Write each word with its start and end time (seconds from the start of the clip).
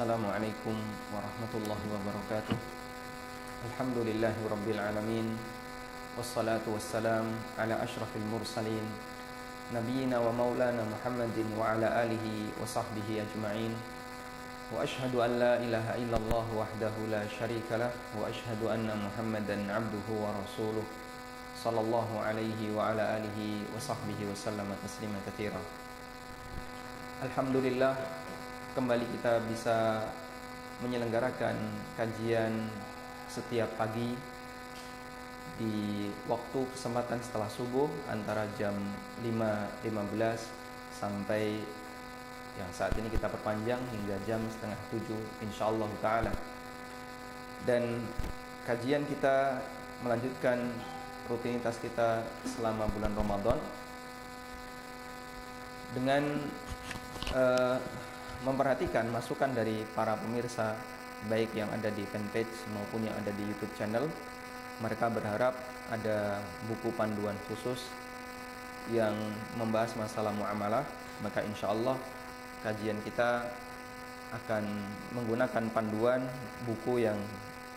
Assalamualaikum 0.00 0.80
warahmatullahi 1.12 1.86
wabarakatuh 1.92 2.56
Alhamdulillahi 3.68 4.48
rabbil 4.48 4.80
alamin 4.80 5.36
Wassalatu 6.16 6.72
wassalam 6.72 7.28
ala 7.60 7.76
ashrafil 7.84 8.24
mursalin 8.24 8.80
Nabiina 9.68 10.16
wa 10.24 10.32
maulana 10.32 10.88
Muhammadin 10.88 11.52
wa 11.52 11.76
ala 11.76 12.00
alihi 12.00 12.48
wa 12.56 12.64
sahbihi 12.64 13.28
ajma'in 13.28 13.76
Wa 14.72 14.88
ashhadu 14.88 15.20
an 15.20 15.36
la 15.36 15.60
ilaha 15.60 15.92
illallah 16.00 16.48
wahdahu 16.48 17.12
la 17.12 17.20
sharika 17.28 17.76
lah 17.76 17.92
Wa 18.16 18.24
ashhadu 18.24 18.72
anna 18.72 18.96
Muhammadan 18.96 19.68
abduhu 19.68 20.16
wa 20.16 20.32
rasuluh 20.32 20.88
Sallallahu 21.52 22.24
alaihi 22.24 22.72
wa 22.72 22.96
ala 22.96 23.20
alihi 23.20 23.68
wa 23.68 23.76
sahbihi 23.76 24.24
wa 24.24 24.32
sallama 24.32 24.72
taslima 24.80 25.20
kathira 25.28 25.60
Alhamdulillah 27.20 28.19
kembali 28.70 29.02
kita 29.18 29.42
bisa 29.50 30.06
menyelenggarakan 30.78 31.58
kajian 31.98 32.70
setiap 33.26 33.66
pagi 33.74 34.14
di 35.58 36.06
waktu 36.30 36.60
kesempatan 36.72 37.18
setelah 37.18 37.50
subuh 37.50 37.90
antara 38.06 38.46
jam 38.54 38.72
5.15 39.26 39.82
sampai 40.94 41.60
yang 42.58 42.70
saat 42.70 42.94
ini 42.94 43.10
kita 43.10 43.26
perpanjang 43.26 43.82
hingga 43.90 44.16
jam 44.24 44.40
setengah 44.46 44.78
7 44.94 45.18
insyaallah 45.50 45.90
taala. 45.98 46.32
Dan 47.66 48.06
kajian 48.64 49.02
kita 49.04 49.60
melanjutkan 50.00 50.70
rutinitas 51.26 51.76
kita 51.82 52.24
selama 52.46 52.88
bulan 52.94 53.12
Ramadan 53.18 53.58
dengan 55.92 56.22
uh, 57.34 57.76
memperhatikan 58.44 59.04
masukan 59.12 59.52
dari 59.52 59.84
para 59.92 60.16
pemirsa 60.16 60.72
baik 61.28 61.52
yang 61.52 61.68
ada 61.68 61.92
di 61.92 62.04
fanpage 62.08 62.64
maupun 62.72 63.04
yang 63.04 63.12
ada 63.16 63.28
di 63.36 63.42
YouTube 63.44 63.72
channel. 63.76 64.08
Mereka 64.80 65.12
berharap 65.12 65.52
ada 65.92 66.40
buku 66.64 66.88
panduan 66.96 67.36
khusus 67.50 67.84
yang 68.88 69.12
membahas 69.60 69.92
masalah 70.00 70.32
muamalah. 70.32 70.88
Maka 71.20 71.44
insya 71.44 71.68
Allah 71.68 72.00
kajian 72.64 72.96
kita 73.04 73.44
akan 74.30 74.64
menggunakan 75.12 75.64
panduan 75.74 76.24
buku 76.64 77.04
yang 77.04 77.18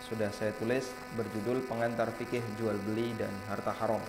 sudah 0.03 0.29
saya 0.31 0.55
tulis 0.55 0.91
berjudul 1.17 1.65
Pengantar 1.67 2.11
Fikih 2.15 2.43
Jual 2.55 2.77
Beli 2.87 3.11
dan 3.19 3.31
Harta 3.51 3.75
Haram. 3.75 4.03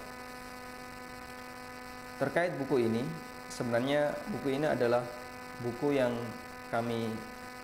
Terkait 2.21 2.55
buku 2.55 2.87
ini, 2.87 3.03
sebenarnya 3.51 4.15
buku 4.31 4.55
ini 4.55 4.67
adalah 4.71 5.03
buku 5.63 5.99
yang 5.99 6.15
kami 6.75 7.07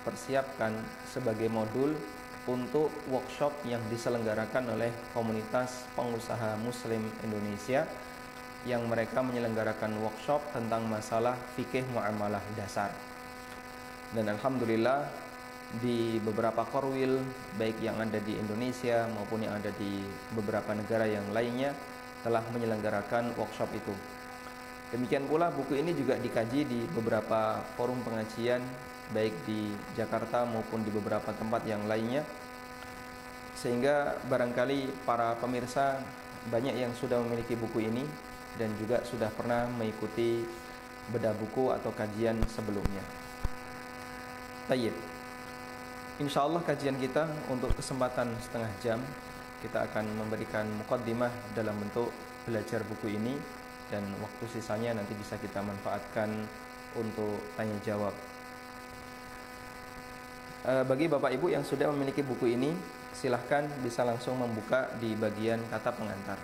persiapkan 0.07 0.71
sebagai 1.11 1.51
modul 1.51 1.99
untuk 2.47 2.95
workshop 3.11 3.51
yang 3.67 3.83
diselenggarakan 3.91 4.79
oleh 4.79 4.95
komunitas 5.11 5.83
pengusaha 5.99 6.55
muslim 6.63 7.03
Indonesia 7.27 7.91
yang 8.63 8.87
mereka 8.87 9.19
menyelenggarakan 9.21 9.99
workshop 9.99 10.41
tentang 10.55 10.87
masalah 10.87 11.35
fikih 11.59 11.83
muamalah 11.91 12.41
dasar. 12.55 12.95
Dan 14.15 14.31
alhamdulillah 14.31 15.11
di 15.83 16.19
beberapa 16.23 16.67
korwil 16.67 17.23
baik 17.55 17.79
yang 17.83 17.99
ada 17.99 18.19
di 18.19 18.39
Indonesia 18.39 19.07
maupun 19.11 19.47
yang 19.47 19.55
ada 19.59 19.71
di 19.75 20.03
beberapa 20.35 20.75
negara 20.75 21.07
yang 21.07 21.27
lainnya 21.31 21.75
telah 22.27 22.43
menyelenggarakan 22.51 23.35
workshop 23.39 23.71
itu. 23.75 23.95
Demikian 24.91 25.31
pula 25.31 25.55
buku 25.55 25.79
ini 25.79 25.95
juga 25.95 26.19
dikaji 26.19 26.67
di 26.67 26.81
beberapa 26.91 27.63
forum 27.79 28.03
pengajian 28.03 28.59
baik 29.11 29.35
di 29.47 29.75
Jakarta 29.99 30.47
maupun 30.47 30.87
di 30.87 30.91
beberapa 30.95 31.35
tempat 31.35 31.67
yang 31.67 31.87
lainnya 31.91 32.23
sehingga 33.59 34.17
barangkali 34.31 35.05
para 35.05 35.37
pemirsa 35.37 36.01
banyak 36.49 36.73
yang 36.73 36.93
sudah 36.97 37.21
memiliki 37.21 37.53
buku 37.59 37.85
ini 37.85 38.07
dan 38.57 38.73
juga 38.81 39.05
sudah 39.05 39.29
pernah 39.29 39.69
mengikuti 39.69 40.41
bedah 41.13 41.37
buku 41.37 41.69
atau 41.75 41.93
kajian 41.93 42.41
sebelumnya. 42.49 43.05
Tayyib. 44.71 44.95
Insya 46.23 46.47
Allah 46.47 46.63
kajian 46.65 46.97
kita 46.97 47.29
untuk 47.53 47.73
kesempatan 47.77 48.33
setengah 48.41 48.71
jam 48.81 49.01
kita 49.61 49.85
akan 49.93 50.05
memberikan 50.17 50.65
mukaddimah 50.81 51.29
dalam 51.53 51.77
bentuk 51.77 52.09
belajar 52.49 52.81
buku 52.89 53.13
ini 53.13 53.37
dan 53.93 54.05
waktu 54.25 54.45
sisanya 54.57 54.97
nanti 54.97 55.13
bisa 55.17 55.37
kita 55.37 55.61
manfaatkan 55.61 56.49
untuk 56.97 57.37
tanya 57.57 57.77
jawab 57.85 58.15
Eh, 60.61 60.85
bagi 60.85 61.09
Bapak 61.09 61.33
Ibu 61.33 61.49
yang 61.49 61.65
sudah 61.65 61.89
memiliki 61.89 62.21
buku 62.21 62.53
ini, 62.53 62.77
silahkan 63.17 63.65
bisa 63.81 64.05
langsung 64.05 64.37
membuka 64.37 64.93
di 65.01 65.17
bagian 65.17 65.57
kata 65.73 65.89
pengantar. 65.89 66.37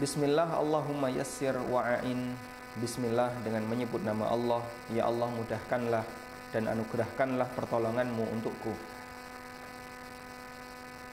Bismillah 0.00 0.56
Allahumma 0.56 1.12
yassir 1.12 1.52
wa'ain 1.52 2.32
Bismillah 2.80 3.28
dengan 3.44 3.68
menyebut 3.68 4.00
nama 4.00 4.24
Allah. 4.32 4.64
Ya 4.88 5.04
Allah 5.04 5.28
mudahkanlah 5.28 6.00
dan 6.48 6.72
anugerahkanlah 6.72 7.52
pertolonganmu 7.52 8.24
untukku. 8.40 8.72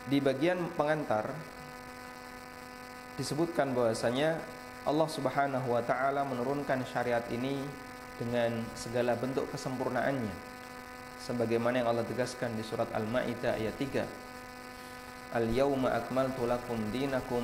Di 0.07 0.23
bagian 0.23 0.69
pengantar 0.77 1.33
Disebutkan 3.17 3.73
bahwasanya 3.73 4.37
Allah 4.85 5.09
subhanahu 5.09 5.73
wa 5.73 5.81
ta'ala 5.81 6.21
menurunkan 6.29 6.85
syariat 6.85 7.25
ini 7.33 7.57
Dengan 8.21 8.61
segala 8.77 9.17
bentuk 9.17 9.49
kesempurnaannya 9.49 10.54
sebagaimana 11.25 11.81
yang 11.81 11.89
Allah 11.89 12.05
tegaskan 12.05 12.53
di 12.53 12.61
surat 12.61 12.85
Al-Maidah 12.93 13.57
ayat 13.57 13.73
3 13.81 15.35
Al-yawma 15.35 15.91
akmaltu 15.97 16.45
lakum 16.45 16.77
dinakum 16.93 17.43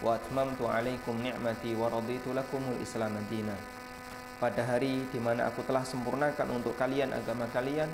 wa 0.00 0.14
atmamtu 0.14 0.70
alaikum 0.70 1.18
ni'mati 1.18 1.74
wa 1.74 1.90
raditu 1.90 2.30
lakumul 2.32 2.78
islam 2.78 3.18
dina. 3.26 3.52
Pada 4.38 4.62
hari 4.62 5.02
di 5.10 5.18
mana 5.18 5.50
aku 5.50 5.66
telah 5.66 5.82
sempurnakan 5.82 6.62
untuk 6.62 6.78
kalian 6.78 7.10
agama 7.10 7.50
kalian 7.50 7.90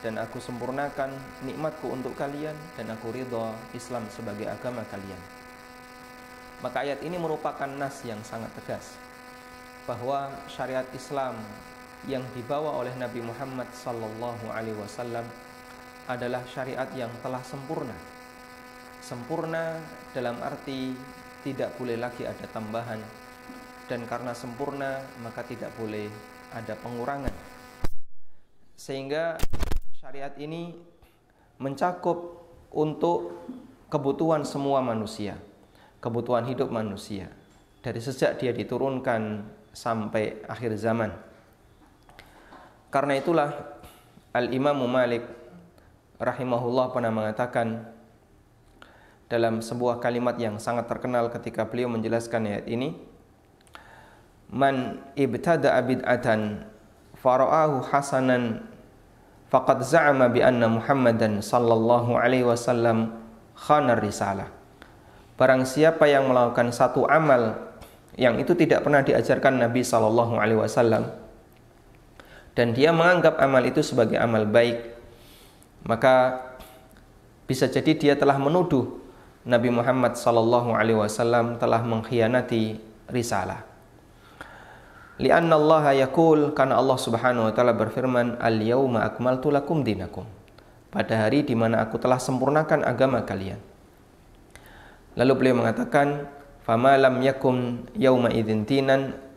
dan 0.00 0.14
aku 0.16 0.38
sempurnakan 0.38 1.10
nikmatku 1.42 1.90
untuk 1.90 2.14
kalian 2.14 2.54
dan 2.78 2.86
aku 2.94 3.10
ridha 3.10 3.50
Islam 3.74 4.06
sebagai 4.08 4.46
agama 4.46 4.86
kalian. 4.88 5.18
Maka 6.62 6.86
ayat 6.86 7.02
ini 7.02 7.18
merupakan 7.18 7.66
nas 7.66 7.98
yang 8.06 8.22
sangat 8.22 8.54
tegas 8.62 8.94
bahwa 9.84 10.30
syariat 10.46 10.86
Islam 10.94 11.34
yang 12.10 12.22
dibawa 12.34 12.82
oleh 12.82 12.90
Nabi 12.98 13.22
Muhammad 13.22 13.70
sallallahu 13.70 14.50
alaihi 14.50 14.74
wasallam 14.74 15.22
adalah 16.10 16.42
syariat 16.50 16.90
yang 16.98 17.10
telah 17.22 17.38
sempurna. 17.46 17.94
Sempurna 19.02 19.78
dalam 20.10 20.38
arti 20.42 20.94
tidak 21.46 21.74
boleh 21.78 21.98
lagi 21.98 22.26
ada 22.26 22.46
tambahan 22.50 22.98
dan 23.86 24.06
karena 24.06 24.34
sempurna 24.34 25.02
maka 25.22 25.46
tidak 25.46 25.70
boleh 25.78 26.10
ada 26.54 26.74
pengurangan. 26.78 27.34
Sehingga 28.74 29.38
syariat 29.98 30.34
ini 30.38 30.74
mencakup 31.62 32.42
untuk 32.74 33.46
kebutuhan 33.86 34.42
semua 34.42 34.82
manusia, 34.82 35.38
kebutuhan 36.02 36.50
hidup 36.50 36.72
manusia 36.72 37.30
dari 37.82 37.98
sejak 37.98 38.38
dia 38.38 38.50
diturunkan 38.50 39.46
sampai 39.70 40.42
akhir 40.46 40.74
zaman. 40.78 41.31
Karena 42.92 43.16
itulah 43.16 43.56
Al-Imam 44.36 44.84
Malik 44.84 45.24
rahimahullah 46.20 46.92
pernah 46.92 47.08
mengatakan 47.08 47.88
dalam 49.32 49.64
sebuah 49.64 49.96
kalimat 49.96 50.36
yang 50.36 50.60
sangat 50.60 50.92
terkenal 50.92 51.32
ketika 51.32 51.64
beliau 51.64 51.88
menjelaskan 51.88 52.52
ayat 52.52 52.68
ini 52.68 52.92
Man 54.52 55.00
ibtada 55.16 55.72
bid'atan 55.80 56.68
fara'ahu 57.16 57.88
hasanan 57.88 58.68
faqad 59.48 59.80
za'ama 59.80 60.28
bi 60.28 60.44
anna 60.44 60.68
Muhammadan 60.68 61.40
sallallahu 61.40 62.12
alaihi 62.12 62.44
wasallam 62.44 63.16
khana 63.56 63.96
risalah. 63.96 64.52
Barang 65.40 65.64
siapa 65.64 66.04
yang 66.04 66.28
melakukan 66.28 66.68
satu 66.68 67.08
amal 67.08 67.72
yang 68.20 68.36
itu 68.36 68.52
tidak 68.52 68.84
pernah 68.84 69.00
diajarkan 69.00 69.64
Nabi 69.64 69.80
sallallahu 69.80 70.36
alaihi 70.36 70.60
wasallam 70.60 71.21
dan 72.52 72.76
dia 72.76 72.92
menganggap 72.92 73.40
amal 73.40 73.64
itu 73.64 73.80
sebagai 73.80 74.20
amal 74.20 74.44
baik, 74.44 74.92
maka 75.88 76.40
bisa 77.48 77.68
jadi 77.68 77.92
dia 77.96 78.14
telah 78.14 78.36
menuduh 78.36 79.00
Nabi 79.42 79.74
Muhammad 79.74 80.14
sallallahu 80.14 80.76
alaihi 80.76 81.00
wasallam 81.00 81.58
telah 81.58 81.82
mengkhianati 81.82 82.78
risalah. 83.10 83.66
Lianna 85.18 85.58
Allah 85.58 86.06
yaqul 86.06 86.54
karena 86.56 86.78
Allah 86.78 86.98
Subhanahu 86.98 87.50
wa 87.50 87.52
taala 87.52 87.74
berfirman, 87.76 88.40
"Al-yauma 88.40 89.04
akmaltu 89.04 89.50
lakum 89.52 89.84
dinakum." 89.84 90.24
Pada 90.92 91.24
hari 91.24 91.42
di 91.42 91.56
mana 91.56 91.80
aku 91.80 91.96
telah 91.96 92.20
sempurnakan 92.20 92.84
agama 92.84 93.24
kalian. 93.24 93.60
Lalu 95.16 95.32
beliau 95.36 95.56
mengatakan, 95.60 96.28
"Fama 96.64 96.96
lam 97.00 97.20
yakun 97.20 97.88
yauma 97.96 98.32
idzin 98.32 98.88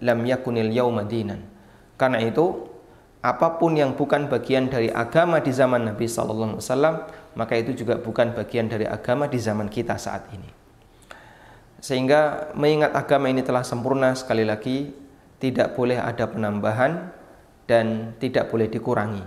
lam 0.03 0.19
yakunil 0.23 0.71
yauma 0.71 1.03
dinan." 1.07 1.43
Karena 1.95 2.19
itu 2.23 2.74
apa 3.25 3.57
pun 3.57 3.73
yang 3.73 3.97
bukan 3.97 4.29
bagian 4.29 4.69
dari 4.69 4.93
agama 4.93 5.41
di 5.41 5.49
zaman 5.49 5.89
Nabi 5.89 6.05
Sallallahu 6.05 6.61
Alaihi 6.61 6.61
Wasallam, 6.61 6.95
maka 7.33 7.57
itu 7.57 7.73
juga 7.73 7.97
bukan 7.97 8.37
bagian 8.37 8.69
dari 8.69 8.85
agama 8.85 9.25
di 9.25 9.41
zaman 9.41 9.65
kita 9.65 9.97
saat 9.97 10.29
ini. 10.29 10.45
Sehingga 11.81 12.53
mengingat 12.53 12.93
agama 12.93 13.25
ini 13.25 13.41
telah 13.41 13.65
sempurna 13.65 14.13
sekali 14.13 14.45
lagi 14.45 14.93
tidak 15.41 15.73
boleh 15.73 15.97
ada 15.97 16.29
penambahan 16.29 17.09
dan 17.65 18.13
tidak 18.21 18.53
boleh 18.53 18.69
dikurangi. 18.69 19.25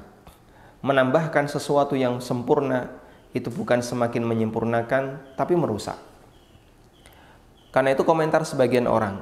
Menambahkan 0.78 1.50
sesuatu 1.50 1.98
yang 1.98 2.22
sempurna 2.22 2.86
itu 3.34 3.50
bukan 3.50 3.82
semakin 3.82 4.22
menyempurnakan 4.22 5.34
tapi 5.34 5.58
merusak. 5.58 5.98
Karena 7.74 7.98
itu 7.98 8.06
komentar 8.06 8.46
sebagian 8.46 8.86
orang, 8.86 9.20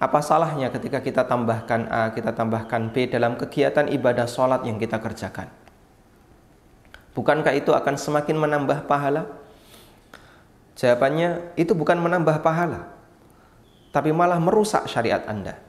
apa 0.00 0.24
salahnya 0.24 0.72
ketika 0.72 1.04
kita 1.04 1.28
tambahkan 1.28 1.84
A, 1.92 2.08
kita 2.16 2.32
tambahkan 2.32 2.88
B 2.88 3.04
dalam 3.04 3.36
kegiatan 3.36 3.84
ibadah 3.84 4.24
sholat 4.24 4.64
yang 4.64 4.80
kita 4.80 4.96
kerjakan? 4.96 5.52
Bukankah 7.12 7.52
itu 7.52 7.76
akan 7.76 8.00
semakin 8.00 8.40
menambah 8.40 8.88
pahala? 8.88 9.28
Jawabannya, 10.80 11.52
itu 11.60 11.76
bukan 11.76 12.00
menambah 12.00 12.40
pahala, 12.40 12.88
tapi 13.92 14.08
malah 14.08 14.40
merusak 14.40 14.88
syariat 14.88 15.20
Anda. 15.28 15.60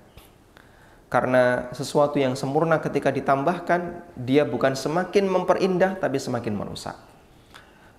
Karena 1.11 1.67
sesuatu 1.75 2.15
yang 2.15 2.39
sempurna 2.39 2.79
ketika 2.79 3.11
ditambahkan, 3.11 4.07
dia 4.15 4.47
bukan 4.47 4.79
semakin 4.79 5.27
memperindah, 5.27 5.99
tapi 5.99 6.15
semakin 6.15 6.55
merusak. 6.55 6.95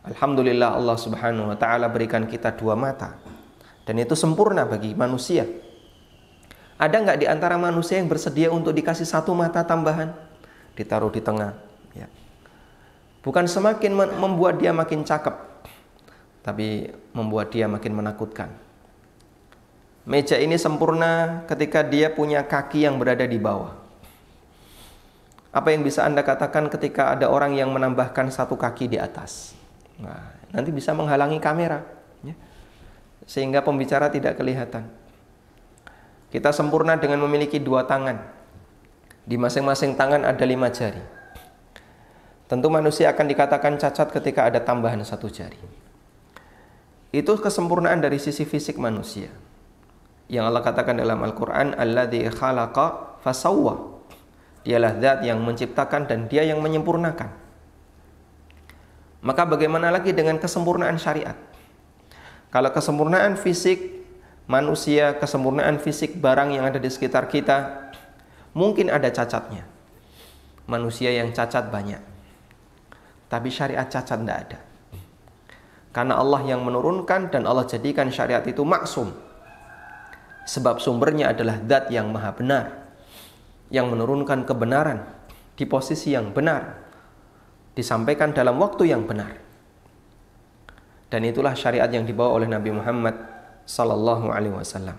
Alhamdulillah 0.08 0.80
Allah 0.80 0.96
Subhanahu 0.96 1.52
wa 1.52 1.56
Ta'ala 1.60 1.92
berikan 1.92 2.24
kita 2.24 2.56
dua 2.56 2.72
mata, 2.72 3.20
dan 3.84 4.00
itu 4.00 4.16
sempurna 4.16 4.64
bagi 4.64 4.96
manusia. 4.96 5.44
Ada 6.82 6.98
nggak 6.98 7.18
di 7.22 7.26
antara 7.30 7.54
manusia 7.54 8.02
yang 8.02 8.10
bersedia 8.10 8.50
untuk 8.50 8.74
dikasih 8.74 9.06
satu 9.06 9.30
mata 9.38 9.62
tambahan, 9.62 10.10
ditaruh 10.74 11.14
di 11.14 11.22
tengah? 11.22 11.54
Ya. 11.94 12.10
Bukan 13.22 13.46
semakin 13.46 13.94
membuat 13.94 14.58
dia 14.58 14.74
makin 14.74 15.06
cakep, 15.06 15.30
tapi 16.42 16.90
membuat 17.14 17.54
dia 17.54 17.70
makin 17.70 17.94
menakutkan. 17.94 18.50
Meja 20.02 20.34
ini 20.42 20.58
sempurna 20.58 21.46
ketika 21.46 21.86
dia 21.86 22.10
punya 22.10 22.42
kaki 22.42 22.82
yang 22.82 22.98
berada 22.98 23.22
di 23.22 23.38
bawah. 23.38 23.78
Apa 25.54 25.70
yang 25.70 25.86
bisa 25.86 26.02
Anda 26.02 26.26
katakan 26.26 26.66
ketika 26.66 27.14
ada 27.14 27.30
orang 27.30 27.54
yang 27.54 27.70
menambahkan 27.70 28.34
satu 28.34 28.58
kaki 28.58 28.90
di 28.90 28.98
atas? 28.98 29.54
Nah, 30.02 30.34
nanti 30.50 30.74
bisa 30.74 30.90
menghalangi 30.90 31.38
kamera, 31.38 31.86
ya. 32.26 32.34
sehingga 33.22 33.62
pembicara 33.62 34.10
tidak 34.10 34.34
kelihatan. 34.34 35.01
Kita 36.32 36.48
sempurna 36.48 36.96
dengan 36.96 37.20
memiliki 37.28 37.60
dua 37.60 37.84
tangan. 37.84 38.16
Di 39.28 39.36
masing-masing 39.36 40.00
tangan 40.00 40.24
ada 40.24 40.40
lima 40.48 40.72
jari. 40.72 41.04
Tentu 42.48 42.72
manusia 42.72 43.12
akan 43.12 43.26
dikatakan 43.28 43.76
cacat 43.76 44.08
ketika 44.08 44.48
ada 44.48 44.64
tambahan 44.64 45.04
satu 45.04 45.28
jari. 45.28 45.60
Itu 47.12 47.36
kesempurnaan 47.36 48.00
dari 48.00 48.16
sisi 48.16 48.48
fisik 48.48 48.80
manusia. 48.80 49.28
Yang 50.32 50.44
Allah 50.48 50.62
katakan 50.64 50.96
dalam 50.96 51.20
Al-Quran, 51.20 51.76
Alladhi 51.76 52.24
khalaqa 52.32 53.20
fasawwa. 53.20 54.00
Dialah 54.64 54.96
zat 55.04 55.18
yang 55.28 55.44
menciptakan 55.44 56.08
dan 56.08 56.32
dia 56.32 56.48
yang 56.48 56.64
menyempurnakan. 56.64 57.28
Maka 59.20 59.42
bagaimana 59.44 59.92
lagi 59.92 60.16
dengan 60.16 60.40
kesempurnaan 60.40 60.96
syariat? 60.96 61.36
Kalau 62.48 62.72
kesempurnaan 62.72 63.36
fisik 63.36 64.01
manusia, 64.52 65.16
kesempurnaan 65.16 65.80
fisik 65.80 66.20
barang 66.20 66.52
yang 66.52 66.68
ada 66.68 66.76
di 66.76 66.92
sekitar 66.92 67.32
kita, 67.32 67.88
mungkin 68.52 68.92
ada 68.92 69.08
cacatnya. 69.08 69.64
Manusia 70.68 71.08
yang 71.08 71.32
cacat 71.32 71.72
banyak. 71.72 72.04
Tapi 73.32 73.48
syariat 73.48 73.88
cacat 73.88 74.20
tidak 74.20 74.38
ada. 74.44 74.58
Karena 75.96 76.20
Allah 76.20 76.44
yang 76.44 76.60
menurunkan 76.60 77.32
dan 77.32 77.48
Allah 77.48 77.64
jadikan 77.64 78.12
syariat 78.12 78.44
itu 78.44 78.60
maksum. 78.60 79.08
Sebab 80.44 80.84
sumbernya 80.84 81.32
adalah 81.32 81.56
zat 81.64 81.88
yang 81.88 82.12
maha 82.12 82.36
benar. 82.36 82.92
Yang 83.72 83.96
menurunkan 83.96 84.44
kebenaran 84.44 85.00
di 85.56 85.64
posisi 85.64 86.12
yang 86.12 86.36
benar. 86.36 86.76
Disampaikan 87.72 88.36
dalam 88.36 88.60
waktu 88.60 88.92
yang 88.92 89.08
benar. 89.08 89.32
Dan 91.08 91.24
itulah 91.24 91.56
syariat 91.56 91.88
yang 91.88 92.04
dibawa 92.04 92.36
oleh 92.36 92.48
Nabi 92.48 92.72
Muhammad 92.72 93.31
sallallahu 93.64 94.30
alaihi 94.32 94.54
wasallam. 94.54 94.96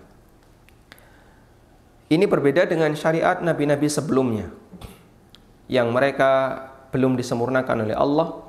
Ini 2.12 2.26
berbeda 2.30 2.70
dengan 2.70 2.94
syariat 2.94 3.42
nabi-nabi 3.42 3.90
sebelumnya 3.90 4.54
yang 5.72 5.90
mereka 5.90 6.62
belum 6.94 7.18
disempurnakan 7.18 7.90
oleh 7.90 7.98
Allah 7.98 8.44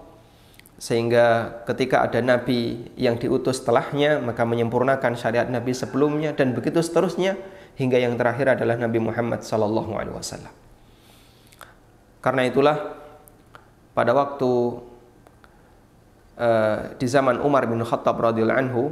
sehingga 0.77 1.63
ketika 1.65 2.05
ada 2.05 2.21
nabi 2.21 2.91
yang 2.99 3.17
diutus 3.17 3.63
setelahnya 3.63 4.21
maka 4.21 4.45
menyempurnakan 4.45 5.17
syariat 5.17 5.49
nabi 5.49 5.73
sebelumnya 5.73 6.37
dan 6.37 6.53
begitu 6.53 6.83
seterusnya 6.85 7.39
hingga 7.75 7.99
yang 7.99 8.15
terakhir 8.15 8.55
adalah 8.59 8.79
Nabi 8.79 9.03
Muhammad 9.03 9.43
sallallahu 9.43 9.99
alaihi 9.99 10.15
wasallam. 10.15 10.53
Karena 12.23 12.43
itulah 12.49 12.77
pada 13.93 14.15
waktu 14.15 14.51
uh, 16.39 16.79
di 16.97 17.07
zaman 17.07 17.43
Umar 17.43 17.67
bin 17.67 17.83
Khattab 17.83 18.17
radhiyallahu 18.19 18.61
anhu 18.63 18.83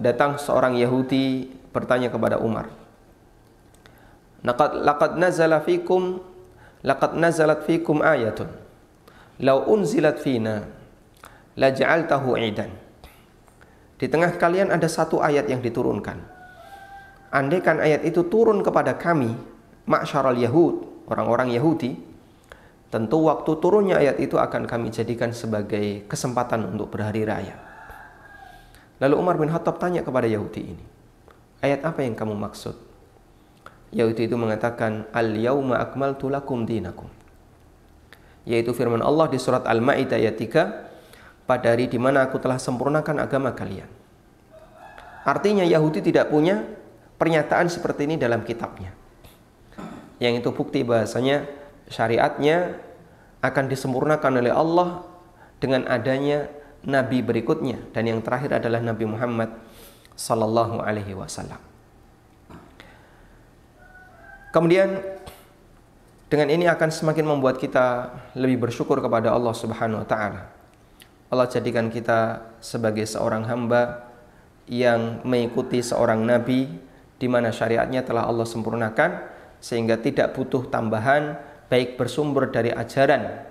datang 0.00 0.40
seorang 0.40 0.80
Yahudi 0.80 1.52
bertanya 1.70 2.08
kepada 2.08 2.40
Umar. 2.40 2.72
Laqad 4.40 4.72
laqad 4.80 5.12
nazala 5.20 5.60
fikum 5.60 6.24
laqad 6.80 7.12
nazalat 7.12 7.60
fikum 7.68 8.00
ayatun 8.00 8.48
Lau 9.40 9.68
unzilat 9.72 10.20
fina 10.20 10.68
la 11.56 11.68
ja'altahu 11.72 12.36
idan. 12.36 12.72
Di 13.96 14.08
tengah 14.08 14.36
kalian 14.36 14.72
ada 14.72 14.88
satu 14.88 15.20
ayat 15.20 15.48
yang 15.48 15.64
diturunkan. 15.64 16.20
Andaikan 17.32 17.80
ayat 17.80 18.04
itu 18.04 18.28
turun 18.28 18.60
kepada 18.60 18.96
kami, 18.96 19.32
maksyaral 19.88 20.36
Yahud, 20.36 21.04
orang-orang 21.08 21.52
Yahudi, 21.56 21.96
tentu 22.92 23.28
waktu 23.28 23.52
turunnya 23.60 23.96
ayat 24.00 24.20
itu 24.20 24.36
akan 24.36 24.68
kami 24.68 24.92
jadikan 24.92 25.32
sebagai 25.32 26.04
kesempatan 26.04 26.76
untuk 26.76 26.92
berhari 26.92 27.24
raya. 27.24 27.69
Lalu 29.00 29.14
Umar 29.16 29.40
bin 29.40 29.48
Khattab 29.48 29.80
tanya 29.80 30.04
kepada 30.04 30.28
Yahudi 30.28 30.76
ini, 30.76 30.84
ayat 31.64 31.82
apa 31.88 32.04
yang 32.04 32.12
kamu 32.12 32.36
maksud? 32.36 32.76
Yahudi 33.90 34.28
itu 34.28 34.36
mengatakan, 34.36 35.08
Al-yawma 35.10 35.80
akmaltu 35.80 36.28
lakum 36.28 36.68
dinakum 36.68 37.08
yaitu 38.48 38.72
firman 38.72 39.04
Allah 39.04 39.28
di 39.28 39.36
surat 39.36 39.64
Al-Maidah 39.68 40.16
ayat 40.16 40.36
3 40.40 41.46
pada 41.46 41.66
hari 41.74 41.90
di 41.90 41.98
mana 42.02 42.24
aku 42.24 42.40
telah 42.40 42.56
sempurnakan 42.56 43.20
agama 43.20 43.52
kalian. 43.52 43.88
Artinya 45.26 45.66
Yahudi 45.66 46.00
tidak 46.00 46.32
punya 46.32 46.64
pernyataan 47.20 47.68
seperti 47.68 48.08
ini 48.08 48.16
dalam 48.16 48.40
kitabnya. 48.46 48.96
Yang 50.22 50.46
itu 50.46 50.50
bukti 50.50 50.80
bahasanya 50.80 51.44
syariatnya 51.90 52.80
akan 53.44 53.64
disempurnakan 53.68 54.40
oleh 54.40 54.52
Allah 54.52 55.04
dengan 55.60 55.84
adanya 55.88 56.48
nabi 56.84 57.20
berikutnya 57.20 57.76
dan 57.92 58.08
yang 58.08 58.20
terakhir 58.24 58.56
adalah 58.56 58.80
Nabi 58.80 59.04
Muhammad 59.04 59.52
sallallahu 60.16 60.80
alaihi 60.80 61.12
wasallam. 61.12 61.60
Kemudian 64.50 64.98
dengan 66.30 66.48
ini 66.50 66.66
akan 66.66 66.90
semakin 66.90 67.26
membuat 67.26 67.58
kita 67.58 68.10
lebih 68.34 68.68
bersyukur 68.68 68.98
kepada 68.98 69.30
Allah 69.30 69.54
Subhanahu 69.54 70.02
wa 70.02 70.08
taala. 70.08 70.42
Allah 71.30 71.46
jadikan 71.46 71.86
kita 71.92 72.42
sebagai 72.58 73.06
seorang 73.06 73.46
hamba 73.46 74.10
yang 74.66 75.22
mengikuti 75.22 75.78
seorang 75.78 76.22
nabi 76.26 76.66
di 77.20 77.26
mana 77.30 77.54
syariatnya 77.54 78.02
telah 78.02 78.26
Allah 78.26 78.46
sempurnakan 78.46 79.30
sehingga 79.62 79.98
tidak 80.00 80.34
butuh 80.34 80.66
tambahan 80.66 81.38
baik 81.70 81.94
bersumber 81.94 82.50
dari 82.50 82.74
ajaran 82.74 83.46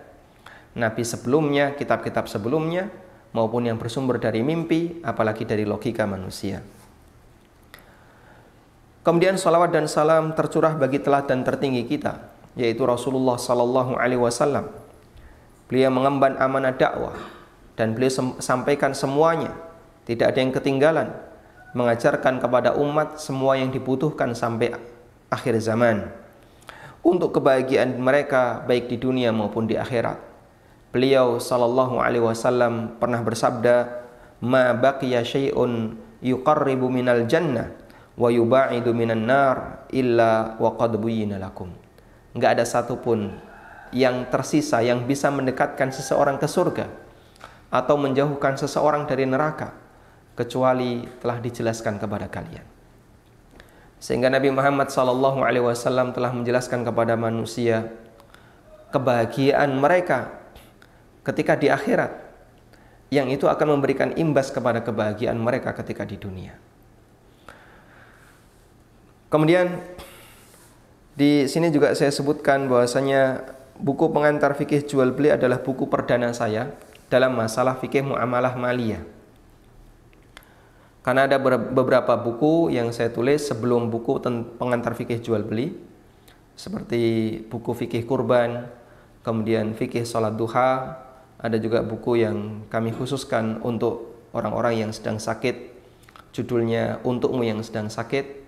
nabi 0.76 1.04
sebelumnya, 1.08 1.72
kitab-kitab 1.76 2.28
sebelumnya 2.28 2.92
maupun 3.32 3.66
yang 3.66 3.78
bersumber 3.78 4.18
dari 4.18 4.42
mimpi 4.42 5.02
apalagi 5.06 5.46
dari 5.46 5.66
logika 5.66 6.06
manusia. 6.10 6.62
Kemudian 9.06 9.40
salawat 9.40 9.74
dan 9.74 9.90
salam 9.90 10.36
tercurah 10.36 10.76
bagi 10.76 11.02
teladan 11.02 11.42
tertinggi 11.42 11.88
kita 11.88 12.30
yaitu 12.60 12.84
Rasulullah 12.84 13.40
sallallahu 13.40 13.96
alaihi 13.96 14.22
wasallam. 14.22 14.70
Beliau 15.70 15.94
mengemban 15.94 16.36
amanah 16.42 16.74
dakwah 16.74 17.16
dan 17.78 17.94
beliau 17.94 18.36
sampaikan 18.42 18.92
semuanya, 18.92 19.54
tidak 20.04 20.34
ada 20.34 20.40
yang 20.42 20.52
ketinggalan, 20.52 21.08
mengajarkan 21.78 22.42
kepada 22.42 22.74
umat 22.76 23.22
semua 23.22 23.56
yang 23.56 23.70
dibutuhkan 23.70 24.34
sampai 24.34 24.74
akhir 25.30 25.62
zaman 25.62 26.10
untuk 27.06 27.38
kebahagiaan 27.38 27.96
mereka 28.02 28.66
baik 28.66 28.92
di 28.92 28.98
dunia 29.00 29.30
maupun 29.32 29.70
di 29.70 29.78
akhirat. 29.78 30.29
Beliau 30.90 31.38
sallallahu 31.38 32.02
alaihi 32.02 32.26
wasallam 32.26 32.98
pernah 32.98 33.22
bersabda, 33.22 34.06
"Ma 34.42 34.74
baqiya 34.74 35.22
syai'un 35.22 35.94
yuqarribu 36.26 36.90
minal 36.90 37.30
jannah 37.30 37.70
wa 38.18 38.34
yuba'idu 38.34 38.92
minan 38.92 39.30
nar 39.30 39.86
illa 39.94 40.58
wa 40.58 40.74
qad 40.74 40.98
lakum." 40.98 41.90
nggak 42.30 42.62
ada 42.62 42.66
satupun 42.66 43.34
yang 43.90 44.30
tersisa 44.30 44.86
yang 44.86 45.10
bisa 45.10 45.34
mendekatkan 45.34 45.90
seseorang 45.90 46.38
ke 46.38 46.46
surga 46.46 46.86
atau 47.74 47.98
menjauhkan 47.98 48.58
seseorang 48.58 49.10
dari 49.10 49.26
neraka 49.26 49.74
kecuali 50.38 51.06
telah 51.20 51.38
dijelaskan 51.42 51.98
kepada 51.98 52.30
kalian. 52.30 52.66
Sehingga 54.00 54.32
Nabi 54.32 54.54
Muhammad 54.54 54.88
SAW 54.88 56.16
telah 56.16 56.32
menjelaskan 56.32 56.88
kepada 56.88 57.20
manusia 57.20 57.92
kebahagiaan 58.96 59.76
mereka 59.76 60.39
ketika 61.30 61.54
di 61.54 61.70
akhirat 61.70 62.10
yang 63.14 63.30
itu 63.30 63.46
akan 63.46 63.78
memberikan 63.78 64.18
imbas 64.18 64.50
kepada 64.50 64.82
kebahagiaan 64.82 65.38
mereka 65.38 65.78
ketika 65.78 66.06
di 66.06 66.18
dunia. 66.18 66.58
Kemudian 69.30 69.78
di 71.14 71.46
sini 71.46 71.70
juga 71.70 71.94
saya 71.94 72.10
sebutkan 72.10 72.66
bahwasanya 72.66 73.46
buku 73.78 74.10
pengantar 74.10 74.58
fikih 74.58 74.90
jual 74.90 75.14
beli 75.14 75.30
adalah 75.30 75.62
buku 75.62 75.86
perdana 75.86 76.34
saya 76.34 76.74
dalam 77.14 77.38
masalah 77.38 77.78
fikih 77.78 78.06
muamalah 78.06 78.58
maliyah. 78.58 79.06
Karena 81.06 81.26
ada 81.26 81.38
beberapa 81.42 82.14
buku 82.18 82.74
yang 82.74 82.90
saya 82.94 83.10
tulis 83.10 83.46
sebelum 83.46 83.90
buku 83.90 84.22
pengantar 84.58 84.94
fikih 84.94 85.22
jual 85.22 85.42
beli 85.46 85.74
seperti 86.60 87.40
buku 87.48 87.72
fikih 87.72 88.04
kurban, 88.04 88.68
kemudian 89.24 89.72
fikih 89.80 90.04
sholat 90.04 90.36
duha, 90.36 91.00
ada 91.40 91.56
juga 91.56 91.80
buku 91.80 92.20
yang 92.20 92.68
kami 92.68 92.92
khususkan 92.92 93.64
untuk 93.64 94.28
orang-orang 94.36 94.84
yang 94.84 94.92
sedang 94.92 95.24
sakit, 95.24 95.72
judulnya 96.36 97.00
Untukmu 97.08 97.48
yang 97.48 97.64
sedang 97.64 97.88
sakit. 97.88 98.44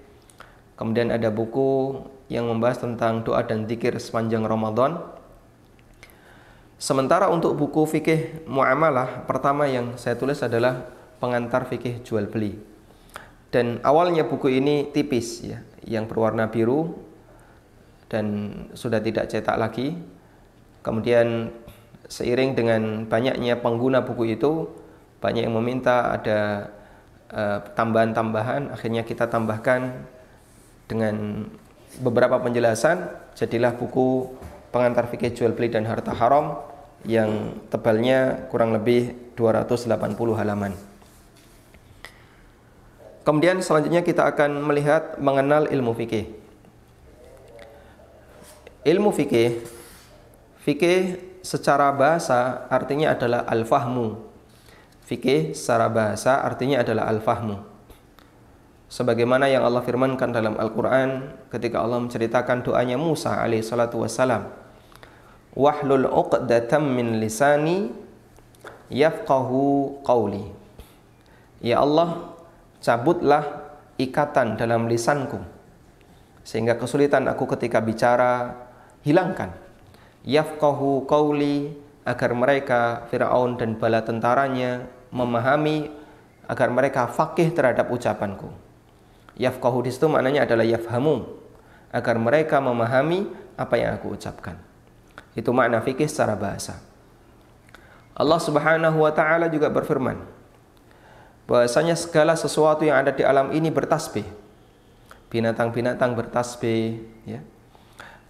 Kemudian 0.76 1.08
ada 1.08 1.32
buku 1.32 2.04
yang 2.28 2.52
membahas 2.52 2.84
tentang 2.84 3.24
doa 3.24 3.48
dan 3.48 3.64
zikir 3.64 3.96
sepanjang 3.96 4.44
Ramadan. 4.44 5.00
Sementara 6.82 7.32
untuk 7.32 7.56
buku 7.56 7.88
fikih 7.88 8.44
muamalah, 8.50 9.24
pertama 9.24 9.70
yang 9.72 9.96
saya 9.96 10.18
tulis 10.20 10.42
adalah 10.44 10.84
pengantar 11.22 11.70
fikih 11.70 12.04
jual 12.04 12.28
beli. 12.28 12.60
Dan 13.54 13.80
awalnya 13.88 14.28
buku 14.28 14.52
ini 14.52 14.90
tipis 14.92 15.46
ya, 15.46 15.64
yang 15.86 16.10
berwarna 16.12 16.50
biru 16.52 16.98
dan 18.12 18.52
sudah 18.76 19.00
tidak 19.00 19.32
cetak 19.32 19.56
lagi 19.56 19.96
Kemudian 20.82 21.54
seiring 22.12 22.52
dengan 22.60 23.08
banyaknya 23.08 23.56
pengguna 23.64 24.04
buku 24.04 24.36
itu, 24.36 24.68
banyak 25.24 25.48
yang 25.48 25.56
meminta 25.56 26.12
ada 26.12 26.68
eh, 27.32 27.60
tambahan-tambahan, 27.72 28.68
uh, 28.68 28.76
akhirnya 28.76 29.08
kita 29.08 29.32
tambahkan 29.32 30.04
dengan 30.92 31.48
beberapa 32.04 32.36
penjelasan, 32.44 33.08
jadilah 33.40 33.72
buku 33.80 34.28
pengantar 34.76 35.08
fikih 35.08 35.32
jual 35.32 35.56
beli 35.56 35.72
dan 35.72 35.88
harta 35.88 36.12
haram 36.12 36.60
yang 37.08 37.56
tebalnya 37.72 38.44
kurang 38.52 38.76
lebih 38.76 39.16
280 39.40 39.96
halaman. 40.36 40.76
Kemudian 43.24 43.64
selanjutnya 43.64 44.04
kita 44.04 44.28
akan 44.28 44.60
melihat 44.68 45.16
mengenal 45.16 45.72
ilmu 45.72 45.96
fikih. 45.96 46.28
Ilmu 48.82 49.14
fikih 49.14 49.62
Fikih 50.62 51.18
secara 51.42 51.94
bahasa 51.94 52.70
artinya 52.70 53.14
adalah 53.14 53.46
al-fahmu. 53.46 54.18
Fikih 55.06 55.54
secara 55.58 55.92
bahasa 55.92 56.40
artinya 56.42 56.82
adalah 56.82 57.12
al-fahmu. 57.12 57.58
Sebagaimana 58.92 59.48
yang 59.48 59.64
Allah 59.64 59.84
firmankan 59.84 60.36
dalam 60.36 60.60
Al-Quran 60.60 61.32
ketika 61.48 61.80
Allah 61.80 62.04
menceritakan 62.04 62.64
doanya 62.64 63.00
Musa 63.00 63.40
alaihi 63.40 63.64
salatu 63.64 64.04
wassalam. 64.04 64.52
Wahlul 65.56 66.08
uqdatam 66.08 66.92
min 66.92 67.20
lisani 67.20 67.92
yafqahu 68.92 70.00
qawli. 70.04 70.44
Ya 71.64 71.80
Allah, 71.80 72.36
cabutlah 72.84 73.72
ikatan 73.96 74.58
dalam 74.60 74.90
lisanku 74.90 75.40
sehingga 76.42 76.78
kesulitan 76.78 77.30
aku 77.30 77.46
ketika 77.58 77.78
bicara 77.80 78.58
hilangkan 79.06 79.54
yafqahu 80.26 81.06
qawli 81.10 81.74
agar 82.06 82.32
mereka 82.34 83.06
Firaun 83.10 83.58
dan 83.58 83.78
bala 83.78 84.02
tentaranya 84.02 84.90
memahami 85.14 85.92
agar 86.50 86.68
mereka 86.74 87.06
fakih 87.08 87.54
terhadap 87.54 87.88
ucapanku. 87.94 88.50
Yafqahu 89.38 89.86
di 89.86 89.92
situ 89.94 90.12
maknanya 90.12 90.44
adalah 90.44 90.66
yafhamu 90.68 91.24
agar 91.94 92.16
mereka 92.18 92.60
memahami 92.60 93.30
apa 93.56 93.76
yang 93.78 93.96
aku 93.96 94.16
ucapkan. 94.16 94.58
Itu 95.38 95.56
makna 95.56 95.80
fikih 95.80 96.08
secara 96.08 96.36
bahasa. 96.36 96.80
Allah 98.12 98.40
Subhanahu 98.44 98.98
wa 99.00 99.12
taala 99.16 99.48
juga 99.48 99.72
berfirman 99.72 100.20
bahwasanya 101.48 101.96
segala 101.96 102.36
sesuatu 102.36 102.84
yang 102.84 103.00
ada 103.00 103.12
di 103.16 103.24
alam 103.24 103.52
ini 103.56 103.72
bertasbih. 103.72 104.28
Binatang-binatang 105.32 106.12
bertasbih 106.16 107.00
ya. 107.24 107.40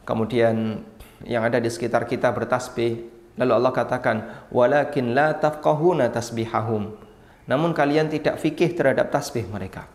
Kemudian 0.05 0.85
yang 1.25 1.45
ada 1.45 1.57
di 1.61 1.69
sekitar 1.69 2.09
kita 2.09 2.29
bertasbih. 2.33 3.09
Lalu 3.39 3.51
Allah 3.55 3.73
katakan, 3.73 4.17
"Walakin 4.51 5.15
la 5.15 5.37
tafqahuna 5.37 6.11
tasbihahum." 6.11 6.93
Namun 7.49 7.73
kalian 7.73 8.07
tidak 8.11 8.37
fikih 8.37 8.75
terhadap 8.77 9.09
tasbih 9.09 9.47
mereka. 9.49 9.89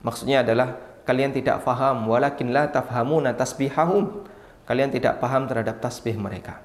Maksudnya 0.00 0.46
adalah 0.46 0.78
kalian 1.02 1.34
tidak 1.34 1.64
faham, 1.66 2.06
walakin 2.06 2.54
la 2.54 2.70
tafhamuna 2.70 3.34
tasbihahum. 3.34 4.24
Kalian 4.68 4.92
tidak 4.92 5.18
paham 5.18 5.48
terhadap 5.48 5.80
tasbih 5.80 6.14
mereka. 6.20 6.60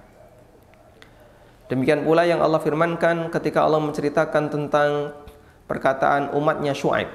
Demikian 1.72 2.03
pula 2.03 2.27
yang 2.27 2.43
Allah 2.43 2.60
firmankan 2.60 3.31
ketika 3.31 3.63
Allah 3.63 3.79
menceritakan 3.79 4.51
tentang 4.51 5.15
perkataan 5.65 6.36
umatnya 6.36 6.75
Shu'aib 6.75 7.07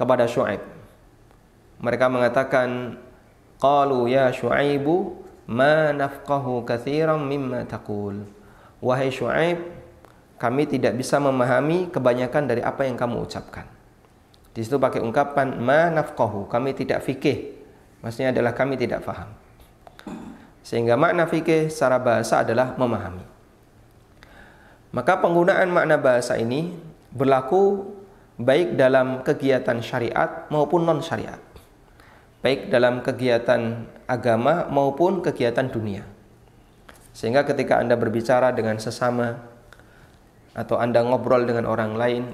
kepada 0.00 0.24
Shu'aib. 0.24 0.64
Mereka 1.84 2.06
mengatakan, 2.08 2.96
Qalu 3.60 4.08
ya 4.08 4.32
Shu'aibu 4.32 5.20
ma 5.50 5.90
nafqahu 5.90 6.62
katsiran 6.62 7.18
mimma 7.26 7.66
taqul. 7.66 8.22
Wahai 8.78 9.10
Syuaib, 9.10 9.58
kami 10.38 10.64
tidak 10.70 10.94
bisa 10.94 11.18
memahami 11.18 11.90
kebanyakan 11.90 12.46
dari 12.46 12.62
apa 12.62 12.86
yang 12.86 12.94
kamu 12.94 13.26
ucapkan. 13.26 13.66
Di 14.54 14.62
situ 14.62 14.78
pakai 14.78 15.02
ungkapan 15.02 15.58
ma 15.58 15.90
nafqahu, 15.90 16.46
kami 16.46 16.72
tidak 16.78 17.02
fikih. 17.02 17.58
Maksudnya 18.00 18.32
adalah 18.32 18.54
kami 18.54 18.78
tidak 18.78 19.02
faham. 19.04 19.28
Sehingga 20.64 20.94
makna 20.94 21.26
fikih 21.26 21.68
secara 21.68 21.98
bahasa 22.00 22.40
adalah 22.46 22.78
memahami. 22.78 23.26
Maka 24.94 25.20
penggunaan 25.20 25.68
makna 25.68 26.00
bahasa 26.00 26.40
ini 26.40 26.72
berlaku 27.12 27.90
baik 28.40 28.78
dalam 28.78 29.20
kegiatan 29.20 29.78
syariat 29.84 30.48
maupun 30.48 30.82
non 30.88 31.04
syariat 31.04 31.49
baik 32.40 32.72
dalam 32.72 33.04
kegiatan 33.04 33.84
agama 34.08 34.68
maupun 34.68 35.20
kegiatan 35.20 35.68
dunia. 35.68 36.04
Sehingga 37.12 37.44
ketika 37.44 37.76
Anda 37.80 38.00
berbicara 38.00 38.54
dengan 38.56 38.80
sesama 38.80 39.44
atau 40.56 40.80
Anda 40.80 41.04
ngobrol 41.04 41.44
dengan 41.44 41.68
orang 41.68 41.94
lain 41.94 42.24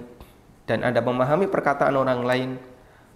dan 0.70 0.86
Anda 0.86 1.02
memahami 1.02 1.50
perkataan 1.50 1.98
orang 1.98 2.22
lain, 2.22 2.50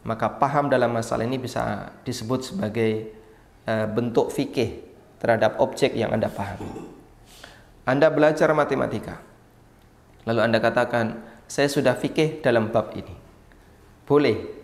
maka 0.02 0.32
paham 0.40 0.72
dalam 0.72 0.90
masalah 0.90 1.22
ini 1.28 1.36
bisa 1.36 1.94
disebut 2.02 2.54
sebagai 2.54 3.12
uh, 3.68 3.86
bentuk 3.86 4.32
fikih 4.32 4.82
terhadap 5.20 5.60
objek 5.60 5.92
yang 5.92 6.10
Anda 6.10 6.32
pahami. 6.32 6.68
Anda 7.84 8.08
belajar 8.08 8.50
matematika. 8.56 9.20
Lalu 10.24 10.40
Anda 10.40 10.58
katakan, 10.60 11.20
"Saya 11.44 11.68
sudah 11.68 11.96
fikih 11.96 12.40
dalam 12.40 12.72
bab 12.72 12.92
ini." 12.96 13.12
Boleh, 14.08 14.59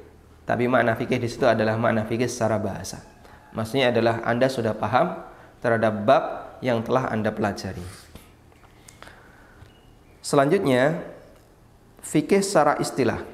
tapi 0.47 0.71
makna 0.71 0.95
fikih 0.95 1.19
di 1.19 1.27
situ 1.27 1.43
adalah 1.43 1.75
makna 1.75 2.07
fikih 2.07 2.31
secara 2.31 2.63
bahasa. 2.63 3.03
Maksudnya 3.51 3.91
adalah 3.91 4.23
Anda 4.23 4.47
sudah 4.47 4.79
paham 4.79 5.27
terhadap 5.59 6.07
bab 6.07 6.25
yang 6.63 6.87
telah 6.87 7.11
Anda 7.11 7.35
pelajari. 7.35 7.83
Selanjutnya, 10.23 11.03
fikih 12.07 12.47
secara 12.47 12.79
istilah. 12.79 13.27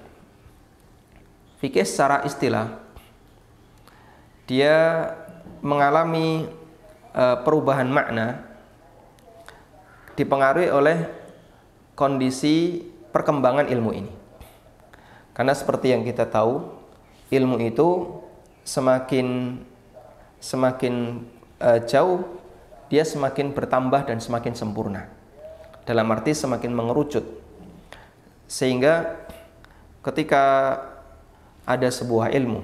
Fikih 1.60 1.84
secara 1.84 2.24
istilah 2.24 2.80
dia 4.48 5.08
mengalami 5.62 6.50
uh, 7.14 7.38
perubahan 7.46 7.86
makna 7.86 8.42
dipengaruhi 10.18 10.68
oleh 10.68 11.08
kondisi 11.94 12.82
perkembangan 13.14 13.68
ilmu 13.68 13.90
ini. 13.94 14.12
Karena 15.32 15.56
seperti 15.56 15.94
yang 15.96 16.04
kita 16.04 16.28
tahu, 16.28 16.81
ilmu 17.32 17.56
itu 17.64 18.20
semakin 18.62 19.58
semakin 20.36 21.24
uh, 21.58 21.80
jauh 21.82 22.20
dia 22.92 23.08
semakin 23.08 23.56
bertambah 23.56 24.04
dan 24.04 24.20
semakin 24.20 24.52
sempurna. 24.52 25.08
Dalam 25.88 26.12
arti 26.12 26.36
semakin 26.36 26.76
mengerucut. 26.76 27.24
Sehingga 28.44 29.16
ketika 30.04 30.76
ada 31.64 31.88
sebuah 31.88 32.28
ilmu, 32.36 32.60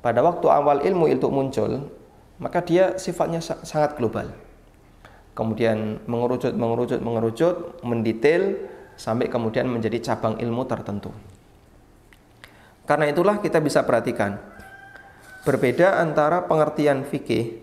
pada 0.00 0.24
waktu 0.24 0.48
awal 0.48 0.80
ilmu 0.80 1.12
itu 1.12 1.28
muncul, 1.28 1.92
maka 2.40 2.64
dia 2.64 2.96
sifatnya 2.96 3.44
sangat 3.44 4.00
global. 4.00 4.32
Kemudian 5.36 6.00
mengerucut, 6.08 6.56
mengerucut, 6.56 7.00
mengerucut, 7.04 7.56
mendetail 7.84 8.56
sampai 8.96 9.28
kemudian 9.28 9.68
menjadi 9.68 10.00
cabang 10.00 10.40
ilmu 10.40 10.64
tertentu. 10.64 11.12
Karena 12.90 13.06
itulah 13.06 13.38
kita 13.38 13.62
bisa 13.62 13.86
perhatikan 13.86 14.34
berbeda 15.46 16.02
antara 16.02 16.42
pengertian 16.50 17.06
fikih 17.06 17.62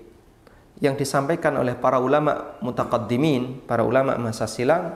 yang 0.80 0.96
disampaikan 0.96 1.60
oleh 1.60 1.76
para 1.76 2.00
ulama 2.00 2.56
mutaqaddimin, 2.64 3.68
para 3.68 3.84
ulama 3.84 4.16
masa 4.16 4.48
silam 4.48 4.96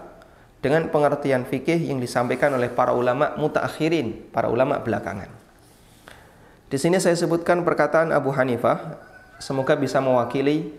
dengan 0.64 0.88
pengertian 0.88 1.44
fikih 1.44 1.84
yang 1.84 2.00
disampaikan 2.00 2.56
oleh 2.56 2.72
para 2.72 2.96
ulama 2.96 3.36
mutaakhirin, 3.36 4.32
para 4.32 4.48
ulama 4.48 4.80
belakangan. 4.80 5.28
Di 6.72 6.80
sini 6.80 6.96
saya 7.04 7.20
sebutkan 7.20 7.68
perkataan 7.68 8.16
Abu 8.16 8.32
Hanifah, 8.32 9.04
semoga 9.44 9.76
bisa 9.76 10.00
mewakili 10.00 10.72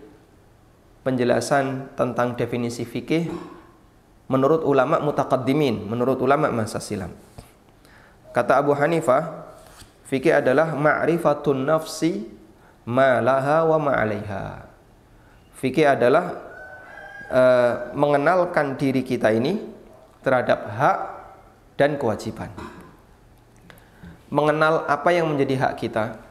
penjelasan 1.05 1.93
tentang 1.93 2.33
definisi 2.33 2.89
fikih 2.89 3.29
menurut 4.33 4.65
ulama 4.65 4.97
mutaqaddimin, 4.97 5.85
menurut 5.85 6.17
ulama 6.25 6.49
masa 6.49 6.81
silam. 6.81 7.13
Kata 8.33 8.57
Abu 8.57 8.73
Hanifah, 8.73 9.42
fikih 10.13 10.45
adalah 10.45 10.77
ma'rifatun 10.77 11.65
nafsi 11.65 12.29
ma 12.85 13.17
laha 13.17 13.65
wa 13.65 13.81
ma 13.81 13.97
'alaiha. 13.97 14.69
Fikih 15.57 15.89
adalah 15.89 16.37
uh, 17.33 17.73
mengenalkan 17.97 18.77
diri 18.77 19.01
kita 19.01 19.33
ini 19.33 19.57
terhadap 20.21 20.69
hak 20.69 20.99
dan 21.81 21.97
kewajiban. 21.97 22.53
Mengenal 24.29 24.85
apa 24.85 25.09
yang 25.09 25.33
menjadi 25.33 25.65
hak 25.65 25.73
kita 25.81 26.21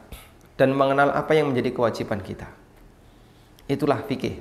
dan 0.55 0.71
mengenal 0.71 1.11
apa 1.11 1.35
yang 1.35 1.51
menjadi 1.51 1.75
kewajiban 1.75 2.23
kita. 2.23 2.47
Itulah 3.67 3.99
fikih. 4.07 4.39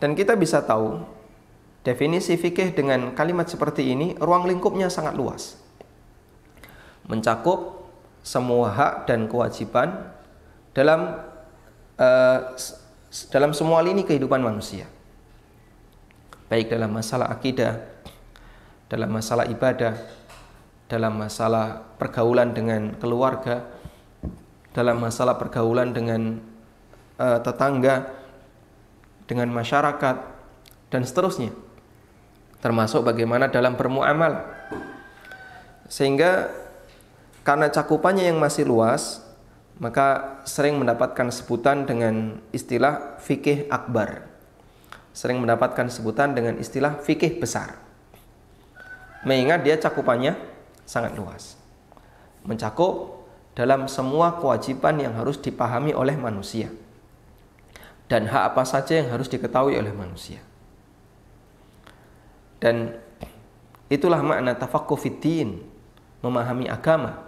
Dan 0.00 0.16
kita 0.16 0.32
bisa 0.32 0.64
tahu 0.64 1.04
definisi 1.84 2.40
fikih 2.40 2.72
dengan 2.72 3.12
kalimat 3.12 3.52
seperti 3.52 3.92
ini 3.92 4.16
ruang 4.16 4.48
lingkupnya 4.48 4.88
sangat 4.88 5.12
luas. 5.18 5.60
Mencakup 7.08 7.77
semua 8.22 8.70
hak 8.72 9.08
dan 9.08 9.26
kewajiban 9.26 10.12
dalam 10.76 11.18
uh, 11.98 12.38
dalam 13.32 13.50
semua 13.56 13.80
lini 13.80 14.04
kehidupan 14.04 14.40
manusia. 14.40 14.86
Baik 16.48 16.72
dalam 16.72 16.92
masalah 16.92 17.28
akidah, 17.28 17.76
dalam 18.88 19.12
masalah 19.12 19.44
ibadah, 19.48 19.94
dalam 20.88 21.12
masalah 21.20 21.84
pergaulan 22.00 22.56
dengan 22.56 22.96
keluarga, 22.96 23.68
dalam 24.72 24.96
masalah 24.96 25.36
pergaulan 25.36 25.92
dengan 25.92 26.40
uh, 27.20 27.38
tetangga, 27.44 28.08
dengan 29.28 29.52
masyarakat, 29.52 30.16
dan 30.88 31.02
seterusnya. 31.04 31.52
Termasuk 32.64 33.04
bagaimana 33.04 33.52
dalam 33.52 33.76
bermuamalah. 33.76 34.48
Sehingga 35.88 36.48
karena 37.48 37.72
cakupannya 37.72 38.28
yang 38.28 38.36
masih 38.36 38.68
luas, 38.68 39.24
maka 39.80 40.36
sering 40.44 40.76
mendapatkan 40.76 41.32
sebutan 41.32 41.88
dengan 41.88 42.44
istilah 42.52 43.16
fikih 43.24 43.72
akbar. 43.72 44.28
Sering 45.16 45.40
mendapatkan 45.40 45.88
sebutan 45.88 46.36
dengan 46.36 46.60
istilah 46.60 47.00
fikih 47.00 47.40
besar 47.40 47.88
mengingat 49.26 49.66
dia 49.66 49.76
cakupannya 49.78 50.38
sangat 50.86 51.12
luas. 51.18 51.58
Mencakup 52.46 53.26
dalam 53.58 53.90
semua 53.90 54.38
kewajiban 54.38 54.96
yang 55.02 55.18
harus 55.18 55.36
dipahami 55.36 55.92
oleh 55.92 56.14
manusia. 56.14 56.70
Dan 58.08 58.24
hak 58.24 58.54
apa 58.54 58.64
saja 58.64 59.04
yang 59.04 59.12
harus 59.12 59.28
diketahui 59.28 59.76
oleh 59.76 59.92
manusia. 59.92 60.40
Dan 62.56 62.96
itulah 63.92 64.24
makna 64.24 64.56
tafakku 64.56 64.96
fitin, 64.96 65.60
memahami 66.24 66.72
agama 66.72 67.27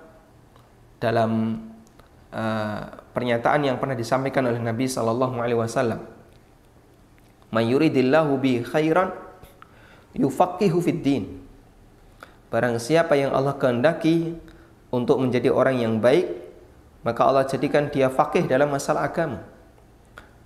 dalam 1.00 1.56
uh, 2.30 2.80
pernyataan 3.16 3.66
yang 3.66 3.76
pernah 3.80 3.96
disampaikan 3.96 4.46
oleh 4.46 4.60
Nabi 4.60 4.86
Shallallahu 4.86 5.40
Alaihi 5.40 5.58
Wasallam. 5.58 6.04
Mayuridillahu 7.50 8.38
bi 8.38 8.62
khairan 8.62 9.10
yufaqihu 10.14 10.78
fid 10.78 11.02
din. 11.02 11.24
Barang 12.52 12.78
siapa 12.78 13.18
yang 13.18 13.34
Allah 13.34 13.58
kehendaki 13.58 14.38
untuk 14.94 15.18
menjadi 15.18 15.50
orang 15.50 15.82
yang 15.82 15.98
baik, 15.98 16.30
maka 17.02 17.20
Allah 17.26 17.48
jadikan 17.48 17.88
dia 17.90 18.12
fakih 18.12 18.46
dalam 18.46 18.70
masalah 18.70 19.08
agama. 19.08 19.42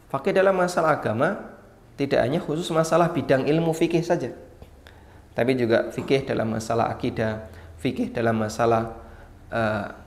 Fakih 0.08 0.32
dalam 0.36 0.54
masalah 0.54 1.00
agama 1.00 1.52
tidak 1.98 2.22
hanya 2.22 2.38
khusus 2.38 2.70
masalah 2.70 3.10
bidang 3.10 3.48
ilmu 3.48 3.74
fikih 3.74 4.04
saja, 4.04 4.30
tapi 5.34 5.58
juga 5.58 5.90
fikih 5.90 6.26
dalam 6.28 6.54
masalah 6.54 6.90
akidah, 6.90 7.50
fikih 7.82 8.14
dalam 8.14 8.38
masalah 8.38 8.94
uh, 9.50 10.03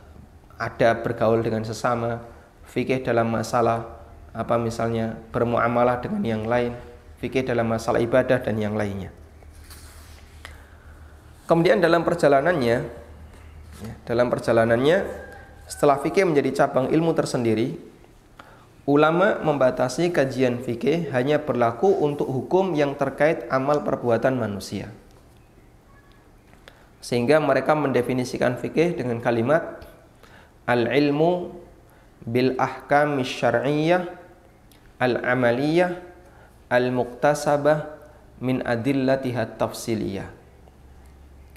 ada 0.58 0.98
bergaul 0.98 1.46
dengan 1.46 1.62
sesama, 1.64 2.22
fikih 2.66 3.06
dalam 3.06 3.30
masalah 3.30 3.98
apa 4.38 4.58
misalnya 4.62 5.18
bermuamalah 5.34 6.02
dengan 6.02 6.22
yang 6.22 6.44
lain, 6.46 6.74
fikih 7.22 7.46
dalam 7.46 7.66
masalah 7.70 7.98
ibadah 8.02 8.38
dan 8.42 8.58
yang 8.58 8.78
lainnya. 8.78 9.10
Kemudian 11.48 11.80
dalam 11.80 12.04
perjalanannya, 12.04 12.78
ya, 13.82 13.94
dalam 14.04 14.28
perjalanannya 14.28 15.08
setelah 15.64 15.98
fikih 16.04 16.28
menjadi 16.28 16.66
cabang 16.66 16.92
ilmu 16.92 17.16
tersendiri, 17.16 17.80
ulama 18.84 19.40
membatasi 19.40 20.12
kajian 20.12 20.60
fikih 20.60 21.08
hanya 21.16 21.40
berlaku 21.40 21.88
untuk 21.88 22.28
hukum 22.28 22.76
yang 22.76 23.00
terkait 23.00 23.48
amal 23.48 23.88
perbuatan 23.88 24.36
manusia. 24.36 24.92
Sehingga 27.00 27.40
mereka 27.40 27.72
mendefinisikan 27.80 28.60
fikih 28.60 29.00
dengan 29.00 29.24
kalimat 29.24 29.87
al-ilmu 30.68 31.56
bil 32.28 32.60
ahkam 32.60 33.24
syar'iyyah 33.24 34.04
al-amaliyah 35.00 35.96
al-muktasabah 36.68 37.88
min 38.44 38.62
adillatiha 38.62 39.58
tafsiliyah. 39.58 40.28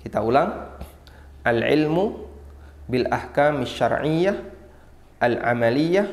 Kita 0.01 0.23
ulang. 0.23 0.79
Al-ilmu 1.43 2.31
bil 2.87 3.11
ahkam 3.11 3.67
syar'iyyah 3.67 4.39
al-amaliyah 5.21 6.09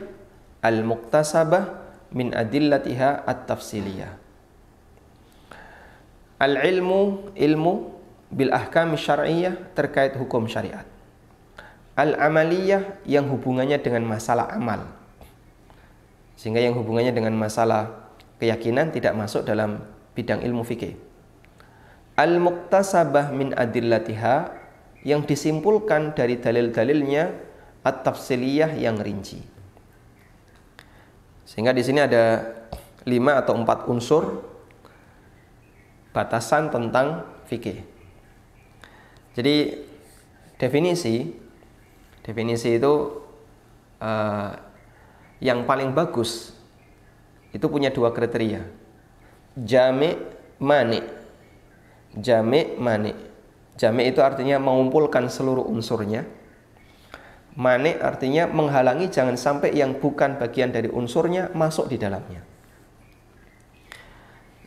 al-muktasabah 0.66 1.64
min 2.12 2.34
adillatiha 2.34 3.24
at-tafsiliyah. 3.28 4.12
Al-ilmu 6.38 7.34
ilmu 7.34 7.74
bil 8.34 8.52
ahkam 8.52 8.98
syar'iyyah 8.98 9.74
terkait 9.78 10.18
hukum 10.18 10.50
syariat. 10.50 10.97
Al-amaliyah 11.98 13.02
yang 13.10 13.26
hubungannya 13.26 13.82
dengan 13.82 14.06
masalah 14.06 14.54
amal. 14.54 14.86
Sehingga 16.38 16.62
yang 16.62 16.78
hubungannya 16.78 17.10
dengan 17.10 17.34
masalah 17.34 18.14
keyakinan 18.38 18.94
tidak 18.94 19.18
masuk 19.18 19.42
dalam 19.42 19.82
bidang 20.14 20.46
ilmu 20.46 20.62
fikih 20.62 21.08
al-muktasabah 22.18 23.30
min 23.32 23.54
adillatiha 23.54 24.50
yang 25.06 25.24
disimpulkan 25.24 26.18
dari 26.18 26.42
dalil-dalilnya 26.42 27.32
at-tafsiliyah 27.86 28.76
yang 28.76 28.98
rinci. 28.98 29.40
Sehingga 31.48 31.72
di 31.72 31.86
sini 31.86 32.04
ada 32.04 32.44
lima 33.08 33.40
atau 33.40 33.56
empat 33.56 33.88
unsur 33.88 34.44
batasan 36.12 36.74
tentang 36.74 37.24
fikih. 37.48 37.86
Jadi 39.38 39.86
definisi 40.58 41.30
definisi 42.28 42.76
itu 42.76 43.24
uh, 44.04 44.52
yang 45.40 45.64
paling 45.64 45.96
bagus 45.96 46.52
itu 47.56 47.64
punya 47.72 47.90
dua 47.90 48.12
kriteria. 48.12 48.68
Jami' 49.58 50.20
mani' 50.60 51.18
Jami' 52.18 52.82
mani. 52.82 53.14
Jami' 53.78 54.10
itu 54.10 54.26
artinya 54.26 54.58
mengumpulkan 54.58 55.30
seluruh 55.30 55.70
unsurnya. 55.70 56.26
Mani 57.58 57.94
artinya 57.98 58.46
menghalangi 58.50 59.10
jangan 59.10 59.38
sampai 59.38 59.74
yang 59.74 59.98
bukan 59.98 60.38
bagian 60.38 60.70
dari 60.74 60.90
unsurnya 60.90 61.50
masuk 61.54 61.90
di 61.90 61.98
dalamnya. 61.98 62.46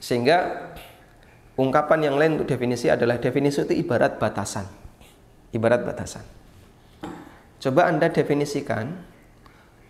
Sehingga 0.03 0.71
ungkapan 1.55 2.11
yang 2.11 2.17
lain 2.19 2.39
untuk 2.39 2.51
definisi 2.51 2.91
adalah 2.91 3.19
definisi 3.19 3.63
itu 3.63 3.75
ibarat 3.79 4.19
batasan. 4.19 4.67
Ibarat 5.55 5.87
batasan. 5.87 6.40
Coba 7.61 7.87
Anda 7.93 8.09
definisikan 8.09 8.97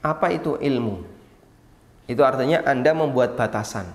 apa 0.03 0.35
itu 0.35 0.59
ilmu. 0.59 1.07
Itu 2.11 2.27
artinya 2.27 2.67
Anda 2.67 2.91
membuat 2.93 3.39
batasan. 3.39 3.87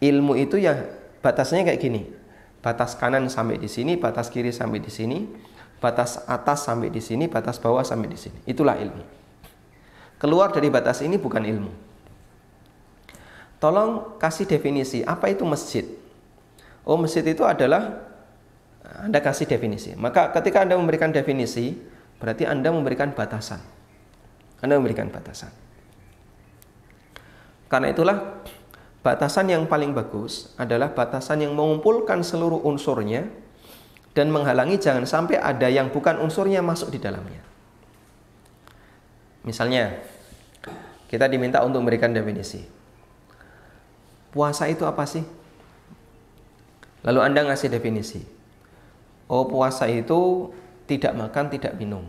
Ilmu 0.00 0.34
itu 0.40 0.56
ya 0.56 0.88
batasnya 1.20 1.68
kayak 1.68 1.80
gini 1.82 2.18
batas 2.62 2.98
kanan 2.98 3.30
sampai 3.30 3.58
di 3.58 3.70
sini, 3.70 3.94
batas 3.94 4.30
kiri 4.30 4.50
sampai 4.50 4.82
di 4.82 4.90
sini, 4.90 5.24
batas 5.78 6.22
atas 6.26 6.66
sampai 6.66 6.90
di 6.90 6.98
sini, 6.98 7.30
batas 7.30 7.62
bawah 7.62 7.86
sampai 7.86 8.10
di 8.10 8.18
sini. 8.18 8.38
Itulah 8.46 8.76
ilmu. 8.78 9.04
Keluar 10.18 10.50
dari 10.50 10.66
batas 10.68 10.98
ini 11.06 11.14
bukan 11.14 11.46
ilmu. 11.46 11.72
Tolong 13.58 14.18
kasih 14.22 14.46
definisi 14.46 15.02
apa 15.02 15.30
itu 15.30 15.42
masjid. 15.46 15.86
Oh, 16.82 16.98
masjid 16.98 17.22
itu 17.26 17.42
adalah 17.46 18.06
Anda 19.02 19.22
kasih 19.22 19.46
definisi. 19.46 19.94
Maka 19.94 20.34
ketika 20.34 20.62
Anda 20.62 20.78
memberikan 20.78 21.14
definisi, 21.14 21.78
berarti 22.18 22.44
Anda 22.46 22.70
memberikan 22.70 23.14
batasan. 23.14 23.62
Anda 24.62 24.78
memberikan 24.78 25.10
batasan. 25.10 25.50
Karena 27.70 27.92
itulah 27.92 28.42
batasan 29.04 29.52
yang 29.52 29.68
paling 29.70 29.92
bagus 29.94 30.52
adalah 30.58 30.90
batasan 30.90 31.44
yang 31.46 31.54
mengumpulkan 31.54 32.24
seluruh 32.24 32.64
unsurnya 32.64 33.28
dan 34.16 34.34
menghalangi 34.34 34.80
jangan 34.82 35.06
sampai 35.06 35.38
ada 35.38 35.70
yang 35.70 35.94
bukan 35.94 36.18
unsurnya 36.18 36.64
masuk 36.64 36.90
di 36.90 36.98
dalamnya. 36.98 37.44
Misalnya, 39.46 39.94
kita 41.06 41.30
diminta 41.30 41.62
untuk 41.62 41.86
memberikan 41.86 42.10
definisi. 42.10 42.66
Puasa 44.34 44.66
itu 44.68 44.84
apa 44.84 45.06
sih? 45.08 45.24
Lalu 47.06 47.20
Anda 47.22 47.46
ngasih 47.48 47.72
definisi. 47.72 48.20
Oh, 49.28 49.48
puasa 49.48 49.86
itu 49.88 50.50
tidak 50.88 51.12
makan, 51.12 51.52
tidak 51.52 51.76
minum. 51.76 52.08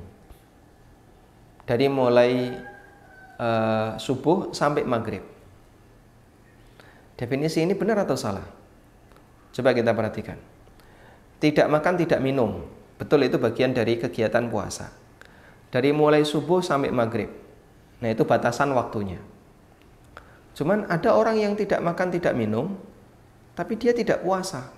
Dari 1.68 1.86
mulai 1.92 2.56
uh, 3.38 4.00
subuh 4.00 4.56
sampai 4.56 4.88
maghrib. 4.88 5.22
Definisi 7.20 7.60
ini 7.60 7.76
benar 7.76 8.08
atau 8.08 8.16
salah? 8.16 8.48
Coba 9.52 9.76
kita 9.76 9.92
perhatikan. 9.92 10.40
Tidak 11.44 11.68
makan, 11.68 11.94
tidak 12.00 12.24
minum. 12.24 12.64
Betul 12.96 13.28
itu 13.28 13.36
bagian 13.36 13.76
dari 13.76 14.00
kegiatan 14.00 14.48
puasa. 14.48 14.92
Dari 15.70 15.92
mulai 15.92 16.24
subuh 16.24 16.64
sampai 16.64 16.90
maghrib. 16.90 17.30
Nah 18.00 18.10
itu 18.10 18.24
batasan 18.24 18.72
waktunya. 18.72 19.20
Cuman 20.56 20.88
ada 20.88 21.16
orang 21.16 21.40
yang 21.40 21.54
tidak 21.60 21.84
makan, 21.84 22.12
tidak 22.12 22.34
minum, 22.36 22.80
tapi 23.56 23.76
dia 23.76 23.92
tidak 23.92 24.24
puasa. 24.24 24.72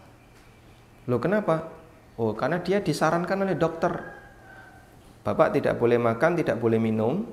Loh 1.06 1.18
kenapa? 1.18 1.81
Oh, 2.21 2.38
karena 2.38 2.62
dia 2.62 2.77
disarankan 2.77 3.41
oleh 3.41 3.57
dokter. 3.57 3.89
Bapak 5.25 5.57
tidak 5.57 5.81
boleh 5.81 5.97
makan, 5.97 6.38
tidak 6.38 6.62
boleh 6.62 6.77
minum, 6.77 7.25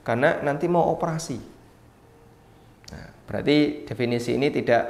karena 0.00 0.40
nanti 0.40 0.64
mau 0.64 0.88
operasi. 0.88 1.36
Nah, 2.88 3.08
berarti 3.28 3.84
definisi 3.84 4.32
ini 4.32 4.48
tidak 4.48 4.84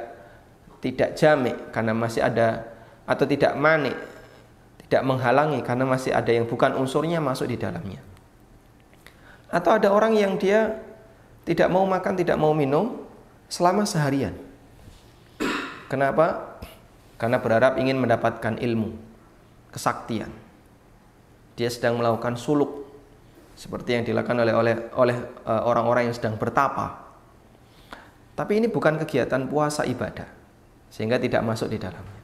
tidak 0.79 1.19
jamik 1.19 1.75
karena 1.75 1.91
masih 1.91 2.23
ada 2.23 2.63
atau 3.03 3.27
tidak 3.27 3.59
manik, 3.59 3.99
tidak 4.87 5.03
menghalangi 5.03 5.59
karena 5.67 5.83
masih 5.83 6.15
ada 6.15 6.31
yang 6.31 6.47
bukan 6.47 6.79
unsurnya 6.79 7.19
masuk 7.19 7.51
di 7.51 7.59
dalamnya. 7.59 7.99
Atau 9.51 9.75
ada 9.75 9.91
orang 9.91 10.15
yang 10.15 10.39
dia 10.39 10.79
tidak 11.43 11.67
mau 11.67 11.83
makan, 11.83 12.15
tidak 12.15 12.39
mau 12.39 12.55
minum 12.55 13.03
selama 13.51 13.83
seharian. 13.83 14.31
Kenapa? 15.91 16.55
Karena 17.19 17.43
berharap 17.43 17.75
ingin 17.75 17.99
mendapatkan 17.99 18.55
ilmu, 18.55 19.08
kesaktian. 19.79 20.27
Dia 21.55 21.71
sedang 21.71 21.95
melakukan 22.03 22.35
suluk 22.35 22.83
seperti 23.55 23.95
yang 23.95 24.03
dilakukan 24.03 24.43
oleh 24.43 24.51
oleh 24.51 24.75
oleh 24.99 25.17
eh, 25.47 25.63
orang-orang 25.63 26.11
yang 26.11 26.15
sedang 26.15 26.35
bertapa. 26.35 27.07
Tapi 28.35 28.59
ini 28.59 28.67
bukan 28.67 28.99
kegiatan 28.99 29.47
puasa 29.47 29.87
ibadah 29.87 30.27
sehingga 30.91 31.15
tidak 31.15 31.39
masuk 31.47 31.71
di 31.71 31.79
dalamnya. 31.79 32.19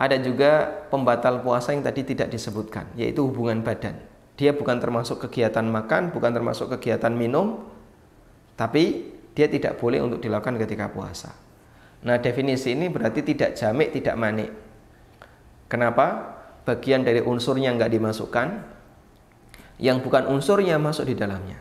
Ada 0.00 0.16
juga 0.18 0.66
pembatal 0.90 1.44
puasa 1.44 1.76
yang 1.76 1.84
tadi 1.84 2.02
tidak 2.02 2.32
disebutkan, 2.32 2.88
yaitu 2.96 3.20
hubungan 3.20 3.60
badan. 3.60 4.00
Dia 4.40 4.56
bukan 4.56 4.80
termasuk 4.80 5.20
kegiatan 5.28 5.66
makan, 5.68 6.08
bukan 6.08 6.32
termasuk 6.32 6.72
kegiatan 6.72 7.12
minum, 7.12 7.68
tapi 8.56 9.12
dia 9.36 9.44
tidak 9.44 9.76
boleh 9.76 10.00
untuk 10.00 10.24
dilakukan 10.24 10.56
ketika 10.56 10.88
puasa. 10.88 11.36
Nah, 12.00 12.16
definisi 12.16 12.72
ini 12.72 12.88
berarti 12.88 13.20
tidak 13.20 13.60
jamik, 13.60 13.92
tidak 13.92 14.16
manik. 14.16 14.48
Kenapa? 15.68 16.39
Bagian 16.70 17.02
dari 17.02 17.18
unsurnya 17.18 17.74
nggak 17.74 17.90
dimasukkan, 17.90 18.48
yang 19.82 19.98
bukan 19.98 20.30
unsurnya 20.30 20.78
masuk 20.78 21.10
di 21.10 21.18
dalamnya. 21.18 21.58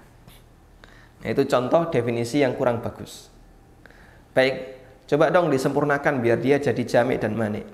Nah, 1.25 1.33
itu 1.33 1.49
contoh 1.49 1.89
definisi 1.89 2.45
yang 2.45 2.53
kurang 2.53 2.85
bagus. 2.85 3.33
Baik, 4.37 4.77
coba 5.09 5.33
dong 5.33 5.49
disempurnakan 5.49 6.21
biar 6.21 6.37
dia 6.37 6.61
jadi 6.61 6.77
jamik 6.85 7.25
dan 7.25 7.33
manik. 7.33 7.65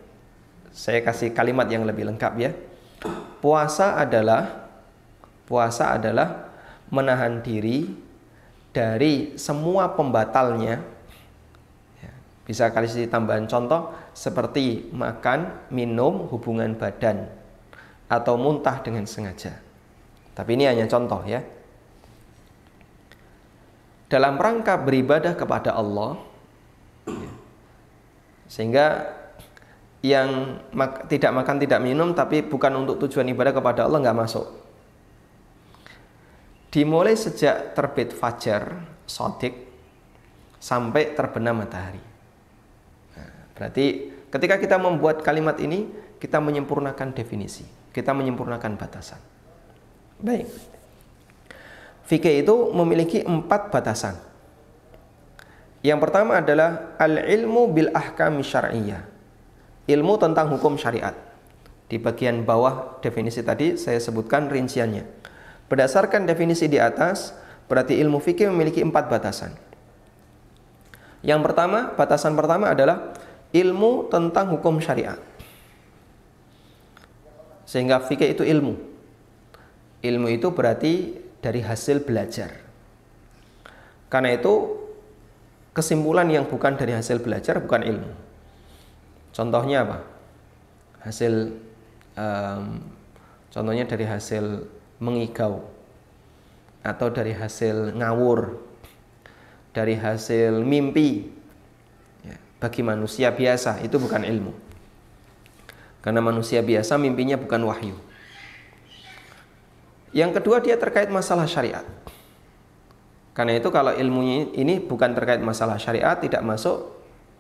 Saya 0.71 1.03
kasih 1.03 1.35
kalimat 1.35 1.67
yang 1.67 1.83
lebih 1.83 2.07
lengkap 2.07 2.33
ya. 2.39 2.55
Puasa 3.43 3.99
adalah 3.99 4.71
puasa 5.43 5.91
adalah 5.91 6.55
menahan 6.87 7.43
diri 7.43 7.91
dari 8.71 9.35
semua 9.35 9.91
pembatalnya 9.91 10.79
ya, 10.79 10.94
bisa 12.45 12.69
kasih 12.69 13.09
tambahan 13.09 13.49
contoh 13.49 13.91
seperti 14.13 14.93
makan, 14.93 15.69
minum, 15.73 16.29
hubungan 16.29 16.77
badan 16.77 17.25
atau 18.05 18.37
muntah 18.37 18.85
dengan 18.85 19.09
sengaja. 19.09 19.57
Tapi 20.37 20.49
ini 20.53 20.69
hanya 20.69 20.85
contoh 20.85 21.25
ya. 21.25 21.41
Dalam 24.05 24.37
rangka 24.37 24.77
beribadah 24.77 25.33
kepada 25.33 25.73
Allah 25.73 26.21
sehingga 28.45 29.09
yang 30.05 30.61
mak 30.69 31.09
tidak 31.09 31.33
makan 31.33 31.57
tidak 31.57 31.81
minum 31.81 32.13
tapi 32.13 32.45
bukan 32.45 32.85
untuk 32.85 33.01
tujuan 33.01 33.25
ibadah 33.33 33.57
kepada 33.57 33.89
Allah 33.89 34.05
nggak 34.05 34.21
masuk 34.21 34.45
dimulai 36.75 37.15
sejak 37.15 37.71
terbit 37.71 38.11
fajar 38.11 38.83
sodik 39.07 39.55
sampai 40.59 41.15
terbenam 41.15 41.63
matahari. 41.63 42.14
Berarti 43.55 44.11
ketika 44.29 44.59
kita 44.59 44.75
membuat 44.75 45.23
kalimat 45.23 45.55
ini, 45.63 45.87
kita 46.19 46.43
menyempurnakan 46.43 47.15
definisi, 47.15 47.63
kita 47.95 48.11
menyempurnakan 48.11 48.75
batasan. 48.75 49.19
Baik. 50.19 50.47
Fikih 52.05 52.45
itu 52.45 52.55
memiliki 52.75 53.25
empat 53.25 53.73
batasan. 53.73 54.15
Yang 55.81 55.99
pertama 56.05 56.41
adalah 56.41 56.97
al-ilmu 57.01 57.69
bil 57.73 57.89
ahkam 57.93 58.41
syar'iyyah. 58.41 59.05
Ilmu 59.85 60.13
tentang 60.17 60.49
hukum 60.49 60.77
syariat. 60.81 61.13
Di 61.85 62.01
bagian 62.01 62.41
bawah 62.41 62.97
definisi 63.05 63.45
tadi 63.45 63.77
saya 63.77 64.01
sebutkan 64.01 64.49
rinciannya. 64.49 65.05
Berdasarkan 65.69 66.25
definisi 66.25 66.65
di 66.65 66.81
atas, 66.81 67.37
berarti 67.69 67.97
ilmu 68.01 68.17
fikih 68.17 68.49
memiliki 68.49 68.81
empat 68.81 69.09
batasan. 69.09 69.53
Yang 71.25 71.41
pertama, 71.41 71.93
batasan 71.93 72.33
pertama 72.37 72.69
adalah 72.73 73.13
ilmu 73.55 74.11
tentang 74.11 74.51
hukum 74.51 74.83
syariat. 74.83 75.15
Sehingga 77.63 78.03
fikih 78.03 78.35
itu 78.35 78.43
ilmu. 78.43 78.75
Ilmu 80.03 80.27
itu 80.27 80.51
berarti 80.51 81.15
dari 81.39 81.63
hasil 81.63 82.03
belajar. 82.03 82.51
Karena 84.11 84.35
itu 84.35 84.75
kesimpulan 85.71 86.27
yang 86.27 86.45
bukan 86.45 86.75
dari 86.75 86.93
hasil 86.93 87.23
belajar 87.23 87.63
bukan 87.63 87.81
ilmu. 87.81 88.11
Contohnya 89.31 89.87
apa? 89.87 89.99
Hasil 91.07 91.55
um, 92.19 92.79
contohnya 93.51 93.87
dari 93.87 94.05
hasil 94.07 94.67
mengigau 94.99 95.63
atau 96.85 97.07
dari 97.09 97.33
hasil 97.33 97.97
ngawur 97.97 98.61
dari 99.75 99.99
hasil 99.99 100.63
mimpi 100.63 101.34
bagi 102.65 102.81
manusia 102.81 103.29
biasa 103.29 103.85
itu 103.85 104.01
bukan 104.01 104.25
ilmu. 104.25 104.49
Karena 106.01 106.17
manusia 106.17 106.65
biasa 106.65 106.97
mimpinya 106.97 107.37
bukan 107.37 107.61
wahyu. 107.61 107.93
Yang 110.09 110.41
kedua 110.41 110.57
dia 110.65 110.73
terkait 110.81 111.13
masalah 111.13 111.45
syariat. 111.45 111.85
Karena 113.37 113.61
itu 113.61 113.69
kalau 113.69 113.93
ilmunya 113.93 114.49
ini 114.57 114.81
bukan 114.81 115.13
terkait 115.13 115.45
masalah 115.45 115.77
syariat 115.77 116.17
tidak 116.17 116.41
masuk 116.41 116.89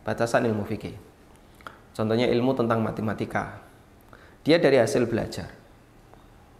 batasan 0.05 0.45
ilmu 0.45 0.61
fikih. 0.69 0.93
Contohnya 1.97 2.29
ilmu 2.29 2.53
tentang 2.53 2.85
matematika. 2.85 3.65
Dia 4.45 4.61
dari 4.61 4.77
hasil 4.77 5.09
belajar. 5.09 5.49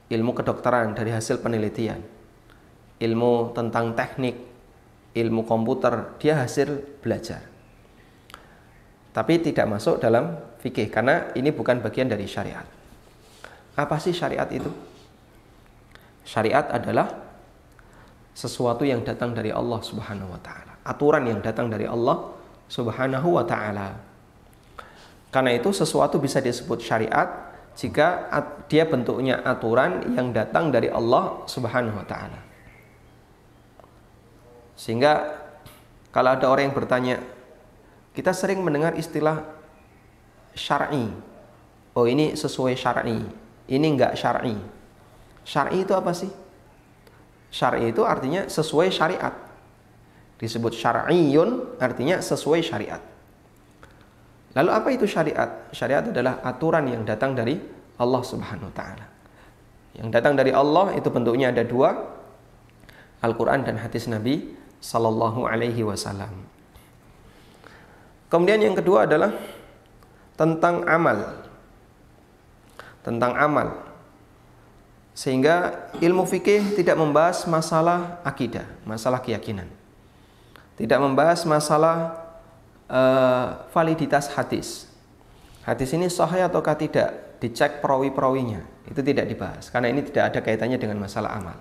Ilmu 0.09 0.33
kedokteran 0.33 0.97
dari 0.97 1.13
hasil 1.13 1.41
penelitian, 1.41 2.01
ilmu 3.01 3.53
tentang 3.57 3.97
teknik, 3.97 4.37
ilmu 5.17 5.45
komputer, 5.45 6.13
dia 6.21 6.37
hasil 6.37 7.01
belajar. 7.01 7.54
Tapi 9.15 9.39
tidak 9.39 9.71
masuk 9.71 10.03
dalam 10.03 10.35
fikih 10.59 10.91
karena 10.91 11.31
ini 11.39 11.55
bukan 11.55 11.79
bagian 11.79 12.11
dari 12.11 12.27
syariat. 12.27 12.67
Apa 13.79 13.95
sih 13.95 14.11
syariat 14.11 14.47
itu? 14.51 14.67
Syariat 16.27 16.67
adalah 16.67 17.15
sesuatu 18.35 18.83
yang 18.83 19.07
datang 19.07 19.31
dari 19.31 19.55
Allah 19.55 19.79
Subhanahu 19.79 20.35
wa 20.35 20.41
taala. 20.43 20.75
Aturan 20.83 21.23
yang 21.31 21.39
datang 21.39 21.71
dari 21.71 21.87
Allah 21.87 22.27
Subhanahu 22.67 23.39
wa 23.39 23.47
taala. 23.47 23.95
Karena 25.31 25.55
itu 25.55 25.71
sesuatu 25.71 26.19
bisa 26.19 26.43
disebut 26.43 26.83
syariat 26.83 27.55
jika 27.79 28.27
dia 28.67 28.83
bentuknya 28.83 29.39
aturan 29.47 30.11
yang 30.11 30.35
datang 30.35 30.75
dari 30.75 30.91
Allah 30.91 31.39
Subhanahu 31.47 32.03
wa 32.03 32.07
taala. 32.07 32.39
Sehingga 34.75 35.43
Kalau 36.15 36.31
ada 36.31 36.47
orang 36.47 36.71
yang 36.71 36.77
bertanya, 36.79 37.19
kita 38.15 38.31
sering 38.31 38.63
mendengar 38.63 38.95
istilah 38.95 39.43
syar'i. 40.55 41.11
Oh, 41.91 42.07
ini 42.07 42.33
sesuai 42.33 42.79
syar'i. 42.79 43.19
Ini 43.67 43.85
enggak 43.85 44.15
syar'i. 44.15 44.55
Syar'i 45.43 45.83
itu 45.83 45.91
apa 45.91 46.15
sih? 46.15 46.31
Syar'i 47.51 47.91
itu 47.91 48.01
artinya 48.07 48.47
sesuai 48.47 48.89
syariat. 48.89 49.35
Disebut 50.39 50.75
syar'iyun 50.75 51.79
artinya 51.79 52.19
sesuai 52.19 52.59
syariat. 52.63 52.99
Lalu 54.55 54.69
apa 54.71 54.89
itu 54.91 55.03
syariat? 55.07 55.67
Syariat 55.75 56.07
adalah 56.07 56.39
aturan 56.43 56.87
yang 56.87 57.03
datang 57.03 57.35
dari 57.35 57.59
Allah 57.99 58.23
Subhanahu 58.23 58.71
wa 58.71 58.75
taala. 58.75 59.05
Yang 59.95 60.09
datang 60.11 60.35
dari 60.35 60.51
Allah 60.51 60.95
itu 60.95 61.07
bentuknya 61.07 61.55
ada 61.55 61.63
dua, 61.63 61.95
Al-Qur'an 63.23 63.63
dan 63.63 63.79
hadis 63.79 64.11
Nabi 64.11 64.55
sallallahu 64.83 65.47
alaihi 65.47 65.87
wasallam. 65.87 66.54
Kemudian 68.29 68.61
yang 68.61 68.75
kedua 68.75 69.05
adalah 69.05 69.31
tentang 70.35 70.83
amal. 70.89 71.45
Tentang 73.05 73.33
amal. 73.37 73.67
Sehingga 75.15 75.87
ilmu 76.03 76.27
fikih 76.27 76.75
tidak 76.75 76.99
membahas 76.99 77.47
masalah 77.47 78.19
akidah, 78.27 78.67
masalah 78.83 79.23
keyakinan. 79.23 79.69
Tidak 80.75 80.99
membahas 80.99 81.47
masalah 81.47 82.19
uh, 82.91 83.63
validitas 83.71 84.27
hadis. 84.35 84.91
Hadis 85.63 85.95
ini 85.95 86.11
sahih 86.11 86.43
ataukah 86.43 86.75
tidak? 86.75 87.39
Dicek 87.39 87.79
perawi-perawinya. 87.79 88.59
Itu 88.91 88.99
tidak 89.01 89.31
dibahas 89.31 89.71
karena 89.71 89.89
ini 89.89 90.03
tidak 90.03 90.35
ada 90.35 90.39
kaitannya 90.43 90.77
dengan 90.77 90.99
masalah 90.99 91.31
amal. 91.31 91.57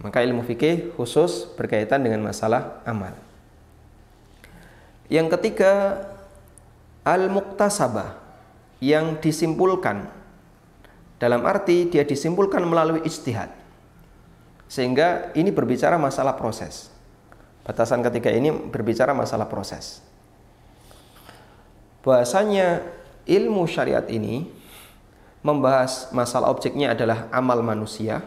Maka 0.00 0.24
ilmu 0.24 0.44
fikih 0.44 0.96
khusus 0.96 1.48
berkaitan 1.56 2.00
dengan 2.04 2.24
masalah 2.24 2.80
amal. 2.84 3.12
Yang 5.10 5.26
ketiga, 5.36 6.06
al-muktasabah 7.02 8.14
yang 8.78 9.18
disimpulkan 9.18 10.06
dalam 11.20 11.44
arti 11.44 11.90
dia 11.90 12.06
disimpulkan 12.06 12.62
melalui 12.64 13.02
istihad. 13.04 13.52
Sehingga 14.70 15.34
ini 15.34 15.50
berbicara 15.50 15.98
masalah 15.98 16.38
proses. 16.38 16.94
Batasan 17.66 18.06
ketiga 18.06 18.30
ini 18.30 18.54
berbicara 18.54 19.10
masalah 19.10 19.50
proses. 19.50 20.00
Bahasanya 22.00 22.80
ilmu 23.28 23.68
syariat 23.68 24.06
ini 24.08 24.48
membahas 25.44 26.08
masalah 26.14 26.48
objeknya 26.48 26.94
adalah 26.96 27.28
amal 27.34 27.60
manusia 27.60 28.24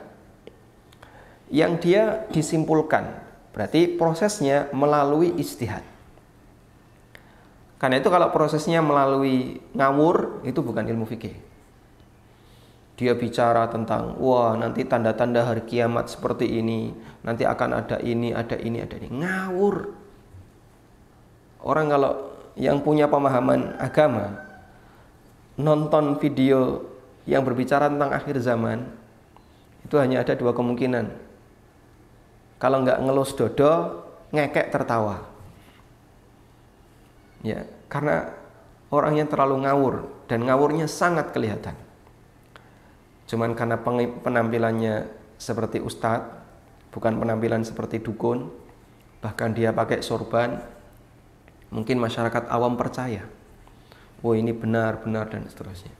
yang 1.47 1.79
dia 1.79 2.29
disimpulkan. 2.29 3.23
Berarti 3.55 3.87
prosesnya 3.97 4.69
melalui 4.75 5.33
istihad. 5.39 5.92
Karena 7.83 7.99
itu 7.99 8.07
kalau 8.07 8.31
prosesnya 8.31 8.79
melalui 8.79 9.59
ngawur 9.75 10.39
itu 10.47 10.63
bukan 10.63 10.87
ilmu 10.87 11.03
fikih. 11.03 11.35
Dia 12.95 13.11
bicara 13.11 13.67
tentang 13.67 14.15
wah 14.23 14.55
nanti 14.55 14.87
tanda-tanda 14.87 15.43
hari 15.43 15.67
kiamat 15.67 16.07
seperti 16.07 16.47
ini, 16.63 16.95
nanti 17.27 17.43
akan 17.43 17.83
ada 17.83 17.99
ini, 17.99 18.31
ada 18.31 18.55
ini, 18.55 18.79
ada 18.79 18.95
ini. 18.95 19.11
Ngawur. 19.11 19.75
Orang 21.59 21.91
kalau 21.91 22.11
yang 22.55 22.79
punya 22.79 23.11
pemahaman 23.11 23.75
agama 23.75 24.31
nonton 25.59 26.23
video 26.23 26.87
yang 27.27 27.43
berbicara 27.43 27.91
tentang 27.91 28.15
akhir 28.15 28.39
zaman 28.39 28.87
itu 29.83 29.99
hanya 29.99 30.23
ada 30.23 30.39
dua 30.39 30.55
kemungkinan. 30.55 31.11
Kalau 32.63 32.79
nggak 32.79 33.03
ngelus 33.03 33.35
dodo, 33.35 34.07
ngekek 34.31 34.71
tertawa. 34.71 35.32
Ya, 37.43 37.67
karena 37.91 38.31
orang 38.87 39.19
yang 39.19 39.27
terlalu 39.27 39.67
ngawur 39.67 39.95
dan 40.31 40.47
ngawurnya 40.47 40.87
sangat 40.87 41.35
kelihatan. 41.35 41.75
Cuman 43.27 43.51
karena 43.51 43.79
penampilannya 44.23 45.11
seperti 45.35 45.83
ustadz, 45.83 46.39
bukan 46.95 47.19
penampilan 47.19 47.67
seperti 47.67 47.99
dukun, 47.99 48.47
bahkan 49.19 49.51
dia 49.51 49.75
pakai 49.75 49.99
sorban, 49.99 50.61
mungkin 51.73 51.99
masyarakat 51.99 52.47
awam 52.47 52.79
percaya. 52.79 53.27
Oh 54.23 54.31
ini 54.31 54.55
benar, 54.55 55.03
benar 55.03 55.27
dan 55.27 55.43
seterusnya. 55.49 55.91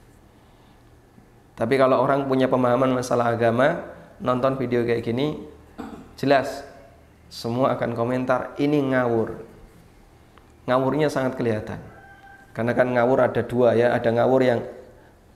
Tapi 1.54 1.74
kalau 1.76 2.00
orang 2.00 2.24
punya 2.24 2.48
pemahaman 2.48 2.90
masalah 2.90 3.36
agama, 3.36 3.84
nonton 4.18 4.56
video 4.56 4.80
kayak 4.82 5.04
gini, 5.04 5.44
jelas 6.16 6.64
semua 7.28 7.74
akan 7.76 7.92
komentar 7.92 8.56
ini 8.56 8.80
ngawur, 8.94 9.38
ngawurnya 10.64 11.12
sangat 11.12 11.36
kelihatan. 11.36 11.80
Karena 12.54 12.72
kan 12.72 12.86
ngawur 12.86 13.18
ada 13.18 13.42
dua 13.42 13.74
ya, 13.74 13.90
ada 13.92 14.08
ngawur 14.14 14.40
yang 14.44 14.60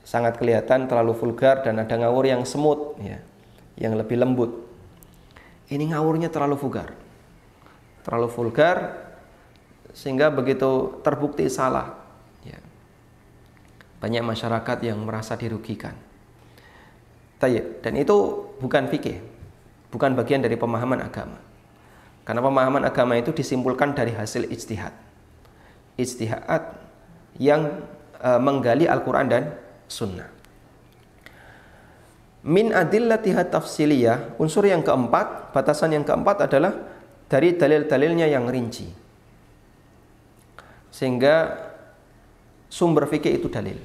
sangat 0.06 0.38
kelihatan 0.38 0.86
terlalu 0.86 1.12
vulgar 1.18 1.60
dan 1.66 1.82
ada 1.82 1.94
ngawur 1.98 2.24
yang 2.24 2.46
semut 2.46 2.96
ya, 3.02 3.18
yang 3.76 3.98
lebih 3.98 4.16
lembut. 4.16 4.54
Ini 5.68 5.92
ngawurnya 5.92 6.32
terlalu 6.32 6.56
vulgar. 6.56 6.94
Terlalu 8.06 8.28
vulgar 8.32 8.76
sehingga 9.92 10.30
begitu 10.32 11.02
terbukti 11.02 11.50
salah 11.50 11.98
ya. 12.46 12.56
Banyak 13.98 14.24
masyarakat 14.24 14.78
yang 14.86 15.02
merasa 15.02 15.34
dirugikan. 15.36 15.92
Dan 17.38 17.94
itu 17.94 18.16
bukan 18.62 18.88
fikih, 18.88 19.20
bukan 19.90 20.14
bagian 20.16 20.40
dari 20.40 20.56
pemahaman 20.56 21.02
agama. 21.02 21.38
Karena 22.22 22.40
pemahaman 22.42 22.82
agama 22.86 23.18
itu 23.18 23.34
disimpulkan 23.34 23.92
dari 23.92 24.14
hasil 24.14 24.48
ijtihad 24.48 25.07
ijtihad 25.98 26.78
yang 27.42 27.82
e, 28.16 28.30
menggali 28.38 28.86
Al-Quran 28.86 29.26
dan 29.26 29.42
Sunnah. 29.90 30.30
Min 32.46 32.70
adillatiha 32.70 33.44
tafsiliyah, 33.50 34.38
unsur 34.38 34.64
yang 34.64 34.80
keempat, 34.86 35.50
batasan 35.50 35.92
yang 35.98 36.06
keempat 36.06 36.46
adalah 36.46 36.72
dari 37.26 37.58
dalil-dalilnya 37.58 38.30
yang 38.30 38.46
rinci. 38.46 38.88
Sehingga 40.88 41.66
sumber 42.70 43.04
fikih 43.10 43.36
itu 43.42 43.50
dalil. 43.50 43.76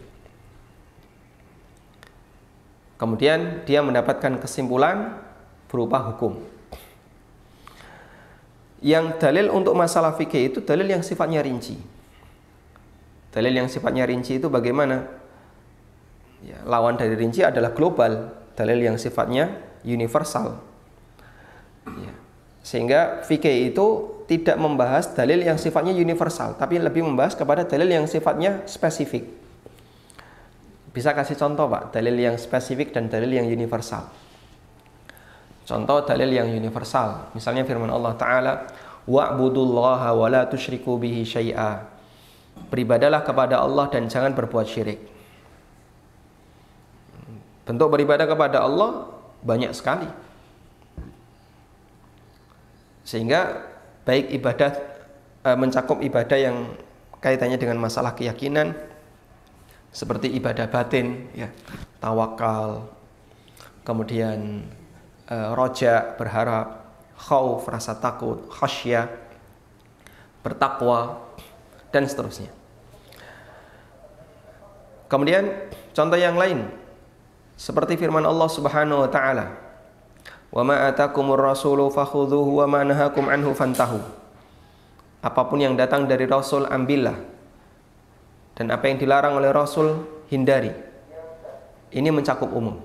Kemudian 2.96 3.68
dia 3.68 3.84
mendapatkan 3.84 4.40
kesimpulan 4.40 5.20
berupa 5.68 6.00
hukum. 6.14 6.40
Yang 8.80 9.20
dalil 9.20 9.52
untuk 9.52 9.76
masalah 9.76 10.16
fikih 10.16 10.54
itu 10.54 10.60
dalil 10.64 10.88
yang 10.88 11.04
sifatnya 11.04 11.44
rinci. 11.44 11.93
Dalil 13.34 13.54
yang 13.58 13.66
sifatnya 13.66 14.06
rinci 14.06 14.38
itu 14.38 14.46
bagaimana? 14.46 15.10
Ya, 16.46 16.62
lawan 16.70 17.02
dari 17.02 17.18
rinci 17.18 17.42
adalah 17.42 17.74
global, 17.74 18.30
dalil 18.54 18.78
yang 18.78 19.02
sifatnya 19.02 19.58
universal. 19.82 20.62
Ya. 21.90 22.14
Sehingga 22.62 23.26
fikih 23.26 23.74
itu 23.74 23.88
tidak 24.30 24.56
membahas 24.62 25.12
dalil 25.18 25.42
yang 25.42 25.58
sifatnya 25.58 25.92
universal, 25.98 26.56
tapi 26.56 26.78
lebih 26.78 27.02
membahas 27.02 27.34
kepada 27.34 27.66
dalil 27.66 27.90
yang 27.90 28.06
sifatnya 28.06 28.64
spesifik. 28.70 29.26
Bisa 30.94 31.12
kasih 31.12 31.34
contoh 31.34 31.66
Pak, 31.68 31.90
dalil 31.90 32.14
yang 32.14 32.38
spesifik 32.38 32.94
dan 32.94 33.10
dalil 33.10 33.34
yang 33.34 33.50
universal. 33.50 34.14
Contoh 35.66 36.06
dalil 36.06 36.30
yang 36.30 36.48
universal, 36.54 37.34
misalnya 37.34 37.66
firman 37.66 37.90
Allah 37.90 38.14
Ta'ala, 38.14 38.54
Wa'budullaha 39.04 40.16
wa 40.16 40.28
la 40.32 40.48
tushriku 40.48 40.96
bihi 40.96 41.28
syai'a 41.28 41.93
beribadalah 42.74 43.22
kepada 43.22 43.62
Allah 43.62 43.86
dan 43.94 44.10
jangan 44.10 44.34
berbuat 44.34 44.66
syirik. 44.66 44.98
Bentuk 47.64 47.94
beribadah 47.94 48.26
kepada 48.26 48.66
Allah 48.66 49.14
banyak 49.46 49.72
sekali. 49.72 50.10
Sehingga 53.04 53.68
baik 54.04 54.32
ibadah 54.36 54.72
e, 55.44 55.50
mencakup 55.54 56.00
ibadah 56.02 56.40
yang 56.40 56.76
kaitannya 57.20 57.60
dengan 57.60 57.80
masalah 57.80 58.16
keyakinan 58.16 58.76
seperti 59.94 60.34
ibadah 60.34 60.66
batin 60.68 61.30
ya, 61.38 61.48
tawakal, 62.02 62.90
kemudian 63.86 64.66
e, 65.30 65.36
roja 65.54 66.18
berharap, 66.18 66.84
khauf 67.16 67.70
rasa 67.70 67.96
takut, 67.96 68.50
khasyah 68.50 69.08
bertakwa 70.44 71.24
dan 71.94 72.10
seterusnya. 72.10 72.50
Kemudian 75.08 75.70
contoh 75.94 76.18
yang 76.18 76.34
lain 76.34 76.66
seperti 77.54 78.02
firman 78.02 78.26
Allah 78.26 78.50
Subhanahu 78.50 79.06
wa 79.06 79.10
taala, 79.14 79.54
"Wa 80.50 80.66
ma 80.66 80.90
atakumur 80.90 81.38
rasulu 81.38 81.94
fakhudhuhu 81.94 82.66
wa 82.66 82.66
ma 82.66 82.82
nahakum 82.82 83.30
anhu 83.30 83.54
fantahu." 83.54 84.02
Apa 85.24 85.48
pun 85.48 85.62
yang 85.62 85.78
datang 85.80 86.10
dari 86.10 86.28
Rasul 86.28 86.68
ambillah. 86.68 87.16
Dan 88.60 88.70
apa 88.76 88.92
yang 88.92 89.00
dilarang 89.00 89.40
oleh 89.40 89.56
Rasul 89.56 90.04
hindari. 90.28 90.74
Ini 91.94 92.10
mencakup 92.12 92.52
umum. 92.52 92.76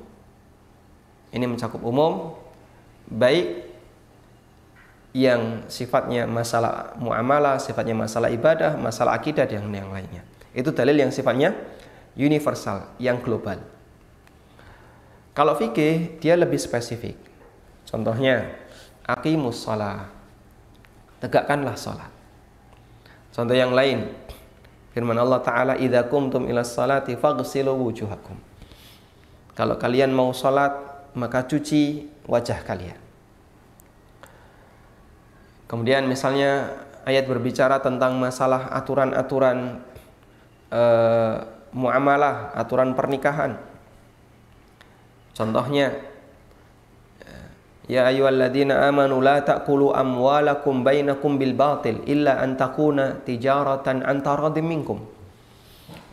Ini 1.35 1.45
mencakup 1.45 1.83
umum 1.83 2.39
baik 3.11 3.68
yang 5.17 5.65
sifatnya 5.73 6.29
masalah 6.29 6.93
muamalah, 7.01 7.57
sifatnya 7.57 7.97
masalah 7.97 8.29
ibadah, 8.29 8.77
masalah 8.77 9.17
akidah 9.17 9.49
dan 9.49 9.69
yang 9.73 9.89
lainnya. 9.89 10.23
Itu 10.53 10.73
dalil 10.75 10.97
yang 11.01 11.09
sifatnya 11.09 11.57
universal, 12.19 12.93
yang 13.01 13.23
global. 13.25 13.63
Kalau 15.33 15.55
fikih 15.55 16.19
dia 16.19 16.35
lebih 16.35 16.59
spesifik. 16.59 17.15
Contohnya, 17.87 18.53
aqimus 19.07 19.65
shalah. 19.65 20.11
Tegakkanlah 21.19 21.75
salat. 21.75 22.11
Contoh 23.35 23.55
yang 23.55 23.75
lain, 23.75 24.07
firman 24.95 25.19
Allah 25.19 25.43
taala, 25.43 25.75
"Idza 25.79 26.07
qumtum 26.07 26.47
ila 26.47 26.63
salati 26.63 27.19
faghsilu 27.19 27.75
wujuhakum." 27.75 28.39
Kalau 29.59 29.75
kalian 29.75 30.15
mau 30.15 30.31
salat, 30.31 30.75
maka 31.19 31.43
cuci 31.43 32.07
wajah 32.27 32.63
kalian. 32.63 33.08
Kemudian 35.69 36.09
misalnya 36.09 36.73
ayat 37.05 37.29
berbicara 37.29 37.85
tentang 37.85 38.17
masalah 38.17 38.73
aturan-aturan 38.73 39.85
uh, 40.73 41.45
muamalah, 41.77 42.57
aturan 42.57 42.97
pernikahan. 42.97 43.61
Contohnya 45.37 46.09
Ya 47.89 48.05
ayyuhalladzina 48.05 48.85
amanu 48.85 49.25
la 49.25 49.41
ta'kulu 49.41 49.97
amwalakum 49.97 50.85
bainakum 50.85 51.41
bil 51.41 51.57
batil 51.57 52.05
illa 52.05 52.37
an 52.37 52.61
takuna 52.61 53.17
tijaratan 53.25 54.05
antara 54.05 54.53
minkum. 54.61 55.09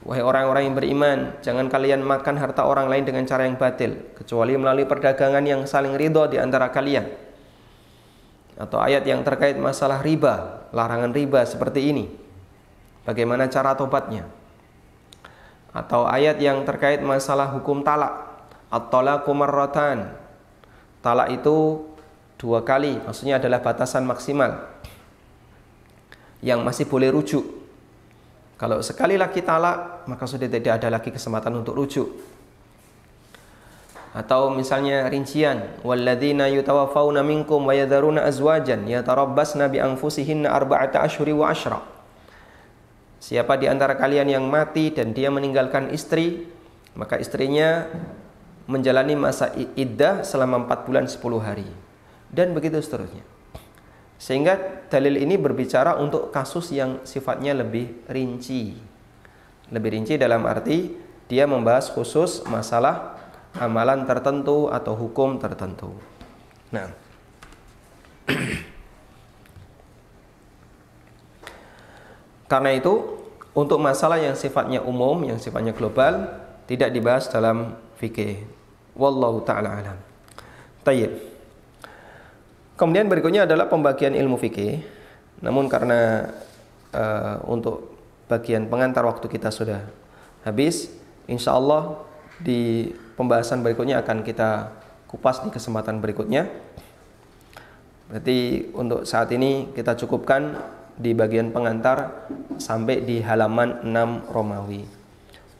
Wahai 0.07 0.23
orang-orang 0.23 0.71
yang 0.71 0.75
beriman, 0.79 1.19
jangan 1.43 1.67
kalian 1.67 1.99
makan 1.99 2.39
harta 2.39 2.63
orang 2.63 2.87
lain 2.87 3.03
dengan 3.03 3.27
cara 3.27 3.43
yang 3.43 3.59
batil, 3.59 4.15
kecuali 4.15 4.55
melalui 4.55 4.87
perdagangan 4.87 5.43
yang 5.43 5.67
saling 5.67 5.99
ridho 5.99 6.31
di 6.31 6.39
antara 6.39 6.71
kalian 6.71 7.24
atau 8.55 8.79
ayat 8.79 9.03
yang 9.03 9.19
terkait 9.21 9.59
masalah 9.59 9.99
riba, 9.99 10.67
larangan 10.71 11.11
riba 11.11 11.43
seperti 11.43 11.91
ini. 11.91 12.05
Bagaimana 13.03 13.51
cara 13.51 13.75
tobatnya? 13.75 14.25
Atau 15.75 16.07
ayat 16.07 16.39
yang 16.39 16.63
terkait 16.63 17.03
masalah 17.03 17.51
hukum 17.51 17.83
talak, 17.83 18.15
at-talaqu 18.71 19.31
marratan. 19.35 20.15
Talak 21.03 21.35
itu 21.35 21.83
dua 22.39 22.63
kali, 22.63 22.97
maksudnya 23.03 23.37
adalah 23.37 23.59
batasan 23.59 24.07
maksimal 24.07 24.71
yang 26.39 26.63
masih 26.63 26.87
boleh 26.87 27.11
rujuk. 27.11 27.43
Kalau 28.55 28.79
sekali 28.79 29.19
lagi 29.19 29.43
talak, 29.43 30.07
maka 30.07 30.23
sudah 30.23 30.47
tidak 30.47 30.79
ada 30.79 30.87
lagi 30.87 31.11
kesempatan 31.11 31.59
untuk 31.59 31.75
rujuk 31.75 32.34
atau 34.15 34.47
misalnya 34.47 35.11
rincian 35.11 35.75
walladzina 35.83 36.47
yutawaffawna 36.47 37.19
minkum 37.19 37.67
wa 37.67 37.75
yadharuna 37.75 38.23
azwajan 38.23 38.87
yatarabbasna 38.87 39.67
bi 39.67 39.83
anfusihinna 39.83 40.47
arba'ata 40.55 41.03
ashhuri 41.03 41.35
wa 41.35 41.51
ashra. 41.51 41.83
Siapa 43.19 43.59
di 43.59 43.67
antara 43.67 43.99
kalian 43.99 44.31
yang 44.31 44.47
mati 44.47 44.95
dan 44.95 45.11
dia 45.11 45.27
meninggalkan 45.27 45.91
istri 45.91 46.47
maka 46.95 47.19
istrinya 47.19 47.91
menjalani 48.71 49.19
masa 49.19 49.51
iddah 49.75 50.23
selama 50.23 50.63
4 50.63 50.87
bulan 50.87 51.05
10 51.11 51.19
hari. 51.43 51.67
Dan 52.31 52.55
begitu 52.55 52.79
seterusnya. 52.79 53.21
Sehingga 54.15 54.87
dalil 54.87 55.19
ini 55.19 55.35
berbicara 55.35 55.99
untuk 55.99 56.31
kasus 56.31 56.71
yang 56.71 57.03
sifatnya 57.03 57.51
lebih 57.51 58.07
rinci. 58.07 58.79
Lebih 59.69 59.89
rinci 59.91 60.15
dalam 60.15 60.47
arti 60.47 60.95
dia 61.27 61.43
membahas 61.45 61.91
khusus 61.91 62.47
masalah 62.47 63.14
amalan 63.59 64.03
tertentu 64.03 64.67
atau 64.71 64.93
hukum 64.95 65.39
tertentu. 65.39 65.95
Nah, 66.71 66.91
karena 72.51 72.71
itu 72.75 73.23
untuk 73.55 73.79
masalah 73.79 74.19
yang 74.19 74.35
sifatnya 74.35 74.83
umum, 74.83 75.23
yang 75.23 75.39
sifatnya 75.39 75.71
global 75.71 76.27
tidak 76.67 76.91
dibahas 76.91 77.31
dalam 77.31 77.77
fikih. 77.95 78.43
Wallahu 78.95 79.43
taala 79.47 79.79
alam. 79.79 79.97
Tayyib. 80.83 81.11
Kemudian 82.75 83.07
berikutnya 83.07 83.47
adalah 83.47 83.71
pembagian 83.71 84.11
ilmu 84.11 84.35
fikih. 84.35 84.83
Namun 85.39 85.71
karena 85.71 86.31
uh, 86.91 87.39
untuk 87.47 87.95
bagian 88.27 88.67
pengantar 88.67 89.07
waktu 89.07 89.27
kita 89.31 89.47
sudah 89.51 89.87
habis, 90.43 90.91
insya 91.27 91.55
Allah 91.55 92.03
di 92.39 92.91
pembahasan 93.15 93.63
berikutnya 93.63 94.03
akan 94.03 94.21
kita 94.21 94.71
kupas 95.09 95.41
di 95.43 95.49
kesempatan 95.51 96.03
berikutnya. 96.03 96.47
Berarti 98.11 98.69
untuk 98.75 99.07
saat 99.07 99.33
ini 99.33 99.73
kita 99.73 99.97
cukupkan 99.97 100.55
di 100.95 101.11
bagian 101.11 101.51
pengantar 101.51 102.29
sampai 102.61 103.01
di 103.03 103.19
halaman 103.19 103.81
6 103.83 104.31
Romawi. 104.31 104.85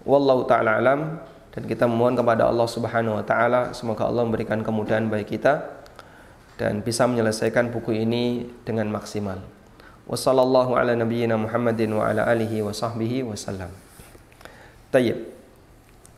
Wallahu 0.05 0.45
taala 0.45 0.77
alam 0.77 1.19
dan 1.51 1.63
kita 1.65 1.89
memohon 1.89 2.15
kepada 2.15 2.45
Allah 2.45 2.67
Subhanahu 2.69 3.17
wa 3.17 3.25
taala 3.25 3.73
semoga 3.73 4.05
Allah 4.05 4.23
memberikan 4.23 4.61
kemudahan 4.61 5.09
bagi 5.09 5.35
kita 5.35 5.65
dan 6.55 6.79
bisa 6.85 7.03
menyelesaikan 7.09 7.73
buku 7.73 7.91
ini 7.97 8.47
dengan 8.63 8.87
maksimal. 8.93 9.41
Wassallallahu 10.05 10.77
ala 10.77 10.93
nabiyyina 10.93 11.35
Muhammadin 11.35 11.97
wa 11.97 12.07
ala. 12.07 12.29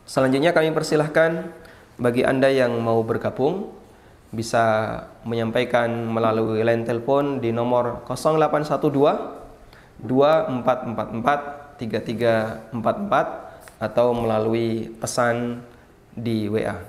Selanjutnya 0.07 0.55
kami 0.55 0.71
persilahkan 0.71 1.51
bagi 1.99 2.23
Anda 2.23 2.47
yang 2.47 2.79
mau 2.79 3.03
bergabung 3.03 3.75
bisa 4.31 5.03
menyampaikan 5.27 6.07
melalui 6.07 6.63
line 6.63 6.87
telepon 6.87 7.43
di 7.43 7.51
nomor 7.51 8.07
0812 8.07 8.87
2444 10.07 11.75
3344 11.75 12.71
atau 13.83 14.07
melalui 14.15 14.95
pesan 14.95 15.59
di 16.15 16.47
WA. 16.47 16.79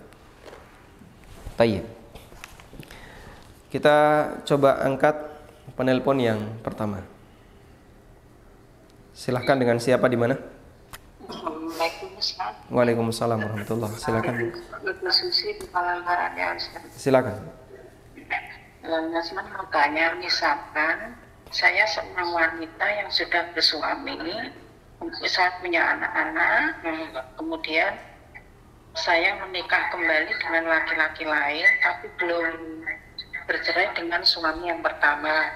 Tayyib. 1.58 1.90
Kita 3.68 4.30
coba 4.46 4.80
angkat 4.86 5.18
penelpon 5.74 6.22
yang 6.22 6.38
pertama. 6.62 7.02
Silahkan 9.10 9.58
dengan 9.58 9.82
siapa 9.82 10.06
di 10.06 10.14
mana? 10.14 10.38
Waalaikumsalam 12.68 13.40
warahmatullah. 13.40 13.90
Silakan. 13.96 14.34
Silakan. 16.92 17.36
Nasman 18.88 19.46
mau 19.52 19.64
tanya, 19.72 20.16
misalkan 20.20 21.16
saya 21.48 21.84
seorang 21.88 22.28
wanita 22.28 22.86
yang 22.88 23.08
sudah 23.08 23.52
bersuami, 23.56 24.16
saya 25.28 25.50
punya 25.60 25.96
anak-anak, 25.96 26.84
kemudian 27.40 27.92
saya 28.96 29.36
menikah 29.44 29.88
kembali 29.92 30.32
dengan 30.40 30.64
laki-laki 30.68 31.24
lain, 31.24 31.68
tapi 31.80 32.06
belum 32.20 32.84
bercerai 33.48 33.96
dengan 33.96 34.20
suami 34.24 34.68
yang 34.68 34.84
pertama. 34.84 35.52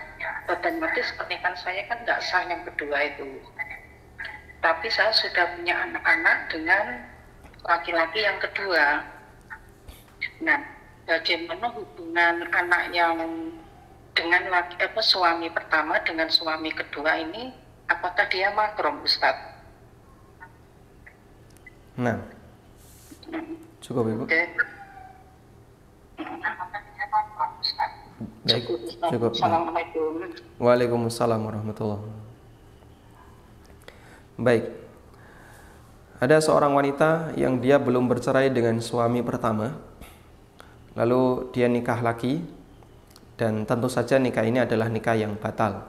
Otomatis 0.48 1.12
pernikahan 1.16 1.56
saya 1.60 1.82
kan 1.92 1.98
nggak 2.08 2.20
sah 2.24 2.46
yang 2.48 2.62
kedua 2.64 2.98
itu 3.04 3.42
tapi 4.62 4.86
saya 4.94 5.10
sudah 5.10 5.58
punya 5.58 5.74
anak-anak 5.74 6.38
dengan 6.54 6.84
laki-laki 7.66 8.22
yang 8.22 8.38
kedua. 8.38 9.02
Nah, 10.38 10.62
bagaimana 11.04 11.66
hubungan 11.74 12.46
anak 12.54 12.94
yang 12.94 13.18
dengan 14.14 14.42
laki 14.54 14.78
apa 14.78 15.02
suami 15.02 15.50
pertama 15.50 15.98
dengan 16.06 16.30
suami 16.30 16.70
kedua 16.70 17.18
ini 17.18 17.50
apakah 17.90 18.30
dia 18.30 18.54
makrom 18.54 19.02
Ustaz? 19.02 19.34
Nah. 21.98 22.22
Cukup 23.82 24.06
Ibu. 24.06 24.22
Okay. 24.30 24.46
Baik, 28.46 28.66
cukup. 29.10 29.34
Assalamualaikum. 29.34 30.22
Waalaikumsalam 30.62 31.40
warahmatullahi 31.42 31.98
wabarakatuh. 31.98 32.21
Baik. 34.42 34.74
Ada 36.18 36.42
seorang 36.42 36.74
wanita 36.74 37.30
yang 37.38 37.62
dia 37.62 37.78
belum 37.78 38.10
bercerai 38.10 38.50
dengan 38.50 38.82
suami 38.82 39.22
pertama. 39.22 39.78
Lalu 40.98 41.54
dia 41.54 41.70
nikah 41.70 42.02
lagi 42.02 42.42
dan 43.38 43.62
tentu 43.62 43.86
saja 43.86 44.18
nikah 44.18 44.42
ini 44.42 44.58
adalah 44.58 44.90
nikah 44.90 45.14
yang 45.14 45.38
batal. 45.38 45.86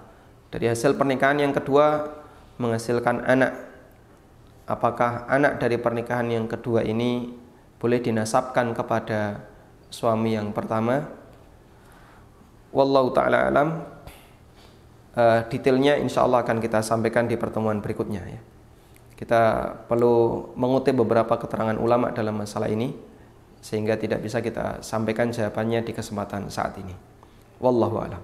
Dari 0.53 0.69
hasil 0.69 0.93
pernikahan 0.93 1.41
yang 1.41 1.49
kedua 1.49 2.13
menghasilkan 2.61 3.25
anak. 3.25 3.57
Apakah 4.69 5.25
anak 5.33 5.57
dari 5.57 5.81
pernikahan 5.81 6.29
yang 6.29 6.45
kedua 6.45 6.85
ini 6.85 7.33
boleh 7.81 8.05
dinasabkan 8.05 8.77
kepada 8.77 9.49
suami 9.89 10.37
yang 10.37 10.53
pertama? 10.53 11.09
Wallahu 12.69 13.17
taala 13.17 13.49
alam 13.49 13.81
uh, 15.17 15.45
detailnya 15.49 15.97
insya 15.97 16.25
Allah 16.25 16.41
akan 16.45 16.61
kita 16.61 16.81
sampaikan 16.85 17.25
di 17.29 17.37
pertemuan 17.37 17.81
berikutnya 17.81 18.21
ya. 18.25 18.41
Kita 19.13 19.41
perlu 19.87 20.49
mengutip 20.57 20.97
beberapa 20.99 21.37
keterangan 21.39 21.77
ulama 21.79 22.11
dalam 22.11 22.37
masalah 22.37 22.67
ini 22.67 22.91
sehingga 23.63 23.95
tidak 23.95 24.19
bisa 24.19 24.43
kita 24.43 24.83
sampaikan 24.83 25.31
jawabannya 25.31 25.85
di 25.87 25.95
kesempatan 25.95 26.51
saat 26.51 26.75
ini. 26.81 26.91
Wallahu 27.63 27.95
a'lam. 28.03 28.23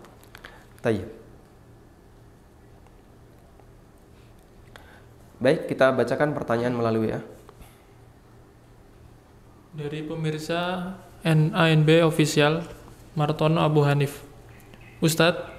Baik, 5.39 5.71
kita 5.71 5.95
bacakan 5.95 6.35
pertanyaan 6.35 6.75
melalui 6.75 7.15
ya. 7.15 7.23
Dari 9.71 10.03
pemirsa 10.03 10.91
NANB 11.23 12.03
Official, 12.03 12.67
Martono 13.15 13.63
Abu 13.63 13.87
Hanif. 13.87 14.19
Ustadz, 14.99 15.58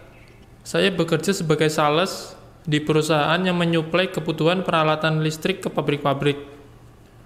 saya 0.60 0.92
bekerja 0.92 1.32
sebagai 1.32 1.72
sales 1.72 2.36
di 2.68 2.78
perusahaan 2.78 3.40
yang 3.40 3.56
menyuplai 3.56 4.12
kebutuhan 4.12 4.62
peralatan 4.62 5.24
listrik 5.24 5.64
ke 5.64 5.68
pabrik-pabrik. 5.72 6.36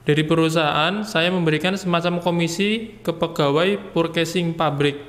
Dari 0.04 0.20
perusahaan, 0.22 1.00
saya 1.02 1.32
memberikan 1.32 1.74
semacam 1.80 2.20
komisi 2.20 3.00
ke 3.00 3.10
pegawai 3.10 3.92
purchasing 3.96 4.52
pabrik. 4.52 5.00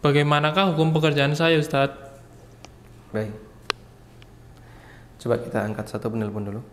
Bagaimanakah 0.00 0.72
hukum 0.72 0.96
pekerjaan 0.96 1.36
saya, 1.36 1.60
Ustadz? 1.60 1.92
Baik. 3.12 3.36
Coba 5.20 5.36
kita 5.36 5.60
angkat 5.60 5.92
satu 5.92 6.08
penelpon 6.08 6.48
dulu. 6.48 6.64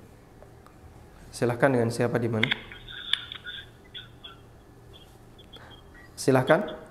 Silahkan 1.28 1.68
dengan 1.68 1.92
siapa 1.92 2.16
di 2.16 2.32
mana? 2.32 2.48
Silahkan. 6.16 6.87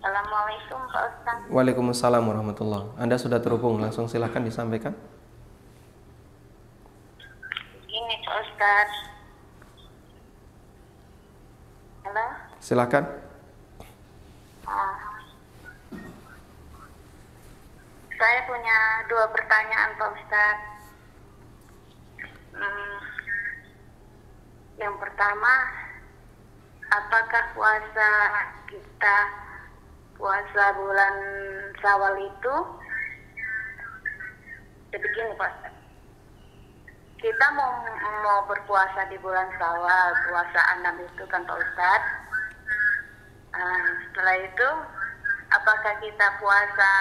Assalamualaikum 0.00 0.80
Pak 0.88 1.04
Ustaz. 1.12 1.38
Waalaikumsalam 1.52 2.24
warahmatullah. 2.24 2.96
Anda 2.96 3.20
sudah 3.20 3.36
terhubung, 3.36 3.84
langsung 3.84 4.08
silahkan 4.08 4.40
disampaikan. 4.40 4.96
Ini 7.84 8.14
Pak 8.24 8.36
Ustaz. 8.40 8.88
Halo. 12.08 12.26
Silahkan. 12.64 13.04
Ah. 14.64 15.20
Saya 18.16 18.40
punya 18.48 18.78
dua 19.04 19.28
pertanyaan 19.28 20.00
Pak 20.00 20.10
Ustaz. 20.16 20.58
Hmm. 22.56 22.96
Yang 24.80 24.96
pertama, 24.96 25.52
apakah 26.88 27.52
puasa 27.52 28.08
kita 28.64 29.49
puasa 30.20 30.64
bulan 30.76 31.14
Syawal 31.80 32.14
itu 32.20 32.54
jadi 34.92 35.06
gini 35.16 35.32
Pak. 35.40 35.52
Kita 37.20 37.46
mau 37.56 37.72
mau 38.20 38.40
berpuasa 38.44 39.08
di 39.08 39.16
bulan 39.24 39.48
Syawal, 39.56 40.08
puasa 40.28 40.60
enam 40.76 41.00
itu 41.00 41.24
kan 41.32 41.40
Pak 41.48 41.56
Ustaz. 41.56 42.02
Ah, 43.50 43.88
setelah 44.06 44.36
itu 44.44 44.68
apakah 45.50 45.94
kita 45.98 46.26
puasa 46.38 46.92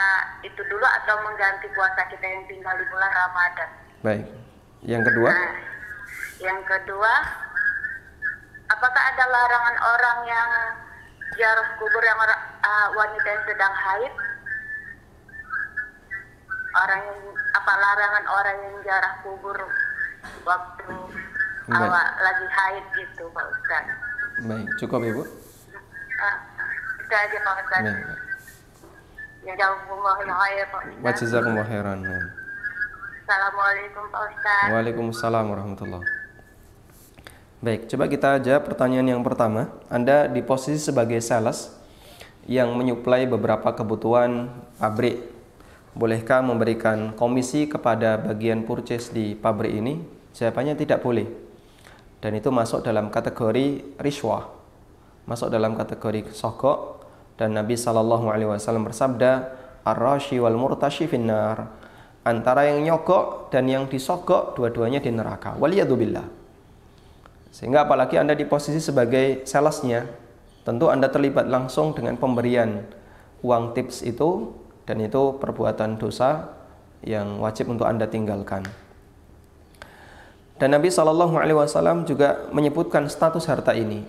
itu 0.41 0.61
dulu 0.65 0.86
atau 1.03 1.15
mengganti 1.22 1.67
puasa 1.76 2.01
kita 2.09 2.26
yang 2.26 2.43
tinggal 2.47 2.74
di 2.80 2.86
bulan 2.89 3.11
Ramadan? 3.13 3.70
Baik. 4.01 4.26
Yang 4.80 5.11
kedua, 5.11 5.30
Nah, 5.30 5.55
yang 6.39 6.61
kedua, 6.63 7.13
apakah 8.72 9.03
ada 9.11 9.26
larangan 9.28 9.78
orang 9.84 10.20
yang 10.24 10.49
ziarah 11.34 11.67
kubur 11.77 12.03
yang 12.03 12.17
ora- 12.17 12.45
ah, 12.61 12.88
wanita 12.93 13.27
yang 13.27 13.43
sedang 13.45 13.73
haid? 13.73 14.13
Orang 16.69 17.01
yang 17.01 17.19
apa 17.51 17.73
larangan 17.75 18.25
orang 18.30 18.57
yang 18.61 18.75
ziarah 18.86 19.13
kubur 19.21 19.57
waktu 20.45 20.86
Baik. 21.65 21.82
awal 21.82 22.05
lagi 22.19 22.45
haid 22.47 22.86
gitu, 22.95 23.23
Pak 23.30 23.45
Ustaz? 23.45 23.86
baik. 24.39 24.67
Cukup 24.80 25.01
Ibu? 25.03 25.21
Itu 26.99 27.13
aja 27.13 27.38
Pak 27.41 27.55
Ustaz. 27.65 27.82
Baik. 27.84 28.07
Ya 29.39 29.53
khair, 30.30 30.65
Pak 30.69 30.82
Wa 30.99 31.09
Ustaz. 31.09 31.17
jazakumullah 31.25 31.67
khairan. 31.67 31.99
Assalamualaikum 33.23 34.03
Pak 34.09 34.21
Ustaz. 34.30 34.65
Waalaikumsalam 34.73 35.45
warahmatullah. 35.47 36.01
Baik, 37.60 37.91
coba 37.91 38.07
kita 38.07 38.39
jawab 38.39 38.72
pertanyaan 38.72 39.20
yang 39.20 39.20
pertama. 39.20 39.68
Anda 39.91 40.32
di 40.32 40.39
posisi 40.39 40.80
sebagai 40.80 41.20
sales 41.20 41.76
yang 42.47 42.72
menyuplai 42.72 43.28
beberapa 43.28 43.76
kebutuhan 43.76 44.47
pabrik. 44.80 45.20
Bolehkah 45.91 46.39
memberikan 46.39 47.12
komisi 47.20 47.68
kepada 47.68 48.16
bagian 48.16 48.64
purchase 48.64 49.12
di 49.12 49.36
pabrik 49.36 49.76
ini? 49.76 49.99
Jawabannya 50.32 50.80
tidak 50.80 51.03
boleh. 51.03 51.28
Dan 52.24 52.39
itu 52.39 52.47
masuk 52.47 52.80
dalam 52.80 53.12
kategori 53.12 53.99
riswah. 53.99 54.47
Masuk 55.28 55.51
dalam 55.51 55.76
kategori 55.76 56.32
sogok 56.32 57.03
dan 57.36 57.60
Nabi 57.60 57.76
Shallallahu 57.76 58.32
alaihi 58.32 58.55
wasallam 58.55 58.88
bersabda, 58.88 59.51
"Ar-rashi 59.84 60.39
wal 60.39 60.55
murtashi 60.55 61.12
finnar." 61.12 61.76
Antara 62.24 62.72
yang 62.72 62.88
nyogok 62.88 63.51
dan 63.51 63.68
yang 63.68 63.91
disogok 63.91 64.55
dua-duanya 64.55 65.03
di 65.03 65.12
neraka. 65.12 65.60
Waliyadzubillah. 65.60 66.38
Sehingga 67.50 67.86
apalagi 67.86 68.16
Anda 68.22 68.38
di 68.38 68.45
posisi 68.45 68.78
sebagai 68.78 69.45
salesnya, 69.45 70.06
tentu 70.64 70.88
Anda 70.93 71.10
terlibat 71.10 71.50
langsung 71.50 71.97
dengan 71.97 72.16
pemberian 72.16 72.86
uang 73.41 73.74
tips 73.74 74.06
itu 74.06 74.54
dan 74.86 75.02
itu 75.02 75.38
perbuatan 75.38 75.97
dosa 75.97 76.54
yang 77.06 77.39
wajib 77.41 77.72
untuk 77.72 77.88
Anda 77.88 78.06
tinggalkan. 78.06 78.66
Dan 80.60 80.76
Nabi 80.76 80.91
Shallallahu 80.91 81.39
Alaihi 81.39 81.56
Wasallam 81.56 82.04
juga 82.04 82.52
menyebutkan 82.52 83.08
status 83.08 83.47
harta 83.47 83.72
ini. 83.72 84.04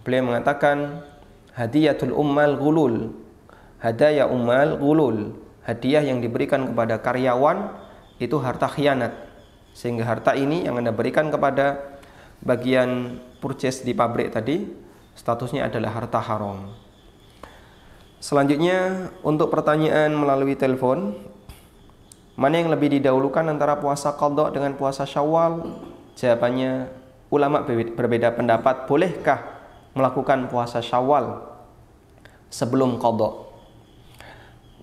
Beliau 0.00 0.32
mengatakan 0.32 1.04
hadiyatul 1.52 2.16
ummal 2.16 2.56
gulul, 2.56 3.12
hadaya 3.76 4.24
ummal 4.24 4.80
gulul, 4.80 5.36
hadiah 5.60 6.00
yang 6.00 6.24
diberikan 6.24 6.72
kepada 6.72 7.04
karyawan 7.04 7.76
itu 8.16 8.32
harta 8.40 8.64
khianat. 8.72 9.12
Sehingga 9.76 10.08
harta 10.08 10.32
ini 10.32 10.64
yang 10.64 10.80
Anda 10.80 10.88
berikan 10.88 11.28
kepada 11.28 11.89
bagian 12.44 13.20
purchase 13.40 13.84
di 13.84 13.92
pabrik 13.96 14.32
tadi 14.32 14.64
statusnya 15.16 15.68
adalah 15.68 15.96
harta 15.96 16.20
haram. 16.20 16.72
Selanjutnya 18.20 19.08
untuk 19.24 19.48
pertanyaan 19.48 20.12
melalui 20.12 20.52
telepon 20.52 21.16
Mana 22.40 22.56
yang 22.56 22.72
lebih 22.72 22.88
didahulukan 22.96 23.44
antara 23.52 23.76
puasa 23.76 24.16
qadha 24.16 24.48
dengan 24.48 24.72
puasa 24.72 25.04
Syawal? 25.04 25.76
Jawabannya 26.16 26.88
ulama 27.28 27.60
berbeda- 27.68 28.32
pendapat. 28.32 28.88
Bolehkah 28.88 29.44
melakukan 29.92 30.48
puasa 30.48 30.80
Syawal 30.80 31.44
sebelum 32.48 32.96
qadha? 32.96 33.44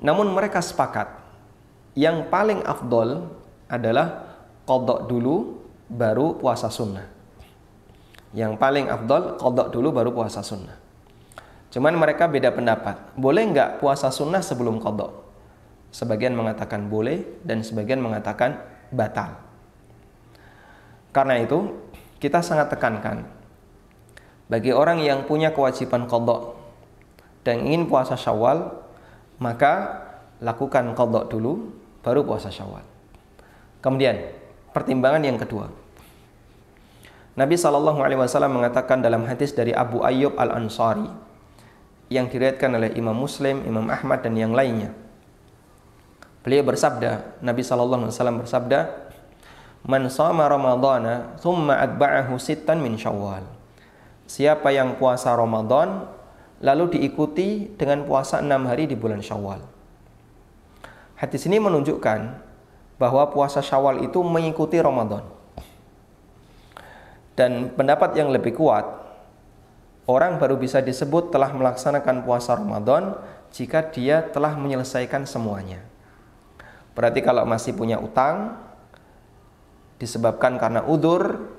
Namun 0.06 0.38
mereka 0.38 0.62
sepakat 0.62 1.10
yang 1.98 2.30
paling 2.30 2.62
afdol 2.62 3.26
adalah 3.66 4.38
qadha 4.70 5.10
dulu 5.10 5.58
baru 5.90 6.38
puasa 6.38 6.70
sunnah. 6.70 7.10
Yang 8.38 8.62
paling 8.62 8.86
afdol 8.86 9.42
qadha 9.42 9.74
dulu 9.74 9.90
baru 9.90 10.14
puasa 10.14 10.46
sunnah. 10.46 10.78
Cuman 11.74 11.98
mereka 11.98 12.30
beda 12.30 12.54
pendapat. 12.54 13.18
Boleh 13.18 13.50
nggak 13.50 13.82
puasa 13.82 14.14
sunnah 14.14 14.46
sebelum 14.46 14.78
qadha? 14.78 15.10
Sebagian 15.90 16.38
mengatakan 16.38 16.86
boleh 16.86 17.26
dan 17.42 17.66
sebagian 17.66 17.98
mengatakan 17.98 18.62
batal. 18.94 19.42
Karena 21.10 21.42
itu, 21.42 21.82
kita 22.22 22.46
sangat 22.46 22.70
tekankan 22.70 23.26
bagi 24.48 24.70
orang 24.70 25.02
yang 25.02 25.26
punya 25.26 25.50
kewajiban 25.50 26.06
qadha 26.06 26.54
dan 27.42 27.66
ingin 27.66 27.90
puasa 27.90 28.14
Syawal, 28.14 28.70
maka 29.42 30.06
lakukan 30.46 30.94
qadha 30.94 31.26
dulu 31.26 31.74
baru 32.06 32.22
puasa 32.22 32.54
Syawal. 32.54 32.86
Kemudian, 33.82 34.30
pertimbangan 34.78 35.26
yang 35.26 35.42
kedua. 35.42 35.87
Nabi 37.38 37.54
Shallallahu 37.54 38.02
alaihi 38.02 38.18
wasallam 38.18 38.58
mengatakan 38.58 38.98
dalam 38.98 39.22
hadis 39.30 39.54
dari 39.54 39.70
Abu 39.70 40.02
Ayyub 40.02 40.34
Al-Ansari 40.42 41.06
yang 42.10 42.26
diriwayatkan 42.34 42.74
oleh 42.74 42.98
Imam 42.98 43.14
Muslim, 43.14 43.62
Imam 43.62 43.86
Ahmad 43.94 44.26
dan 44.26 44.34
yang 44.34 44.58
lainnya. 44.58 44.90
Beliau 46.42 46.66
bersabda, 46.66 47.38
Nabi 47.46 47.62
sallallahu 47.62 48.10
alaihi 48.10 48.16
wasallam 48.18 48.38
bersabda, 48.42 48.80
"Man 49.86 50.10
shama 50.10 50.50
Ramadhana 50.50 51.38
thumma 51.38 51.78
atba'ahu 51.78 52.42
sittan 52.42 52.82
min 52.82 52.98
Syawal." 52.98 53.46
Siapa 54.26 54.74
yang 54.74 54.98
puasa 54.98 55.30
Ramadan 55.38 56.10
lalu 56.58 56.98
diikuti 56.98 57.70
dengan 57.78 58.02
puasa 58.10 58.42
enam 58.42 58.66
hari 58.66 58.90
di 58.90 58.98
bulan 58.98 59.22
Syawal. 59.22 59.62
Hadis 61.22 61.46
ini 61.46 61.62
menunjukkan 61.62 62.20
bahwa 62.98 63.30
puasa 63.30 63.62
Syawal 63.62 64.02
itu 64.02 64.26
mengikuti 64.26 64.82
Ramadan. 64.82 65.37
Dan 67.38 67.78
pendapat 67.78 68.18
yang 68.18 68.34
lebih 68.34 68.58
kuat, 68.58 68.82
orang 70.10 70.42
baru 70.42 70.58
bisa 70.58 70.82
disebut 70.82 71.30
telah 71.30 71.54
melaksanakan 71.54 72.26
puasa 72.26 72.58
Ramadan 72.58 73.14
jika 73.54 73.86
dia 73.94 74.26
telah 74.26 74.58
menyelesaikan 74.58 75.30
semuanya. 75.30 75.86
Berarti 76.98 77.22
kalau 77.22 77.46
masih 77.46 77.78
punya 77.78 78.02
utang 78.02 78.58
disebabkan 80.02 80.58
karena 80.58 80.82
udur, 80.82 81.54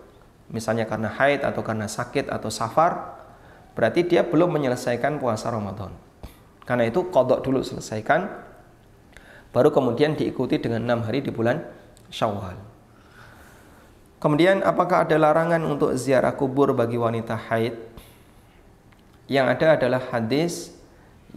misalnya 0.51 0.91
karena 0.91 1.14
haid 1.14 1.47
atau 1.47 1.62
karena 1.62 1.87
sakit 1.87 2.26
atau 2.26 2.51
safar, 2.51 3.22
berarti 3.79 4.03
dia 4.03 4.26
belum 4.26 4.51
menyelesaikan 4.51 5.22
puasa 5.22 5.55
Ramadan. 5.55 5.95
Karena 6.66 6.91
itu 6.91 7.07
kodok 7.14 7.47
dulu 7.47 7.62
selesaikan 7.62 8.49
Baru 9.49 9.72
kemudian 9.72 10.12
diikuti 10.12 10.61
dengan 10.61 10.85
enam 10.85 11.01
hari 11.09 11.24
di 11.24 11.33
bulan 11.33 11.64
Syawal. 12.12 12.68
Kemudian 14.19 14.66
apakah 14.66 15.07
ada 15.07 15.14
larangan 15.14 15.62
untuk 15.62 15.95
ziarah 15.95 16.35
kubur 16.35 16.75
bagi 16.75 16.99
wanita 16.99 17.39
haid? 17.39 17.79
Yang 19.31 19.47
ada 19.55 19.66
adalah 19.79 20.03
hadis 20.11 20.75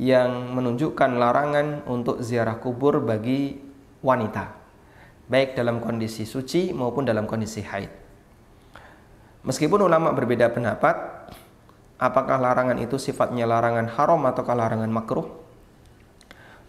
yang 0.02 0.50
menunjukkan 0.58 1.14
larangan 1.14 1.86
untuk 1.86 2.26
ziarah 2.26 2.58
kubur 2.58 2.98
bagi 2.98 3.62
wanita, 4.02 4.58
baik 5.30 5.54
dalam 5.54 5.78
kondisi 5.78 6.26
suci 6.26 6.74
maupun 6.74 7.06
dalam 7.06 7.30
kondisi 7.30 7.62
haid. 7.62 7.92
Meskipun 9.46 9.86
ulama 9.86 10.10
berbeda 10.18 10.50
pendapat, 10.50 10.98
apakah 12.02 12.42
larangan 12.42 12.82
itu 12.82 12.98
sifatnya 12.98 13.46
larangan 13.46 13.94
haram 13.94 14.26
ataukah 14.26 14.58
larangan 14.58 14.90
makruh? 14.90 15.30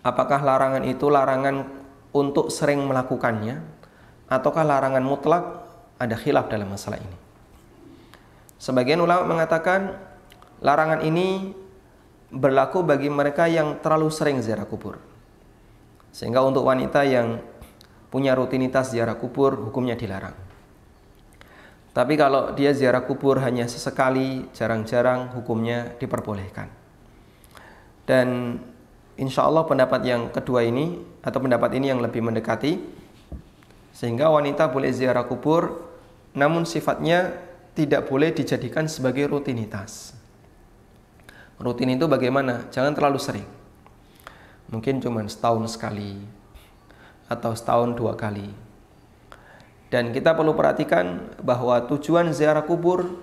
Apakah 0.05 0.45
larangan 0.45 0.85
itu 0.85 1.09
larangan 1.09 1.73
untuk 2.13 2.53
sering 2.53 2.85
melakukannya 2.85 3.65
ataukah 4.29 4.61
larangan 4.61 5.01
mutlak? 5.01 5.72
Ada 6.03 6.19
khilaf 6.19 6.51
dalam 6.51 6.67
masalah 6.67 6.99
ini. 6.99 7.15
Sebagian 8.59 8.99
ulama 8.99 9.23
mengatakan 9.23 9.95
larangan 10.59 11.07
ini 11.07 11.55
berlaku 12.27 12.83
bagi 12.83 13.07
mereka 13.07 13.47
yang 13.47 13.79
terlalu 13.79 14.11
sering 14.11 14.43
ziarah 14.43 14.67
kubur. 14.67 14.99
Sehingga 16.11 16.43
untuk 16.43 16.67
wanita 16.67 17.07
yang 17.07 17.39
punya 18.11 18.35
rutinitas 18.35 18.91
ziarah 18.91 19.15
kubur, 19.15 19.55
hukumnya 19.63 19.95
dilarang. 19.95 20.35
Tapi 21.93 22.17
kalau 22.17 22.57
dia 22.57 22.73
ziarah 22.73 23.05
kubur 23.05 23.39
hanya 23.39 23.69
sesekali, 23.69 24.49
jarang-jarang, 24.57 25.31
hukumnya 25.39 25.93
diperbolehkan. 26.01 26.73
Dan 28.09 28.59
insya 29.21 29.45
Allah 29.45 29.69
pendapat 29.69 30.01
yang 30.03 30.33
kedua 30.33 30.65
ini, 30.65 30.99
atau 31.23 31.39
pendapat 31.39 31.77
ini 31.77 31.93
yang 31.93 32.01
lebih 32.01 32.25
mendekati, 32.25 32.81
sehingga 33.93 34.33
wanita 34.33 34.73
boleh 34.73 34.89
ziarah 34.89 35.29
kubur, 35.29 35.92
namun 36.33 36.65
sifatnya 36.65 37.37
tidak 37.73 38.09
boleh 38.09 38.33
dijadikan 38.33 38.89
sebagai 38.89 39.29
rutinitas. 39.29 40.17
Rutin 41.61 41.95
itu 41.95 42.11
bagaimana? 42.11 42.69
Jangan 42.75 42.93
terlalu 42.93 43.19
sering. 43.23 43.49
Mungkin 44.73 45.01
cuma 45.05 45.23
setahun 45.29 45.77
sekali 45.77 46.19
atau 47.29 47.53
setahun 47.53 47.95
dua 47.97 48.17
kali. 48.17 48.51
Dan 49.93 50.11
kita 50.17 50.33
perlu 50.33 50.57
perhatikan 50.57 51.37
bahwa 51.45 51.85
tujuan 51.85 52.33
ziarah 52.33 52.65
kubur 52.65 53.21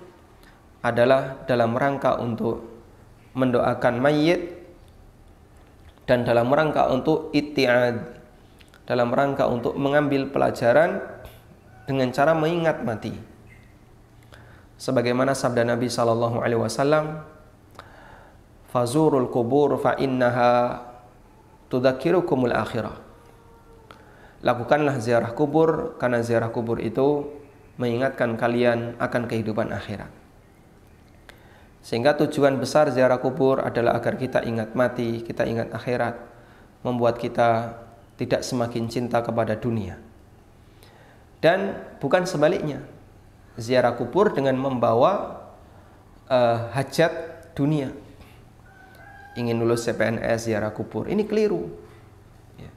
adalah 0.80 1.42
dalam 1.50 1.74
rangka 1.74 2.22
untuk 2.22 2.62
mendoakan 3.34 3.98
mayit 3.98 4.56
dan 6.06 6.22
dalam 6.26 6.50
rangka 6.50 6.90
untuk 6.90 7.30
itiad 7.30 8.18
dalam 8.90 9.14
rangka 9.14 9.46
untuk 9.46 9.78
mengambil 9.78 10.26
pelajaran 10.34 10.98
dengan 11.90 12.14
cara 12.14 12.38
mengingat 12.38 12.86
mati 12.86 13.10
sebagaimana 14.78 15.34
sabda 15.34 15.66
Nabi 15.66 15.90
sallallahu 15.90 16.38
alaihi 16.38 16.62
wasallam 16.62 17.26
fazurul 18.70 19.26
kubur 19.26 19.74
fa 19.82 19.98
innaha 19.98 20.86
tudzakirukumul 21.66 22.54
akhirah. 22.54 22.94
Lakukanlah 24.46 25.02
ziarah 25.02 25.34
kubur 25.34 25.98
karena 25.98 26.22
ziarah 26.22 26.54
kubur 26.54 26.78
itu 26.78 27.26
mengingatkan 27.76 28.38
kalian 28.38 28.94
akan 29.02 29.26
kehidupan 29.26 29.74
akhirat. 29.74 30.08
Sehingga 31.82 32.14
tujuan 32.16 32.56
besar 32.56 32.88
ziarah 32.94 33.18
kubur 33.18 33.60
adalah 33.60 33.98
agar 33.98 34.14
kita 34.14 34.46
ingat 34.46 34.78
mati, 34.78 35.26
kita 35.26 35.42
ingat 35.44 35.74
akhirat, 35.74 36.16
membuat 36.86 37.18
kita 37.18 37.76
tidak 38.16 38.46
semakin 38.46 38.88
cinta 38.88 39.20
kepada 39.20 39.56
dunia. 39.56 40.09
Dan 41.40 41.80
bukan 41.98 42.28
sebaliknya, 42.28 42.84
ziarah 43.56 43.96
kubur 43.96 44.36
dengan 44.36 44.60
membawa 44.60 45.40
uh, 46.28 46.68
hajat 46.76 47.12
dunia, 47.56 47.92
ingin 49.40 49.56
lulus 49.56 49.88
CPNS 49.88 50.52
ziarah 50.52 50.72
kubur. 50.72 51.08
Ini 51.08 51.24
keliru. 51.24 51.88
Ya. 52.60 52.70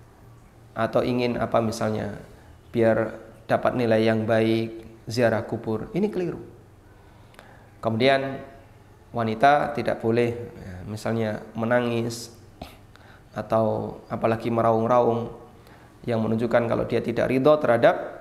atau 0.73 1.03
ingin 1.03 1.35
apa 1.37 1.59
misalnya 1.59 2.17
biar 2.71 3.19
dapat 3.45 3.75
nilai 3.75 4.07
yang 4.07 4.23
baik 4.23 5.03
ziarah 5.05 5.43
kubur. 5.43 5.91
Ini 5.91 6.07
keliru. 6.07 6.39
Kemudian 7.83 8.39
wanita 9.11 9.75
tidak 9.75 9.99
boleh 9.99 10.31
ya, 10.33 10.75
misalnya 10.87 11.43
menangis 11.53 12.31
atau 13.35 13.99
apalagi 14.07 14.47
meraung-raung 14.47 15.29
yang 16.07 16.23
menunjukkan 16.23 16.63
kalau 16.67 16.85
dia 16.87 17.03
tidak 17.03 17.27
ridho 17.27 17.53
terhadap 17.59 18.12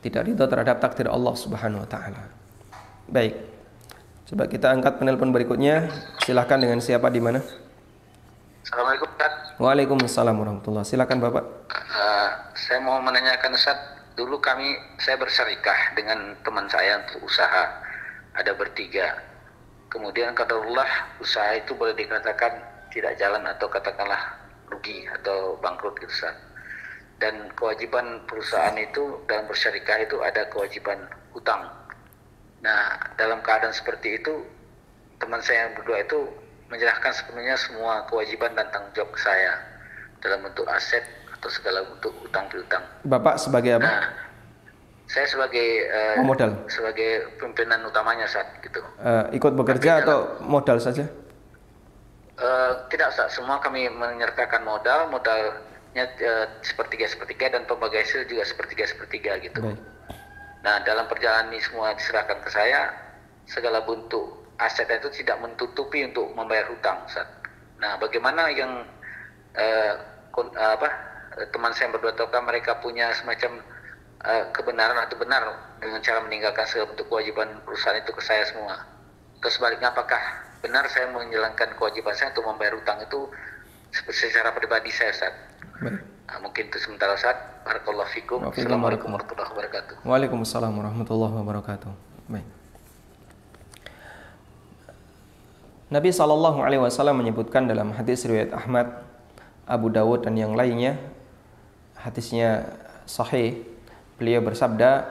tidak 0.00 0.22
ridho 0.24 0.44
terhadap 0.48 0.80
takdir 0.80 1.12
Allah 1.12 1.34
Subhanahu 1.36 1.84
wa 1.84 1.88
taala. 1.88 2.32
Baik. 3.08 3.36
Coba 4.30 4.46
kita 4.46 4.72
angkat 4.72 4.96
penelpon 4.96 5.34
berikutnya. 5.34 5.90
Silahkan 6.24 6.56
dengan 6.56 6.80
siapa 6.80 7.10
di 7.12 7.20
mana? 7.20 7.42
Assalamualaikum 8.64 9.08
Ustaz. 9.10 9.32
Waalaikumsalam 9.58 10.36
warahmatullah. 10.38 10.84
Silakan 10.86 11.18
Bapak. 11.18 11.44
Uh, 11.74 12.28
saya 12.54 12.78
mau 12.80 13.02
menanyakan 13.02 13.52
Ustaz, 13.52 13.76
dulu 14.14 14.38
kami 14.38 14.78
saya 15.02 15.18
bersyarikah 15.18 15.98
dengan 15.98 16.38
teman 16.46 16.70
saya 16.70 17.02
untuk 17.04 17.26
usaha. 17.26 17.82
Ada 18.38 18.54
bertiga. 18.54 19.18
Kemudian 19.90 20.32
Allah 20.38 21.10
usaha 21.18 21.50
itu 21.58 21.74
boleh 21.74 21.98
dikatakan 21.98 22.62
tidak 22.94 23.18
jalan 23.18 23.42
atau 23.42 23.66
katakanlah 23.66 24.38
rugi 24.70 25.02
atau 25.18 25.58
bangkrut 25.58 25.98
gitu 25.98 26.14
Ustaz. 26.14 26.49
Dan 27.20 27.52
kewajiban 27.52 28.24
perusahaan 28.24 28.74
itu 28.80 29.20
dalam 29.28 29.44
bersyarikah 29.44 30.08
itu 30.08 30.16
ada 30.24 30.48
kewajiban 30.48 31.04
hutang 31.36 31.68
Nah, 32.60 33.00
dalam 33.16 33.40
keadaan 33.40 33.72
seperti 33.72 34.20
itu, 34.20 34.44
teman 35.16 35.40
saya 35.40 35.68
yang 35.68 35.72
berdua 35.80 36.04
itu 36.04 36.28
menyerahkan 36.68 37.12
sepenuhnya 37.12 37.56
semua 37.56 38.04
kewajiban 38.06 38.52
dan 38.52 38.68
tanggung 38.70 38.92
jawab 38.94 39.10
ke 39.16 39.20
saya 39.20 39.52
dalam 40.20 40.44
bentuk 40.44 40.68
aset 40.68 41.02
atau 41.32 41.48
segala 41.48 41.82
bentuk 41.88 42.12
utang 42.20 42.44
piutang. 42.52 42.84
Bapak 43.08 43.40
sebagai 43.40 43.80
apa? 43.80 43.88
Nah, 43.88 44.04
saya 45.08 45.26
sebagai 45.26 45.68
uh, 45.88 46.22
modal. 46.22 46.52
Sebagai 46.68 47.32
pimpinan 47.40 47.80
utamanya 47.88 48.28
saat 48.28 48.46
gitu. 48.60 48.84
Uh, 49.00 49.24
ikut 49.32 49.56
bekerja 49.56 49.98
Tapi 49.98 50.02
atau 50.06 50.18
dalam, 50.36 50.44
modal 50.44 50.78
saja? 50.78 51.04
Uh, 52.36 52.72
tidak 52.92 53.10
saat 53.16 53.32
semua 53.32 53.58
kami 53.58 53.88
menyertakan 53.88 54.62
modal, 54.62 55.08
modalnya 55.08 55.56
uh, 55.56 55.69
sepertiga 56.62 57.06
sepertiga 57.10 57.50
dan 57.50 57.66
pembagai 57.66 58.06
hasil 58.06 58.26
juga 58.30 58.46
sepertiga 58.46 58.86
sepertiga 58.86 59.42
gitu. 59.42 59.58
Baik. 59.58 59.80
Nah, 60.60 60.76
dalam 60.84 61.08
perjalanan 61.08 61.50
ini 61.50 61.60
semua 61.64 61.96
diserahkan 61.96 62.44
ke 62.44 62.50
saya, 62.52 62.92
segala 63.48 63.80
bentuk 63.82 64.44
aset 64.60 64.86
itu 64.92 65.08
tidak 65.24 65.40
menutupi 65.40 66.04
untuk 66.04 66.28
membayar 66.36 66.68
hutang, 66.68 67.00
Ustaz. 67.08 67.24
Nah, 67.80 67.96
bagaimana 67.96 68.52
yang 68.52 68.84
eh, 69.56 69.92
kun, 70.30 70.52
apa 70.52 70.88
teman 71.48 71.72
saya 71.72 71.88
yang 71.88 71.96
berdua 71.96 72.12
tahukah 72.12 72.44
mereka 72.44 72.76
punya 72.84 73.08
semacam 73.16 73.64
eh, 74.28 74.44
kebenaran 74.52 75.00
atau 75.00 75.16
benar 75.16 75.42
dengan 75.80 76.04
cara 76.04 76.20
meninggalkan 76.28 76.68
segala 76.68 76.92
bentuk 76.92 77.08
kewajiban 77.08 77.48
perusahaan 77.64 77.96
itu 77.96 78.12
ke 78.12 78.20
saya 78.20 78.44
semua. 78.44 78.84
Terus 79.40 79.56
sebaliknya 79.56 79.96
apakah 79.96 80.20
benar 80.60 80.84
saya 80.92 81.08
menjalankan 81.08 81.72
kewajiban 81.80 82.12
saya 82.12 82.36
untuk 82.36 82.44
membayar 82.44 82.76
hutang 82.76 83.00
itu 83.00 83.32
secara 84.12 84.52
pribadi 84.52 84.92
saya, 84.92 85.08
Ustaz? 85.16 85.49
Baik. 85.80 86.00
Nah, 86.30 86.38
mungkin 86.44 86.64
itu 86.68 86.78
sementara 86.78 87.16
saat. 87.16 87.64
Barakallahu 87.64 88.08
fikum. 88.12 88.38
Assalamualaikum 88.46 89.08
warahmatullahi 89.10 89.50
wabarakatuh. 89.50 89.94
Waalaikumsalam 90.04 90.72
warahmatullahi 90.76 91.34
wabarakatuh. 91.40 91.92
Baik. 92.28 92.46
Nabi 95.90 96.08
Shallallahu 96.14 96.62
Alaihi 96.62 96.78
Wasallam 96.78 97.18
menyebutkan 97.18 97.66
dalam 97.66 97.90
hadis 97.96 98.22
riwayat 98.22 98.54
Ahmad, 98.54 99.02
Abu 99.66 99.90
Dawud 99.90 100.22
dan 100.22 100.38
yang 100.38 100.54
lainnya, 100.54 101.02
hadisnya 101.98 102.78
sahih. 103.10 103.66
Beliau 104.14 104.38
bersabda, 104.38 105.08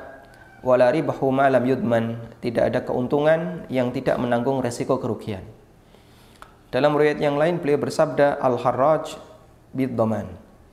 "Wala 0.63 0.87
ribahu 0.93 1.35
ma 1.35 1.51
lam 1.51 1.67
yudman." 1.67 2.15
Tidak 2.39 2.71
ada 2.71 2.79
keuntungan 2.85 3.67
yang 3.67 3.91
tidak 3.91 4.15
menanggung 4.21 4.63
resiko 4.63 5.01
kerugian. 5.01 5.43
Dalam 6.71 6.95
riwayat 6.95 7.19
yang 7.19 7.35
lain 7.35 7.59
beliau 7.59 7.81
bersabda, 7.81 8.39
"Al-harraj 8.39 9.19
bid 9.75 9.99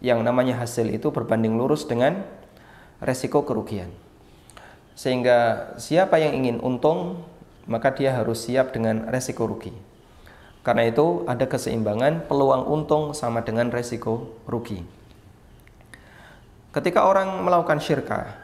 yang 0.05 0.21
namanya 0.21 0.61
hasil 0.61 0.89
itu 0.93 1.09
berbanding 1.09 1.57
lurus 1.57 1.89
dengan 1.89 2.25
resiko 3.01 3.45
kerugian. 3.45 3.89
Sehingga 4.97 5.73
siapa 5.77 6.17
yang 6.17 6.41
ingin 6.41 6.59
untung, 6.65 7.25
maka 7.69 7.93
dia 7.93 8.17
harus 8.17 8.49
siap 8.49 8.73
dengan 8.73 9.09
resiko 9.13 9.45
rugi. 9.45 9.75
Karena 10.65 10.89
itu 10.89 11.23
ada 11.31 11.47
keseimbangan 11.47 12.27
peluang 12.27 12.67
untung 12.67 13.15
sama 13.15 13.45
dengan 13.45 13.71
resiko 13.71 14.35
rugi. 14.49 14.83
Ketika 16.75 17.07
orang 17.07 17.45
melakukan 17.45 17.79
syirkah, 17.79 18.35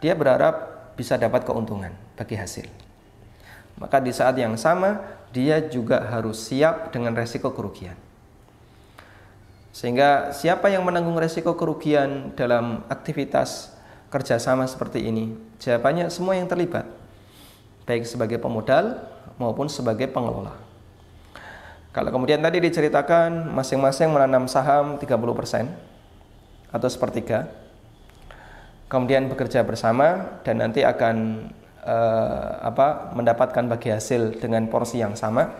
dia 0.00 0.16
berharap 0.16 0.80
bisa 0.96 1.20
dapat 1.20 1.44
keuntungan 1.44 1.92
bagi 2.16 2.34
hasil. 2.34 2.66
Maka 3.76 4.00
di 4.00 4.12
saat 4.12 4.36
yang 4.36 4.56
sama 4.56 5.00
dia 5.30 5.62
juga 5.62 6.02
harus 6.10 6.40
siap 6.40 6.90
dengan 6.90 7.14
resiko 7.14 7.52
kerugian. 7.54 7.96
Sehingga 9.70 10.34
siapa 10.34 10.66
yang 10.66 10.82
menanggung 10.82 11.14
resiko 11.14 11.54
kerugian 11.54 12.34
dalam 12.34 12.82
aktivitas 12.90 13.70
kerjasama 14.10 14.66
seperti 14.66 15.06
ini? 15.06 15.30
Jawabannya 15.62 16.10
semua 16.10 16.34
yang 16.34 16.50
terlibat, 16.50 16.90
baik 17.86 18.02
sebagai 18.02 18.42
pemodal 18.42 18.98
maupun 19.38 19.70
sebagai 19.70 20.10
pengelola. 20.10 20.58
Kalau 21.90 22.10
kemudian 22.14 22.38
tadi 22.38 22.62
diceritakan 22.62 23.50
masing-masing 23.50 24.14
menanam 24.14 24.46
saham 24.46 24.94
30% 24.98 25.66
atau 26.70 26.88
sepertiga, 26.90 27.50
kemudian 28.86 29.26
bekerja 29.26 29.62
bersama 29.66 30.38
dan 30.46 30.62
nanti 30.62 30.86
akan 30.86 31.46
eh, 31.82 32.50
apa 32.62 33.10
mendapatkan 33.14 33.66
bagi 33.70 33.90
hasil 33.90 34.38
dengan 34.38 34.66
porsi 34.70 35.02
yang 35.02 35.18
sama. 35.18 35.50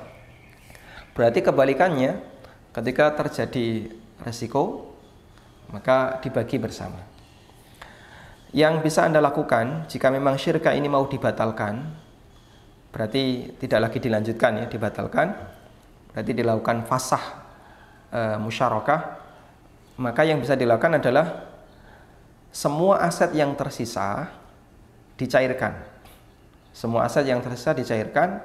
Berarti 1.15 1.43
kebalikannya, 1.43 2.23
ketika 2.71 3.11
terjadi 3.19 3.91
resiko, 4.25 4.95
maka 5.73 6.19
dibagi 6.21 6.59
bersama. 6.59 7.01
Yang 8.51 8.83
bisa 8.83 9.07
Anda 9.07 9.23
lakukan 9.23 9.87
jika 9.87 10.11
memang 10.11 10.35
syirka 10.35 10.75
ini 10.75 10.91
mau 10.91 11.07
dibatalkan, 11.07 11.87
berarti 12.91 13.55
tidak 13.63 13.91
lagi 13.91 13.99
dilanjutkan 14.03 14.53
ya, 14.59 14.67
dibatalkan, 14.67 15.31
berarti 16.11 16.33
dilakukan 16.35 16.83
fasah 16.91 17.25
e, 18.11 18.21
musyarakah, 18.43 19.01
maka 20.03 20.27
yang 20.27 20.43
bisa 20.43 20.59
dilakukan 20.59 20.99
adalah 20.99 21.47
semua 22.51 23.07
aset 23.07 23.31
yang 23.31 23.55
tersisa 23.55 24.27
dicairkan. 25.15 25.87
Semua 26.75 27.07
aset 27.07 27.23
yang 27.31 27.39
tersisa 27.39 27.71
dicairkan. 27.71 28.43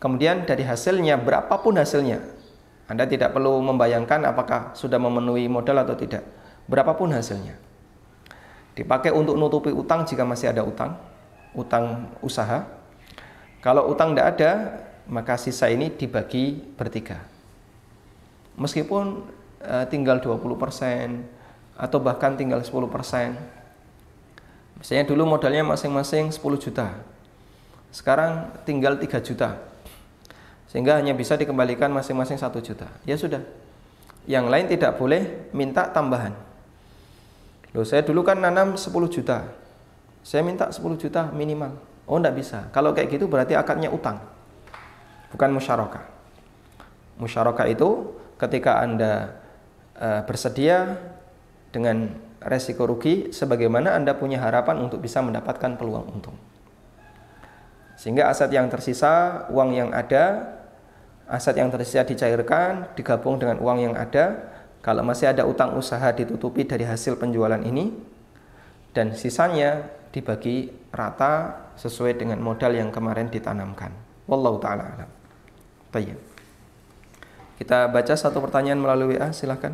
Kemudian 0.00 0.48
dari 0.48 0.64
hasilnya 0.64 1.20
berapapun 1.20 1.76
hasilnya, 1.76 2.20
Anda 2.84 3.08
tidak 3.08 3.32
perlu 3.32 3.64
membayangkan 3.64 4.28
apakah 4.28 4.76
sudah 4.76 5.00
memenuhi 5.00 5.48
modal 5.48 5.80
atau 5.80 5.96
tidak. 5.96 6.24
Berapapun 6.68 7.12
hasilnya. 7.12 7.56
Dipakai 8.74 9.14
untuk 9.14 9.38
nutupi 9.38 9.70
utang 9.70 10.04
jika 10.04 10.26
masih 10.26 10.50
ada 10.50 10.66
utang, 10.66 10.98
utang 11.54 12.10
usaha. 12.20 12.66
Kalau 13.62 13.88
utang 13.88 14.12
tidak 14.12 14.26
ada, 14.36 14.50
maka 15.08 15.40
sisa 15.40 15.70
ini 15.72 15.88
dibagi 15.88 16.60
bertiga. 16.76 17.24
Meskipun 18.58 19.24
uh, 19.64 19.84
tinggal 19.88 20.20
20%, 20.20 20.54
atau 21.74 21.98
bahkan 21.98 22.38
tinggal 22.38 22.62
10%. 22.62 22.70
Misalnya 24.78 25.04
dulu 25.06 25.22
modalnya 25.26 25.66
masing-masing 25.66 26.30
10 26.30 26.38
juta. 26.58 26.94
Sekarang 27.90 28.50
tinggal 28.66 28.98
3 28.98 29.22
juta. 29.22 29.58
Sehingga 30.74 30.98
hanya 30.98 31.14
bisa 31.14 31.38
dikembalikan 31.38 31.86
masing-masing 31.94 32.34
1 32.34 32.50
juta. 32.58 32.90
Ya 33.06 33.14
sudah. 33.14 33.46
Yang 34.26 34.46
lain 34.50 34.66
tidak 34.66 34.98
boleh 34.98 35.46
minta 35.54 35.86
tambahan. 35.86 36.34
Loh, 37.70 37.86
saya 37.86 38.02
dulu 38.02 38.26
kan 38.26 38.42
nanam 38.42 38.74
10 38.74 38.90
juta. 39.06 39.46
Saya 40.26 40.42
minta 40.42 40.74
10 40.74 40.98
juta 40.98 41.30
minimal. 41.30 41.78
Oh, 42.10 42.18
enggak 42.18 42.34
bisa. 42.34 42.58
Kalau 42.74 42.90
kayak 42.90 43.06
gitu 43.06 43.30
berarti 43.30 43.54
akadnya 43.54 43.86
utang. 43.86 44.18
Bukan 45.30 45.54
musyarakah. 45.54 46.10
Musyarakah 47.22 47.70
itu 47.70 48.18
ketika 48.34 48.82
Anda 48.82 49.38
uh, 49.94 50.26
bersedia 50.26 50.98
dengan 51.70 52.18
resiko 52.42 52.82
rugi 52.82 53.30
sebagaimana 53.30 53.94
Anda 53.94 54.18
punya 54.18 54.42
harapan 54.42 54.82
untuk 54.82 54.98
bisa 54.98 55.22
mendapatkan 55.22 55.78
peluang 55.78 56.10
untung. 56.10 56.34
Sehingga 57.94 58.26
aset 58.26 58.50
yang 58.50 58.66
tersisa, 58.66 59.46
uang 59.54 59.70
yang 59.70 59.94
ada, 59.94 60.50
aset 61.28 61.56
yang 61.56 61.72
tersisa 61.72 62.04
dicairkan, 62.04 62.92
digabung 62.96 63.40
dengan 63.40 63.60
uang 63.60 63.78
yang 63.80 63.94
ada. 63.96 64.52
Kalau 64.84 65.00
masih 65.00 65.32
ada 65.32 65.48
utang 65.48 65.72
usaha 65.80 66.12
ditutupi 66.12 66.68
dari 66.68 66.84
hasil 66.84 67.16
penjualan 67.16 67.60
ini 67.64 67.88
dan 68.92 69.16
sisanya 69.16 69.88
dibagi 70.12 70.68
rata 70.92 71.64
sesuai 71.80 72.20
dengan 72.20 72.38
modal 72.38 72.76
yang 72.76 72.92
kemarin 72.92 73.32
ditanamkan. 73.32 73.90
Wallahu 74.28 74.60
taala 74.60 74.84
alam. 74.92 75.10
Baik. 75.88 76.20
Kita 77.56 77.88
baca 77.88 78.14
satu 78.14 78.44
pertanyaan 78.44 78.76
melalui 78.76 79.16
WA, 79.16 79.32
silahkan. 79.32 79.72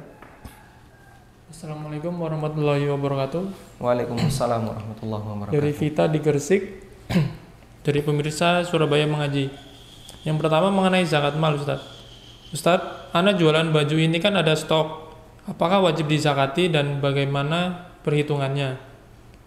Assalamualaikum 1.51 2.15
warahmatullahi 2.15 2.87
wabarakatuh. 2.87 3.43
Waalaikumsalam 3.83 4.63
warahmatullahi 4.71 5.25
wabarakatuh. 5.27 5.57
Dari 5.59 5.73
Vita 5.75 6.05
di 6.07 6.19
Gersik, 6.23 6.63
dari 7.87 8.01
pemirsa 8.07 8.63
Surabaya 8.63 9.09
mengaji. 9.11 9.70
Yang 10.25 10.37
pertama 10.45 10.69
mengenai 10.69 11.05
zakat 11.09 11.37
mal, 11.41 11.57
Ustaz. 11.57 11.81
Ustaz, 12.51 12.83
anak 13.15 13.39
jualan 13.39 13.71
baju 13.71 13.97
ini 13.97 14.19
kan 14.21 14.37
ada 14.37 14.53
stok. 14.53 15.15
Apakah 15.49 15.81
wajib 15.81 16.11
dizakati 16.11 16.69
dan 16.69 17.01
bagaimana 17.01 17.89
perhitungannya? 18.05 18.77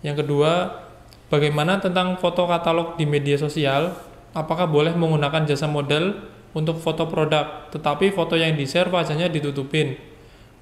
Yang 0.02 0.26
kedua, 0.26 0.84
bagaimana 1.30 1.78
tentang 1.78 2.18
foto 2.18 2.50
katalog 2.50 2.98
di 2.98 3.06
media 3.06 3.38
sosial? 3.38 3.94
Apakah 4.34 4.66
boleh 4.66 4.98
menggunakan 4.98 5.46
jasa 5.46 5.70
model 5.70 6.26
untuk 6.58 6.82
foto 6.82 7.06
produk, 7.06 7.70
tetapi 7.70 8.10
foto 8.10 8.34
yang 8.34 8.58
di-share 8.58 8.90
wajahnya 8.90 9.30
ditutupin? 9.30 9.94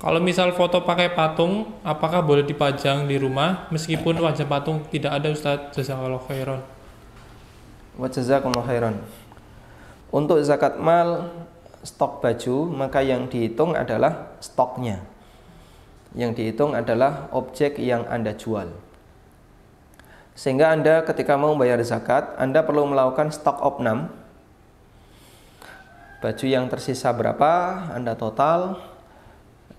Kalau 0.01 0.17
misal 0.17 0.49
foto 0.57 0.81
pakai 0.81 1.13
patung, 1.13 1.77
apakah 1.85 2.25
boleh 2.25 2.41
dipajang 2.41 3.05
di 3.05 3.21
rumah 3.21 3.69
meskipun 3.69 4.17
wajah 4.17 4.49
patung 4.49 4.81
tidak 4.89 5.13
ada 5.13 5.29
Ustadz? 5.29 5.77
Jazakallah 5.77 6.19
khairan. 6.25 6.59
Wa 8.01 8.09
khairan. 8.65 8.97
Untuk 10.11 10.43
zakat 10.43 10.75
mal 10.77 11.31
stok 11.81 12.19
baju, 12.19 12.67
maka 12.67 12.99
yang 12.99 13.31
dihitung 13.31 13.73
adalah 13.73 14.35
stoknya. 14.43 14.99
Yang 16.11 16.31
dihitung 16.43 16.75
adalah 16.75 17.31
objek 17.31 17.79
yang 17.79 18.03
Anda 18.11 18.35
jual. 18.35 18.67
Sehingga 20.35 20.75
Anda 20.75 21.07
ketika 21.07 21.39
mau 21.39 21.55
bayar 21.55 21.79
zakat, 21.87 22.35
Anda 22.35 22.61
perlu 22.67 22.91
melakukan 22.91 23.31
stok 23.31 23.63
opnam. 23.63 24.11
Baju 26.19 26.45
yang 26.45 26.67
tersisa 26.67 27.09
berapa, 27.15 27.87
Anda 27.95 28.13
total, 28.19 28.91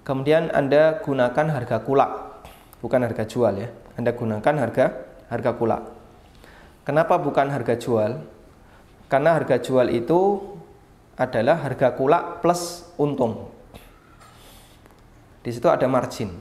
Kemudian 0.02 0.50
Anda 0.50 0.98
gunakan 0.98 1.46
harga 1.46 1.78
kulak, 1.78 2.42
bukan 2.82 3.06
harga 3.06 3.22
jual 3.22 3.54
ya. 3.54 3.70
Anda 3.94 4.10
gunakan 4.10 4.54
harga 4.58 4.86
harga 5.30 5.50
kulak. 5.54 5.82
Kenapa 6.82 7.22
bukan 7.22 7.46
harga 7.46 7.78
jual? 7.78 8.18
Karena 9.12 9.36
harga 9.36 9.60
jual 9.60 9.92
itu 9.92 10.40
adalah 11.20 11.60
harga 11.60 11.92
kulak 11.92 12.40
plus 12.40 12.88
untung. 12.96 13.52
Di 15.44 15.52
situ 15.52 15.68
ada 15.68 15.84
margin. 15.84 16.32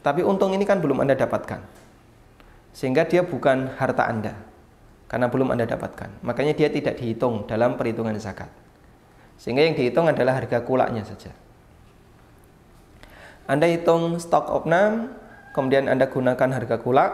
Tapi 0.00 0.24
untung 0.24 0.56
ini 0.56 0.64
kan 0.64 0.80
belum 0.80 1.04
Anda 1.04 1.12
dapatkan. 1.12 1.60
Sehingga 2.72 3.04
dia 3.04 3.20
bukan 3.20 3.76
harta 3.76 4.08
Anda. 4.08 4.32
Karena 5.12 5.28
belum 5.28 5.52
Anda 5.52 5.68
dapatkan. 5.68 6.24
Makanya 6.24 6.56
dia 6.56 6.72
tidak 6.72 6.96
dihitung 6.96 7.44
dalam 7.44 7.76
perhitungan 7.76 8.16
zakat. 8.16 8.48
Sehingga 9.36 9.68
yang 9.68 9.76
dihitung 9.76 10.08
adalah 10.08 10.40
harga 10.40 10.64
kulaknya 10.64 11.04
saja. 11.04 11.36
Anda 13.44 13.68
hitung 13.68 14.16
stok 14.16 14.48
opnam, 14.48 15.12
kemudian 15.52 15.92
Anda 15.92 16.08
gunakan 16.08 16.48
harga 16.48 16.80
kulak, 16.80 17.12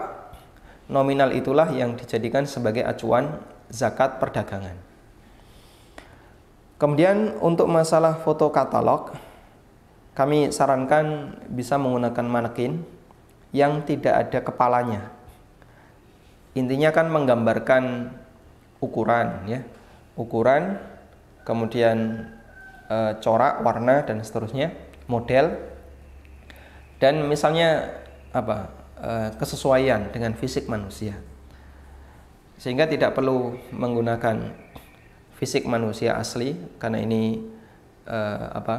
nominal 0.87 1.35
itulah 1.35 1.75
yang 1.75 1.99
dijadikan 1.99 2.47
sebagai 2.47 2.87
acuan 2.87 3.43
zakat 3.71 4.19
perdagangan. 4.19 4.77
Kemudian 6.77 7.39
untuk 7.41 7.71
masalah 7.71 8.19
foto 8.21 8.51
katalog, 8.51 9.15
kami 10.13 10.51
sarankan 10.51 11.39
bisa 11.49 11.79
menggunakan 11.79 12.27
manekin 12.27 12.83
yang 13.55 13.85
tidak 13.87 14.15
ada 14.27 14.39
kepalanya. 14.43 15.03
Intinya 16.59 16.91
kan 16.91 17.07
menggambarkan 17.09 18.11
ukuran 18.83 19.47
ya. 19.47 19.61
Ukuran, 20.19 20.77
kemudian 21.47 22.27
e, 22.91 22.97
corak, 23.23 23.63
warna 23.63 24.03
dan 24.03 24.21
seterusnya, 24.21 24.75
model 25.07 25.71
dan 27.01 27.25
misalnya 27.27 27.97
apa 28.31 28.71
eh, 29.01 29.29
kesesuaian 29.35 30.13
dengan 30.15 30.37
fisik 30.37 30.71
manusia 30.71 31.19
sehingga 32.61 32.85
tidak 32.85 33.17
perlu 33.17 33.57
menggunakan 33.73 34.53
fisik 35.41 35.65
manusia 35.65 36.21
asli 36.21 36.53
karena 36.77 37.01
ini 37.01 37.41
uh, 38.05 38.47
apa 38.53 38.77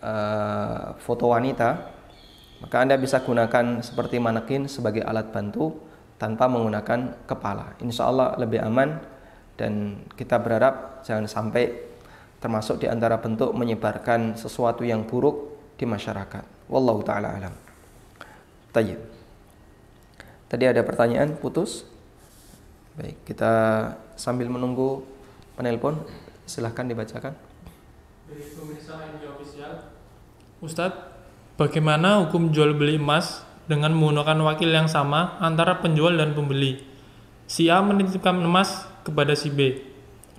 uh, 0.00 0.84
foto 0.96 1.28
wanita 1.28 1.92
maka 2.64 2.76
anda 2.80 2.96
bisa 2.96 3.20
gunakan 3.20 3.84
seperti 3.84 4.16
manekin 4.16 4.64
sebagai 4.72 5.04
alat 5.04 5.28
bantu 5.28 5.76
tanpa 6.16 6.48
menggunakan 6.48 7.28
kepala 7.28 7.76
insya 7.84 8.08
Allah 8.08 8.32
lebih 8.40 8.64
aman 8.64 8.96
dan 9.60 10.00
kita 10.16 10.40
berharap 10.40 11.04
jangan 11.04 11.28
sampai 11.28 11.92
termasuk 12.40 12.80
di 12.80 12.88
antara 12.88 13.20
bentuk 13.20 13.52
menyebarkan 13.52 14.40
sesuatu 14.40 14.80
yang 14.80 15.04
buruk 15.04 15.60
di 15.76 15.84
masyarakat 15.84 16.52
Wallahu 16.72 17.04
taala 17.04 17.36
alam. 17.36 17.52
Tayyib. 18.72 18.96
Tadi 20.48 20.64
ada 20.64 20.80
pertanyaan 20.80 21.36
putus. 21.36 21.84
Baik, 22.92 23.24
kita 23.24 23.52
sambil 24.20 24.52
menunggu 24.52 25.00
penelpon, 25.56 25.96
silahkan 26.44 26.84
dibacakan. 26.84 27.32
Ustadz, 30.60 31.00
bagaimana 31.56 32.20
hukum 32.20 32.52
jual 32.52 32.76
beli 32.76 33.00
emas 33.00 33.48
dengan 33.64 33.96
menggunakan 33.96 34.36
wakil 34.44 34.68
yang 34.68 34.92
sama 34.92 35.40
antara 35.40 35.80
penjual 35.80 36.12
dan 36.20 36.36
pembeli? 36.36 36.84
Si 37.48 37.72
A 37.72 37.80
menitipkan 37.80 38.36
emas 38.36 38.84
kepada 39.08 39.32
si 39.40 39.48
B, 39.48 39.80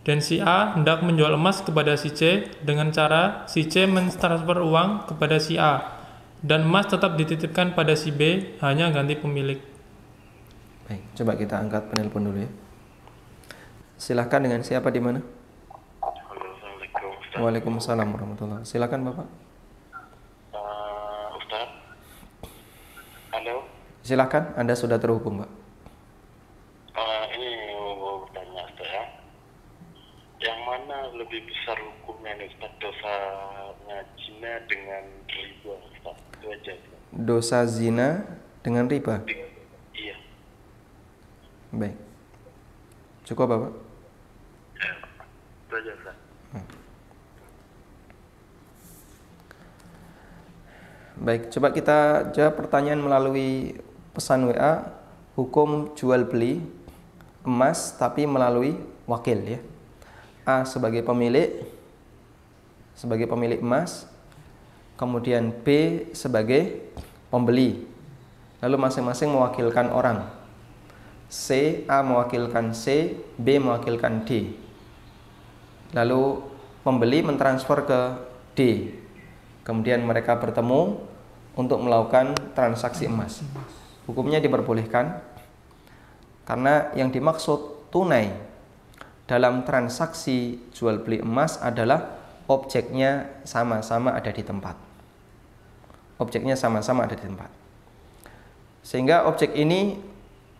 dan 0.05 0.21
si 0.21 0.37
A 0.37 0.77
hendak 0.77 1.01
menjual 1.01 1.33
emas 1.33 1.65
kepada 1.65 1.97
si 1.97 2.13
C 2.13 2.53
dengan 2.61 2.93
cara 2.93 3.49
si 3.49 3.65
C 3.65 3.89
mentransfer 3.89 4.61
uang 4.61 5.09
kepada 5.09 5.41
si 5.41 5.57
A, 5.57 6.05
dan 6.45 6.69
emas 6.69 6.85
tetap 6.85 7.17
dititipkan 7.17 7.73
pada 7.73 7.97
si 7.97 8.13
B, 8.13 8.53
hanya 8.61 8.93
ganti 8.93 9.17
pemilik. 9.17 9.72
Baik, 10.93 11.09
coba 11.17 11.33
kita 11.33 11.57
angkat 11.57 11.89
penelpon 11.89 12.29
dulu 12.29 12.37
ya. 12.45 12.51
Silahkan 13.97 14.37
dengan 14.45 14.61
siapa 14.61 14.93
di 14.93 15.01
mana? 15.01 15.25
Waalaikumsalam 17.33 18.13
warahmatullahi 18.13 18.61
Silakan 18.61 19.09
Bapak. 19.09 19.25
Uh, 20.53 21.33
Ustaz. 21.41 21.69
Halo. 23.33 23.65
Silakan, 24.05 24.53
Anda 24.53 24.77
sudah 24.77 25.01
terhubung, 25.01 25.41
Pak. 25.41 25.49
Uh, 26.93 27.25
ini 27.41 27.49
mau 27.73 28.29
bertanya 28.29 28.61
Ustaz 28.69 28.85
ya. 28.85 29.03
Yang 30.45 30.59
mana 30.61 31.09
lebih 31.17 31.41
besar 31.49 31.81
hukumnya 31.81 32.37
nih 32.37 32.53
Ustaz? 32.53 32.69
Dosanya 32.77 33.97
zina 34.21 34.53
dengan 34.69 35.03
riba 35.25 35.73
Ustaz? 35.89 36.17
Itu 36.37 36.45
aja 36.53 36.71
Ustaz. 36.77 36.99
Dosa 37.17 37.59
zina 37.65 38.29
dengan 38.61 38.85
riba. 38.85 39.25
Iya. 39.25 39.52
Baik. 41.73 41.97
Cukup 43.25 43.49
Bapak? 43.49 43.73
Ya. 44.77 44.93
Ustaz. 45.73 46.15
Baik, 51.17 51.49
coba 51.49 51.67
kita 51.73 51.97
jawab 52.35 52.53
pertanyaan 52.61 53.01
melalui 53.01 53.79
pesan 54.13 54.45
WA 54.53 54.85
hukum 55.33 55.97
jual 55.97 56.29
beli 56.29 56.61
emas 57.41 57.97
tapi 57.97 58.29
melalui 58.29 58.77
wakil 59.09 59.39
ya. 59.41 59.59
A 60.45 60.67
sebagai 60.67 61.01
pemilik 61.01 61.63
sebagai 62.93 63.25
pemilik 63.25 63.57
emas, 63.57 64.05
kemudian 64.99 65.49
B 65.65 65.67
sebagai 66.13 66.93
pembeli. 67.33 67.89
Lalu 68.61 68.77
masing-masing 68.77 69.33
mewakilkan 69.33 69.89
orang. 69.89 70.42
C 71.33 71.81
A 71.89 72.05
mewakilkan 72.05 72.77
C, 72.77 73.17
B 73.41 73.57
mewakilkan 73.57 74.21
D. 74.21 74.53
Lalu 75.97 76.45
pembeli 76.85 77.25
mentransfer 77.25 77.89
ke 77.89 78.01
D 78.53 78.59
kemudian 79.65 80.05
mereka 80.05 80.37
bertemu 80.37 81.01
untuk 81.57 81.81
melakukan 81.81 82.37
transaksi 82.53 83.09
emas. 83.09 83.41
Hukumnya 84.05 84.37
diperbolehkan 84.37 85.25
karena 86.45 86.93
yang 86.93 87.09
dimaksud 87.09 87.89
tunai 87.89 88.29
dalam 89.25 89.65
transaksi 89.65 90.59
jual 90.75 91.01
beli 91.01 91.23
emas 91.23 91.57
adalah 91.57 92.19
objeknya 92.45 93.41
sama-sama 93.47 94.13
ada 94.13 94.29
di 94.29 94.43
tempat. 94.45 94.75
Objeknya 96.21 96.53
sama-sama 96.53 97.09
ada 97.09 97.15
di 97.17 97.25
tempat. 97.25 97.49
Sehingga 98.83 99.25
objek 99.25 99.55
ini 99.55 100.12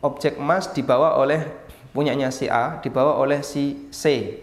objek 0.04 0.36
emas 0.36 0.70
dibawa 0.76 1.16
oleh 1.16 1.47
punyanya 1.95 2.30
si 2.30 2.51
A, 2.51 2.84
dibawa 2.84 3.16
oleh 3.16 3.39
si 3.39 3.88
C. 3.89 4.36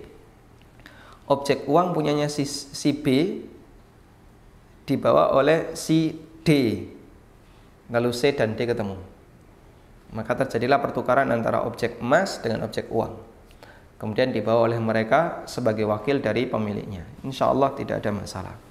Objek 1.31 1.69
uang 1.69 1.95
punyanya 1.95 2.27
si, 2.27 2.43
si 2.49 2.91
B, 2.91 3.39
dibawa 4.89 5.37
oleh 5.37 5.77
si 5.77 6.17
D. 6.43 6.49
Lalu 7.93 8.11
C 8.11 8.35
dan 8.35 8.57
D 8.57 8.67
ketemu. 8.67 8.99
Maka 10.11 10.43
terjadilah 10.43 10.83
pertukaran 10.83 11.31
antara 11.31 11.63
objek 11.63 12.03
emas 12.03 12.43
dengan 12.43 12.67
objek 12.67 12.91
uang. 12.91 13.15
Kemudian 14.01 14.33
dibawa 14.33 14.67
oleh 14.67 14.81
mereka 14.81 15.45
sebagai 15.45 15.87
wakil 15.87 16.19
dari 16.25 16.49
pemiliknya. 16.49 17.05
Insya 17.23 17.53
Allah 17.53 17.71
tidak 17.77 18.03
ada 18.03 18.11
masalah. 18.11 18.70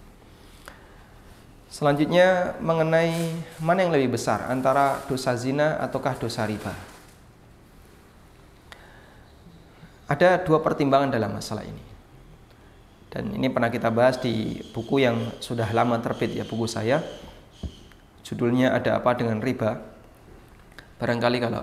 Selanjutnya 1.70 2.58
mengenai 2.58 3.14
mana 3.62 3.86
yang 3.86 3.94
lebih 3.94 4.18
besar 4.18 4.50
antara 4.50 5.06
dosa 5.06 5.38
zina 5.38 5.78
ataukah 5.78 6.18
dosa 6.18 6.42
riba. 6.50 6.74
Ada 10.10 10.42
dua 10.42 10.66
pertimbangan 10.66 11.14
dalam 11.14 11.30
masalah 11.30 11.62
ini. 11.62 11.86
Dan 13.14 13.38
ini 13.38 13.54
pernah 13.54 13.70
kita 13.70 13.94
bahas 13.94 14.18
di 14.18 14.58
buku 14.74 15.06
yang 15.06 15.30
sudah 15.38 15.70
lama 15.70 16.02
terbit 16.02 16.34
ya 16.34 16.42
buku 16.42 16.66
saya. 16.66 17.06
Judulnya 18.26 18.74
ada 18.74 18.98
apa 18.98 19.14
dengan 19.14 19.38
riba. 19.38 19.78
Barangkali 20.98 21.38
kalau 21.38 21.62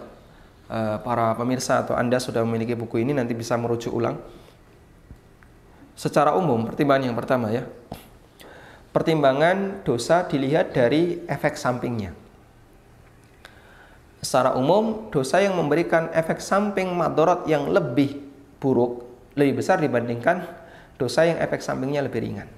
uh, 0.70 0.96
para 1.02 1.34
pemirsa 1.34 1.82
atau 1.82 1.98
Anda 1.98 2.22
sudah 2.22 2.46
memiliki 2.46 2.78
buku 2.78 3.02
ini 3.02 3.11
nanti 3.11 3.34
bisa 3.34 3.59
merujuk 3.59 3.90
ulang. 3.90 4.22
Secara 5.98 6.38
umum 6.38 6.62
pertimbangan 6.70 7.11
yang 7.11 7.18
pertama 7.18 7.50
ya. 7.50 7.66
Pertimbangan 8.97 9.84
dosa 9.84 10.24
dilihat 10.24 10.72
dari 10.72 11.20
efek 11.28 11.61
sampingnya. 11.61 12.16
Secara 14.24 14.57
umum, 14.57 15.12
dosa 15.12 15.44
yang 15.44 15.53
memberikan 15.53 16.09
efek 16.16 16.40
samping 16.40 16.97
madorot 16.97 17.44
yang 17.44 17.68
lebih 17.68 18.24
buruk, 18.57 19.05
lebih 19.36 19.61
besar 19.61 19.84
dibandingkan 19.84 20.49
dosa 20.97 21.28
yang 21.28 21.36
efek 21.44 21.61
sampingnya 21.61 22.09
lebih 22.09 22.24
ringan. 22.24 22.49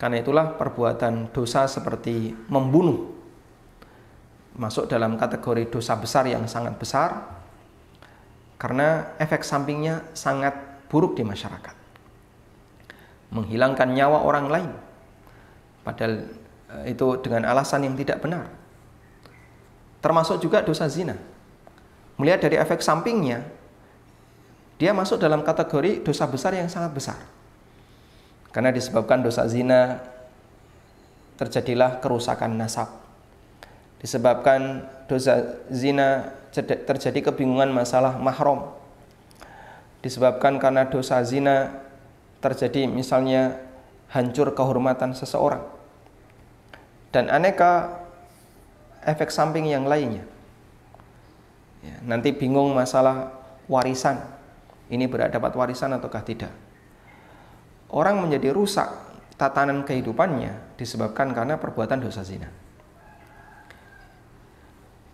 Karena 0.00 0.24
itulah 0.24 0.56
perbuatan 0.56 1.28
dosa 1.36 1.68
seperti 1.68 2.32
membunuh 2.48 3.12
masuk 4.56 4.88
dalam 4.88 5.20
kategori 5.20 5.68
dosa 5.68 5.92
besar 6.00 6.24
yang 6.24 6.48
sangat 6.48 6.72
besar 6.80 7.36
karena 8.56 9.12
efek 9.20 9.44
sampingnya 9.44 10.08
sangat 10.16 10.56
buruk 10.88 11.20
di 11.20 11.24
masyarakat. 11.28 11.85
Menghilangkan 13.34 13.90
nyawa 13.90 14.22
orang 14.22 14.46
lain 14.46 14.70
padahal 15.86 16.26
eh, 16.82 16.90
itu 16.90 17.06
dengan 17.22 17.46
alasan 17.46 17.86
yang 17.86 17.94
tidak 17.94 18.18
benar. 18.18 18.50
Termasuk 20.02 20.42
juga 20.42 20.66
dosa 20.66 20.90
zina. 20.90 21.14
Melihat 22.18 22.42
dari 22.42 22.58
efek 22.58 22.82
sampingnya, 22.82 23.46
dia 24.82 24.90
masuk 24.90 25.22
dalam 25.22 25.46
kategori 25.46 26.02
dosa 26.02 26.26
besar 26.26 26.58
yang 26.58 26.66
sangat 26.66 26.90
besar. 26.90 27.18
Karena 28.50 28.74
disebabkan 28.74 29.22
dosa 29.22 29.46
zina 29.46 30.02
terjadilah 31.38 32.02
kerusakan 32.02 32.56
nasab. 32.58 32.88
Disebabkan 34.00 34.84
dosa 35.06 35.60
zina 35.68 36.34
terjadi 36.88 37.30
kebingungan 37.30 37.68
masalah 37.68 38.16
mahram. 38.16 38.72
Disebabkan 40.00 40.56
karena 40.56 40.88
dosa 40.88 41.20
zina 41.20 41.85
terjadi 42.40 42.88
misalnya 42.88 43.60
hancur 44.12 44.52
kehormatan 44.52 45.12
seseorang. 45.16 45.64
Dan 47.10 47.32
aneka 47.32 48.02
efek 49.06 49.32
samping 49.32 49.70
yang 49.70 49.88
lainnya. 49.88 50.26
Ya, 51.80 51.96
nanti 52.02 52.34
bingung 52.34 52.74
masalah 52.74 53.30
warisan 53.70 54.36
ini 54.86 55.10
berat 55.10 55.34
dapat 55.34 55.50
warisan 55.58 55.98
ataukah 55.98 56.22
tidak. 56.22 56.52
Orang 57.90 58.22
menjadi 58.22 58.54
rusak 58.54 58.86
tatanan 59.34 59.82
kehidupannya 59.82 60.78
disebabkan 60.78 61.34
karena 61.34 61.58
perbuatan 61.58 62.02
dosa 62.02 62.22
zina. 62.22 62.50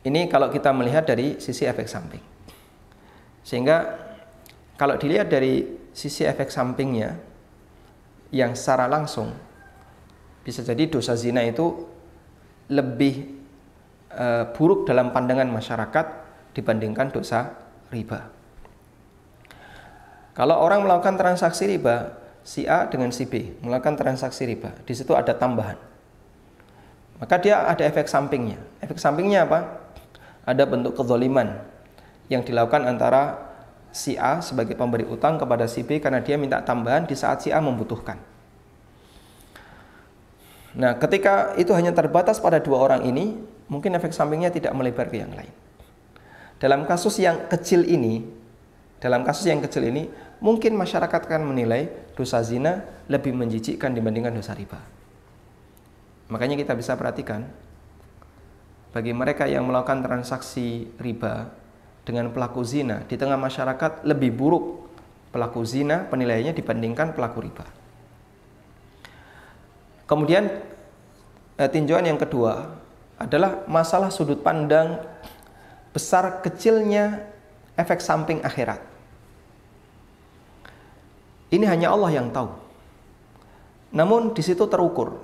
Ini 0.03 0.27
kalau 0.29 0.51
kita 0.51 0.75
melihat 0.75 1.07
dari 1.07 1.39
sisi 1.39 1.65
efek 1.65 1.87
samping. 1.87 2.21
Sehingga 3.47 3.97
kalau 4.77 4.99
dilihat 4.99 5.31
dari 5.31 5.63
sisi 5.93 6.25
efek 6.25 6.49
sampingnya 6.49 7.21
yang 8.33 8.57
secara 8.57 8.89
langsung 8.89 9.33
bisa 10.43 10.65
jadi 10.65 10.89
dosa 10.91 11.15
zina 11.15 11.45
itu 11.45 11.87
lebih 12.73 13.39
e, 14.11 14.27
buruk 14.57 14.89
dalam 14.89 15.15
pandangan 15.15 15.47
masyarakat 15.47 16.07
dibandingkan 16.57 17.13
dosa 17.13 17.55
riba. 17.93 18.33
Kalau 20.33 20.57
orang 20.57 20.89
melakukan 20.89 21.21
transaksi 21.21 21.69
riba, 21.69 22.17
si 22.41 22.65
A 22.65 22.89
dengan 22.89 23.13
si 23.13 23.29
B 23.29 23.53
melakukan 23.61 24.01
transaksi 24.01 24.49
riba, 24.49 24.73
di 24.89 24.97
situ 24.97 25.13
ada 25.13 25.37
tambahan. 25.37 25.77
Maka 27.21 27.39
dia 27.39 27.69
ada 27.69 27.85
efek 27.85 28.09
sampingnya. 28.09 28.59
Efek 28.83 28.99
sampingnya 28.99 29.47
apa? 29.47 29.79
Ada 30.43 30.67
bentuk 30.67 30.99
kezoliman 30.99 31.63
yang 32.27 32.43
dilakukan 32.43 32.83
antara 32.83 33.52
si 33.93 34.17
A 34.17 34.41
sebagai 34.41 34.73
pemberi 34.75 35.05
utang 35.05 35.37
kepada 35.37 35.69
si 35.69 35.85
B 35.85 36.01
karena 36.01 36.25
dia 36.25 36.41
minta 36.41 36.65
tambahan 36.65 37.05
di 37.05 37.13
saat 37.13 37.45
si 37.45 37.53
A 37.53 37.61
membutuhkan. 37.61 38.17
Nah, 40.73 40.97
ketika 40.97 41.53
itu 41.61 41.77
hanya 41.77 41.93
terbatas 41.93 42.41
pada 42.41 42.57
dua 42.57 42.81
orang 42.81 43.05
ini, 43.05 43.37
mungkin 43.69 43.93
efek 43.93 44.17
sampingnya 44.17 44.49
tidak 44.49 44.73
melebar 44.73 45.13
ke 45.13 45.21
yang 45.21 45.31
lain. 45.37 45.53
Dalam 46.57 46.89
kasus 46.89 47.21
yang 47.21 47.45
kecil 47.53 47.85
ini, 47.85 48.25
dalam 48.97 49.21
kasus 49.21 49.45
yang 49.45 49.61
kecil 49.61 49.85
ini, 49.85 50.09
mungkin 50.41 50.73
masyarakat 50.73 51.29
akan 51.29 51.45
menilai 51.45 51.93
dosa 52.17 52.41
zina 52.41 52.89
lebih 53.13 53.37
menjijikkan 53.37 53.93
dibandingkan 53.93 54.33
dosa 54.33 54.57
riba. 54.57 54.81
Makanya 56.33 56.57
kita 56.57 56.73
bisa 56.73 56.97
perhatikan 56.97 57.45
bagi 58.97 59.13
mereka 59.13 59.45
yang 59.45 59.69
melakukan 59.69 60.01
transaksi 60.01 60.89
riba 60.97 61.53
dengan 62.03 62.31
pelaku 62.35 62.67
zina 62.67 63.07
di 63.07 63.15
tengah 63.15 63.39
masyarakat 63.39 64.03
lebih 64.03 64.35
buruk 64.35 64.65
pelaku 65.31 65.63
zina 65.63 66.05
penilaiannya 66.07 66.53
dibandingkan 66.53 67.15
pelaku 67.15 67.47
riba. 67.47 67.67
Kemudian 70.05 70.45
eh, 71.57 71.71
tinjauan 71.71 72.05
yang 72.05 72.21
kedua 72.21 72.77
adalah 73.17 73.65
masalah 73.71 74.11
sudut 74.11 74.43
pandang 74.43 74.99
besar 75.95 76.43
kecilnya 76.43 77.23
efek 77.79 78.03
samping 78.03 78.43
akhirat. 78.43 78.83
Ini 81.53 81.69
hanya 81.69 81.93
Allah 81.93 82.11
yang 82.17 82.33
tahu. 82.33 82.49
Namun 83.93 84.33
di 84.33 84.41
situ 84.41 84.65
terukur 84.65 85.21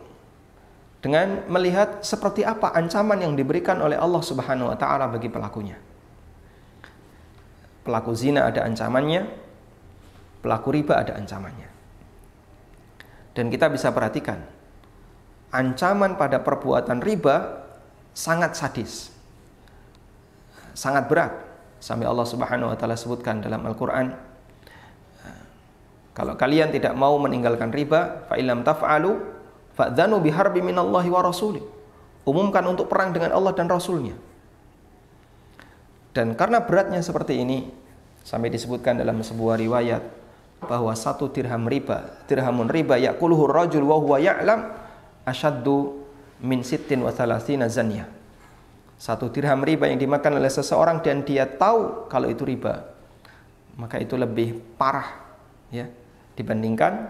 dengan 1.00 1.48
melihat 1.48 2.04
seperti 2.04 2.44
apa 2.44 2.76
ancaman 2.76 3.24
yang 3.24 3.32
diberikan 3.32 3.80
oleh 3.80 3.96
Allah 3.96 4.20
Subhanahu 4.20 4.68
wa 4.68 4.76
taala 4.76 5.08
bagi 5.08 5.32
pelakunya. 5.32 5.87
Pelaku 7.88 8.12
zina 8.12 8.44
ada 8.44 8.68
ancamannya, 8.68 9.24
pelaku 10.44 10.68
riba 10.76 11.00
ada 11.00 11.16
ancamannya. 11.16 11.72
Dan 13.32 13.48
kita 13.48 13.72
bisa 13.72 13.88
perhatikan 13.96 14.44
ancaman 15.48 16.20
pada 16.20 16.44
perbuatan 16.44 17.00
riba 17.00 17.64
sangat 18.12 18.52
sadis. 18.52 19.08
Sangat 20.76 21.08
berat. 21.08 21.32
Sampai 21.80 22.04
Allah 22.04 22.28
Subhanahu 22.28 22.74
wa 22.74 22.76
taala 22.76 22.98
sebutkan 22.98 23.40
dalam 23.40 23.64
Al-Qur'an 23.64 24.28
kalau 26.18 26.34
kalian 26.34 26.74
tidak 26.74 26.98
mau 26.98 27.14
meninggalkan 27.22 27.70
riba, 27.70 28.26
fa 28.26 28.34
illam 28.34 28.66
taf'alu 28.66 29.22
fa'dzanu 29.78 30.18
biharbi 30.18 30.58
minallahi 30.66 31.06
wa 31.14 31.22
rasuli. 31.22 31.62
Umumkan 32.26 32.66
untuk 32.66 32.90
perang 32.90 33.14
dengan 33.14 33.30
Allah 33.30 33.54
dan 33.54 33.70
Rasulnya. 33.70 34.18
Dan 36.12 36.34
karena 36.34 36.64
beratnya 36.64 37.00
seperti 37.04 37.40
ini, 37.40 37.68
sampai 38.24 38.52
disebutkan 38.52 39.00
dalam 39.00 39.20
sebuah 39.24 39.56
riwayat 39.56 40.02
bahwa 40.64 40.90
satu 40.92 41.30
dirham 41.30 41.70
riba, 41.70 42.26
dirhamun 42.26 42.66
riba 42.66 42.98
yakuluhu 42.98 43.46
rajul 43.46 43.86
wa 43.86 43.96
huwa 43.96 44.18
ya'lam 44.18 44.74
asyaddu 45.22 46.02
min 46.42 46.66
sittin 46.66 47.04
wa 47.04 47.14
thalathina 47.14 47.70
zanya. 47.70 48.10
Satu 48.98 49.30
dirham 49.30 49.62
riba 49.62 49.86
yang 49.86 50.02
dimakan 50.02 50.42
oleh 50.42 50.50
seseorang 50.50 50.98
dan 51.00 51.22
dia 51.22 51.46
tahu 51.46 52.10
kalau 52.10 52.26
itu 52.26 52.42
riba, 52.42 52.82
maka 53.78 54.02
itu 54.02 54.18
lebih 54.18 54.58
parah 54.74 55.06
ya 55.70 55.86
dibandingkan 56.34 57.06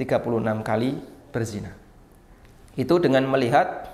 36 0.00 0.64
kali 0.64 0.96
berzina. 1.28 1.76
Itu 2.72 2.96
dengan 2.96 3.28
melihat 3.28 3.88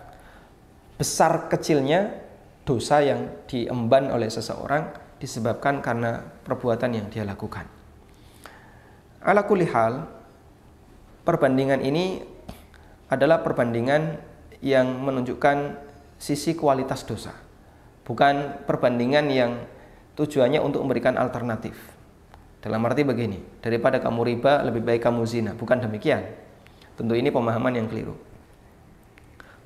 besar 0.98 1.50
kecilnya 1.50 2.14
dosa 2.62 3.02
yang 3.02 3.42
diemban 3.50 4.10
oleh 4.10 4.30
seseorang 4.30 4.94
disebabkan 5.18 5.82
karena 5.82 6.18
perbuatan 6.18 6.90
yang 6.94 7.06
dia 7.10 7.22
lakukan. 7.22 7.66
Ala 9.22 9.46
kulli 9.46 9.70
hal, 9.70 10.06
perbandingan 11.22 11.78
ini 11.82 12.22
adalah 13.06 13.42
perbandingan 13.42 14.18
yang 14.62 14.86
menunjukkan 14.98 15.78
sisi 16.18 16.58
kualitas 16.58 17.06
dosa. 17.06 17.34
Bukan 18.02 18.66
perbandingan 18.66 19.26
yang 19.30 19.52
tujuannya 20.18 20.58
untuk 20.58 20.82
memberikan 20.82 21.14
alternatif. 21.14 21.78
Dalam 22.62 22.82
arti 22.86 23.02
begini, 23.02 23.42
daripada 23.58 23.98
kamu 23.98 24.20
riba 24.22 24.62
lebih 24.62 24.86
baik 24.86 25.02
kamu 25.02 25.22
zina. 25.26 25.50
Bukan 25.54 25.82
demikian. 25.82 26.22
Tentu 26.94 27.14
ini 27.18 27.30
pemahaman 27.34 27.74
yang 27.74 27.86
keliru. 27.90 28.14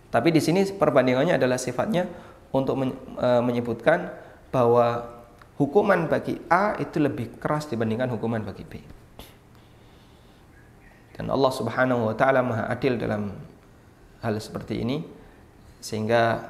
Tapi 0.09 0.33
di 0.33 0.41
sini 0.41 0.65
perbandingannya 0.65 1.37
adalah 1.37 1.61
sifatnya 1.61 2.09
untuk 2.55 2.79
e, 2.83 3.29
menyebutkan 3.43 4.11
bahwa 4.51 5.05
hukuman 5.57 6.09
bagi 6.09 6.41
A 6.49 6.77
itu 6.81 7.01
lebih 7.01 7.37
keras 7.41 7.69
dibandingkan 7.69 8.09
hukuman 8.13 8.45
bagi 8.45 8.65
B. 8.65 8.81
Dan 11.17 11.33
Allah 11.33 11.53
Subhanahu 11.53 12.13
wa 12.13 12.15
taala 12.17 12.45
Maha 12.45 12.69
adil 12.69 13.01
dalam 13.01 13.33
hal 14.21 14.37
seperti 14.37 14.85
ini 14.85 15.01
sehingga 15.81 16.45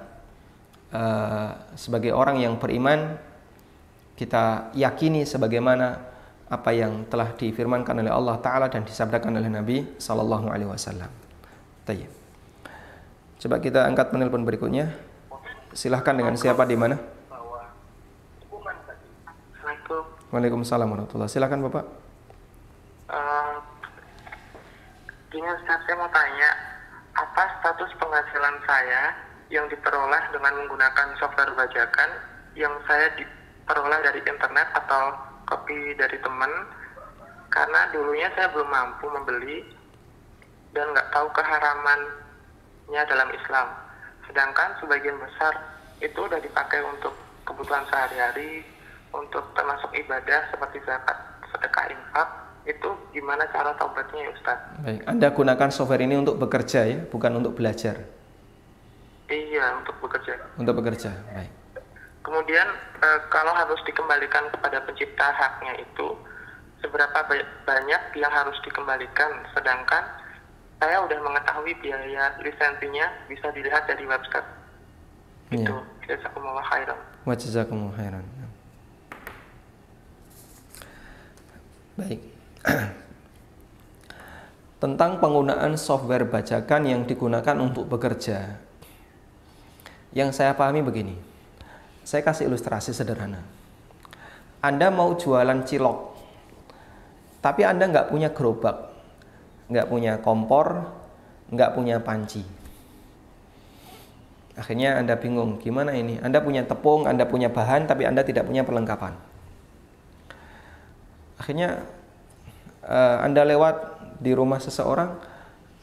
uh, 0.91 1.51
sebagai 1.79 2.11
orang 2.11 2.43
yang 2.43 2.59
beriman 2.59 3.15
kita 4.19 4.75
yakini 4.75 5.23
sebagaimana 5.23 6.03
apa 6.51 6.71
yang 6.75 7.07
telah 7.07 7.31
difirmankan 7.35 8.01
oleh 8.01 8.11
Allah 8.11 8.39
Taala 8.39 8.67
dan 8.71 8.87
disabdakan 8.87 9.39
oleh 9.39 9.51
Nabi 9.51 9.77
Sallallahu 9.99 10.47
Alaihi 10.47 10.71
Wasallam. 10.71 11.11
Coba 13.37 13.61
kita 13.61 13.85
angkat 13.87 14.11
penelpon 14.11 14.43
berikutnya. 14.43 14.91
Silahkan 15.77 16.17
dengan 16.17 16.33
siapa 16.41 16.65
di 16.65 16.73
mana? 16.73 16.97
Waalaikumsalam 20.33 20.89
warahmatullahi 20.89 21.29
Silahkan 21.29 21.61
Bapak. 21.69 21.85
Uh, 23.13 23.61
ini 25.37 25.47
saya 25.69 25.95
mau 26.01 26.09
tanya, 26.09 26.51
apa 27.13 27.45
status 27.61 27.93
penghasilan 28.01 28.57
saya 28.65 29.15
yang 29.53 29.69
diperoleh 29.69 30.23
dengan 30.33 30.65
menggunakan 30.65 31.13
software 31.21 31.53
bajakan 31.53 32.11
yang 32.57 32.73
saya 32.89 33.13
diperoleh 33.21 34.01
dari 34.01 34.25
internet 34.25 34.73
atau 34.75 35.13
kopi 35.45 35.93
dari 35.95 36.17
teman 36.25 36.51
karena 37.53 37.93
dulunya 37.93 38.33
saya 38.33 38.49
belum 38.51 38.67
mampu 38.67 39.07
membeli 39.13 39.63
dan 40.73 40.89
nggak 40.91 41.13
tahu 41.13 41.29
keharamannya 41.37 43.03
dalam 43.13 43.29
Islam. 43.31 43.86
Sedangkan 44.27 44.75
sebagian 44.83 45.17
besar 45.19 45.55
itu 46.03 46.19
udah 46.19 46.39
dipakai 46.43 46.83
untuk 46.85 47.15
kebutuhan 47.47 47.87
sehari-hari, 47.89 48.67
untuk 49.15 49.43
termasuk 49.57 49.91
ibadah 49.97 50.51
seperti 50.53 50.83
zakat, 50.85 51.17
sedekah 51.55 51.87
infak. 51.89 52.29
Itu 52.67 52.99
gimana 53.15 53.47
cara 53.55 53.71
taubatnya 53.79 54.27
ya 54.27 54.31
Ustaz? 54.35 54.59
Baik, 54.83 55.01
Anda 55.07 55.29
gunakan 55.31 55.69
software 55.71 56.03
ini 56.03 56.19
untuk 56.19 56.35
bekerja 56.43 56.81
ya, 56.83 56.99
bukan 57.07 57.39
untuk 57.39 57.55
belajar. 57.55 58.03
Iya, 59.31 59.83
untuk 59.83 59.95
bekerja. 60.03 60.35
Untuk 60.59 60.75
bekerja, 60.83 61.11
baik. 61.31 61.53
Kemudian 62.27 62.67
e, 62.99 63.09
kalau 63.31 63.55
harus 63.55 63.79
dikembalikan 63.87 64.51
kepada 64.51 64.83
pencipta 64.83 65.31
haknya 65.31 65.79
itu 65.79 66.19
seberapa 66.83 67.23
banyak 67.63 68.03
yang 68.19 68.33
harus 68.35 68.59
dikembalikan 68.67 69.31
sedangkan 69.55 70.03
saya 70.77 70.97
udah 71.05 71.19
mengetahui 71.25 71.73
biaya 71.81 72.37
lisensinya 72.41 73.07
bisa 73.27 73.49
dilihat 73.53 73.89
dari 73.89 74.05
website. 74.05 74.49
Iya. 75.53 75.67
Itu. 75.69 75.77
Jazakumullah 76.07 76.67
khairan. 76.67 76.99
Wa 77.27 77.35
jazakumullah 77.35 77.97
khairan. 77.97 78.25
Baik. 81.97 82.21
Tentang 84.83 85.17
penggunaan 85.17 85.73
software 85.81 86.29
bajakan 86.29 86.83
yang 86.85 87.03
digunakan 87.09 87.57
untuk 87.57 87.89
bekerja. 87.89 88.61
Yang 90.13 90.31
saya 90.37 90.53
pahami 90.53 90.85
begini 90.85 91.17
saya 92.07 92.23
kasih 92.23 92.47
ilustrasi 92.47 92.95
sederhana. 92.95 93.43
Anda 94.63 94.95
mau 94.95 95.19
jualan 95.19 95.67
cilok, 95.67 95.99
tapi 97.43 97.67
Anda 97.67 97.91
nggak 97.91 98.09
punya 98.15 98.31
gerobak, 98.31 98.95
nggak 99.67 99.87
punya 99.91 100.19
kompor, 100.23 100.87
nggak 101.51 101.75
punya 101.75 101.99
panci. 102.03 102.43
Akhirnya 104.57 104.97
Anda 104.97 105.21
bingung, 105.21 105.61
gimana 105.61 105.93
ini? 105.93 106.17
Anda 106.25 106.41
punya 106.41 106.65
tepung, 106.65 107.05
Anda 107.05 107.29
punya 107.29 107.53
bahan, 107.53 107.85
tapi 107.85 108.09
Anda 108.09 108.25
tidak 108.25 108.49
punya 108.49 108.65
perlengkapan. 108.65 109.13
Akhirnya 111.37 111.85
uh, 112.89 113.21
Anda 113.21 113.45
lewat 113.45 113.77
di 114.17 114.33
rumah 114.33 114.57
seseorang, 114.57 115.13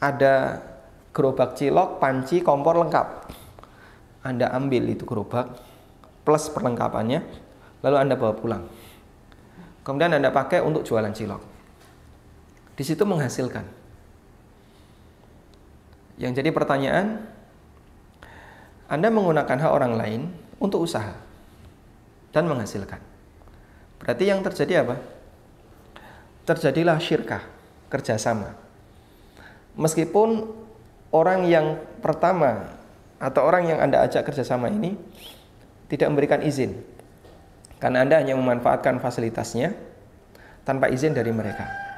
ada 0.02 0.58
gerobak 1.14 1.54
cilok, 1.54 2.02
panci, 2.02 2.42
kompor 2.42 2.74
lengkap. 2.82 3.30
Anda 4.26 4.50
ambil 4.50 4.90
itu 4.90 5.06
gerobak, 5.06 5.54
plus 6.26 6.50
perlengkapannya, 6.50 7.22
lalu 7.86 7.96
Anda 8.00 8.18
bawa 8.18 8.34
pulang. 8.34 8.66
Kemudian 9.86 10.18
Anda 10.18 10.34
pakai 10.34 10.58
untuk 10.66 10.82
jualan 10.82 11.14
cilok. 11.14 11.53
Di 12.74 12.82
situ 12.82 13.06
menghasilkan. 13.06 13.62
Yang 16.18 16.42
jadi 16.42 16.50
pertanyaan, 16.54 17.26
Anda 18.86 19.10
menggunakan 19.10 19.58
hak 19.58 19.72
orang 19.72 19.94
lain 19.98 20.22
untuk 20.62 20.86
usaha 20.86 21.14
dan 22.30 22.46
menghasilkan. 22.50 22.98
Berarti 24.02 24.24
yang 24.26 24.42
terjadi 24.42 24.86
apa? 24.86 24.98
Terjadilah 26.44 26.98
syirkah, 27.00 27.42
kerjasama. 27.88 28.52
Meskipun 29.74 30.50
orang 31.14 31.46
yang 31.46 31.78
pertama 32.02 32.74
atau 33.22 33.46
orang 33.46 33.70
yang 33.70 33.78
Anda 33.80 34.02
ajak 34.04 34.26
kerjasama 34.28 34.70
ini 34.70 34.98
tidak 35.88 36.10
memberikan 36.10 36.42
izin 36.42 36.74
karena 37.78 38.02
Anda 38.02 38.20
hanya 38.20 38.34
memanfaatkan 38.34 38.98
fasilitasnya 38.98 39.72
tanpa 40.66 40.90
izin 40.90 41.14
dari 41.14 41.30
mereka. 41.30 41.93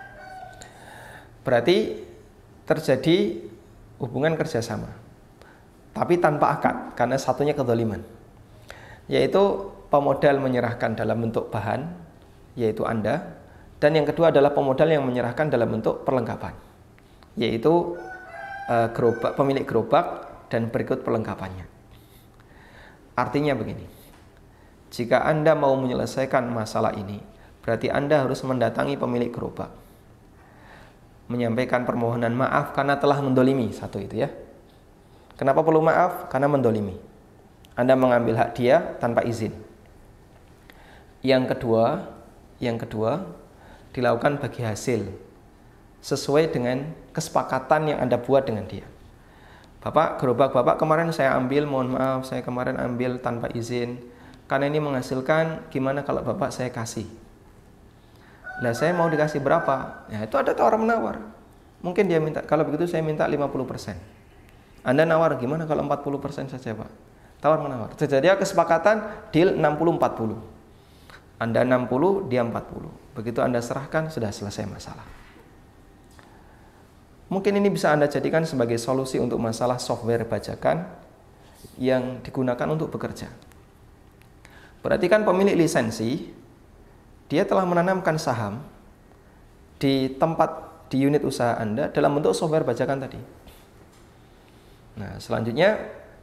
Berarti 1.46 2.02
terjadi 2.66 3.38
hubungan 4.02 4.34
kerjasama, 4.34 4.90
tapi 5.94 6.18
tanpa 6.18 6.58
akad 6.58 6.98
karena 6.98 7.14
satunya 7.22 7.54
kedoliman, 7.54 8.02
yaitu 9.06 9.70
pemodal 9.86 10.42
menyerahkan 10.42 10.98
dalam 10.98 11.22
bentuk 11.22 11.46
bahan, 11.54 11.86
yaitu 12.58 12.82
anda, 12.82 13.38
dan 13.78 13.94
yang 13.94 14.02
kedua 14.02 14.34
adalah 14.34 14.50
pemodal 14.50 14.90
yang 14.90 15.06
menyerahkan 15.06 15.46
dalam 15.46 15.70
bentuk 15.70 16.02
perlengkapan, 16.02 16.50
yaitu 17.38 17.94
uh, 18.66 18.90
gerobak, 18.90 19.38
pemilik 19.38 19.62
gerobak 19.62 20.26
dan 20.50 20.66
berikut 20.66 21.06
perlengkapannya. 21.06 21.62
Artinya 23.14 23.54
begini, 23.54 23.86
jika 24.90 25.22
anda 25.22 25.54
mau 25.54 25.78
menyelesaikan 25.78 26.42
masalah 26.50 26.90
ini, 26.98 27.22
berarti 27.62 27.86
anda 27.86 28.26
harus 28.26 28.42
mendatangi 28.42 28.98
pemilik 28.98 29.30
gerobak 29.30 29.85
menyampaikan 31.26 31.82
permohonan 31.82 32.34
maaf 32.34 32.74
karena 32.74 32.98
telah 32.98 33.18
mendolimi 33.18 33.70
satu 33.74 33.98
itu 33.98 34.26
ya. 34.26 34.30
Kenapa 35.36 35.60
perlu 35.60 35.84
maaf? 35.84 36.30
Karena 36.32 36.48
mendolimi. 36.48 36.96
Anda 37.76 37.92
mengambil 37.92 38.40
hak 38.40 38.56
dia 38.56 38.96
tanpa 38.96 39.20
izin. 39.26 39.52
Yang 41.20 41.52
kedua, 41.52 42.08
yang 42.62 42.80
kedua 42.80 43.26
dilakukan 43.92 44.40
bagi 44.40 44.64
hasil 44.64 45.12
sesuai 46.00 46.54
dengan 46.54 46.88
kesepakatan 47.12 47.92
yang 47.92 47.98
Anda 48.00 48.16
buat 48.16 48.46
dengan 48.48 48.64
dia. 48.64 48.86
Bapak, 49.82 50.18
gerobak 50.22 50.50
Bapak 50.54 50.78
kemarin 50.80 51.10
saya 51.10 51.34
ambil, 51.36 51.66
mohon 51.66 51.94
maaf, 51.94 52.26
saya 52.26 52.40
kemarin 52.42 52.78
ambil 52.78 53.18
tanpa 53.20 53.50
izin. 53.52 54.02
Karena 54.46 54.70
ini 54.70 54.78
menghasilkan, 54.78 55.70
gimana 55.70 56.06
kalau 56.06 56.22
Bapak 56.22 56.54
saya 56.54 56.70
kasih? 56.70 57.06
Nah 58.62 58.72
saya 58.72 58.96
mau 58.96 59.08
dikasih 59.08 59.40
berapa? 59.44 60.06
Ya 60.08 60.24
itu 60.24 60.36
ada 60.40 60.56
tawar 60.56 60.80
menawar. 60.80 61.20
Mungkin 61.84 62.08
dia 62.08 62.16
minta, 62.16 62.40
kalau 62.42 62.64
begitu 62.64 62.88
saya 62.88 63.04
minta 63.04 63.28
50%. 63.28 63.36
Anda 64.86 65.02
nawar 65.04 65.36
gimana 65.36 65.68
kalau 65.68 65.84
40% 65.84 66.56
saja 66.56 66.72
Pak? 66.72 66.90
Tawar 67.42 67.60
menawar. 67.60 67.92
Terjadi 67.98 68.32
kesepakatan 68.40 69.28
deal 69.28 69.52
60-40. 69.60 70.56
Anda 71.36 71.60
60, 71.68 72.32
dia 72.32 72.40
40. 72.40 72.56
Begitu 73.12 73.44
Anda 73.44 73.60
serahkan, 73.60 74.08
sudah 74.08 74.32
selesai 74.32 74.64
masalah. 74.64 75.04
Mungkin 77.28 77.58
ini 77.58 77.68
bisa 77.68 77.92
Anda 77.92 78.08
jadikan 78.08 78.46
sebagai 78.48 78.80
solusi 78.80 79.20
untuk 79.20 79.36
masalah 79.42 79.76
software 79.76 80.24
bajakan 80.24 80.86
yang 81.76 82.24
digunakan 82.24 82.64
untuk 82.72 82.88
bekerja. 82.88 83.28
Berarti 84.80 85.10
kan 85.10 85.26
pemilik 85.26 85.58
lisensi 85.58 86.30
dia 87.26 87.42
telah 87.42 87.66
menanamkan 87.66 88.16
saham 88.16 88.62
di 89.76 90.12
tempat 90.16 90.66
di 90.86 91.02
unit 91.02 91.22
usaha 91.26 91.58
Anda 91.58 91.90
dalam 91.90 92.14
bentuk 92.14 92.32
software 92.32 92.62
bajakan 92.62 93.02
tadi. 93.02 93.20
Nah, 94.96 95.18
selanjutnya 95.20 95.76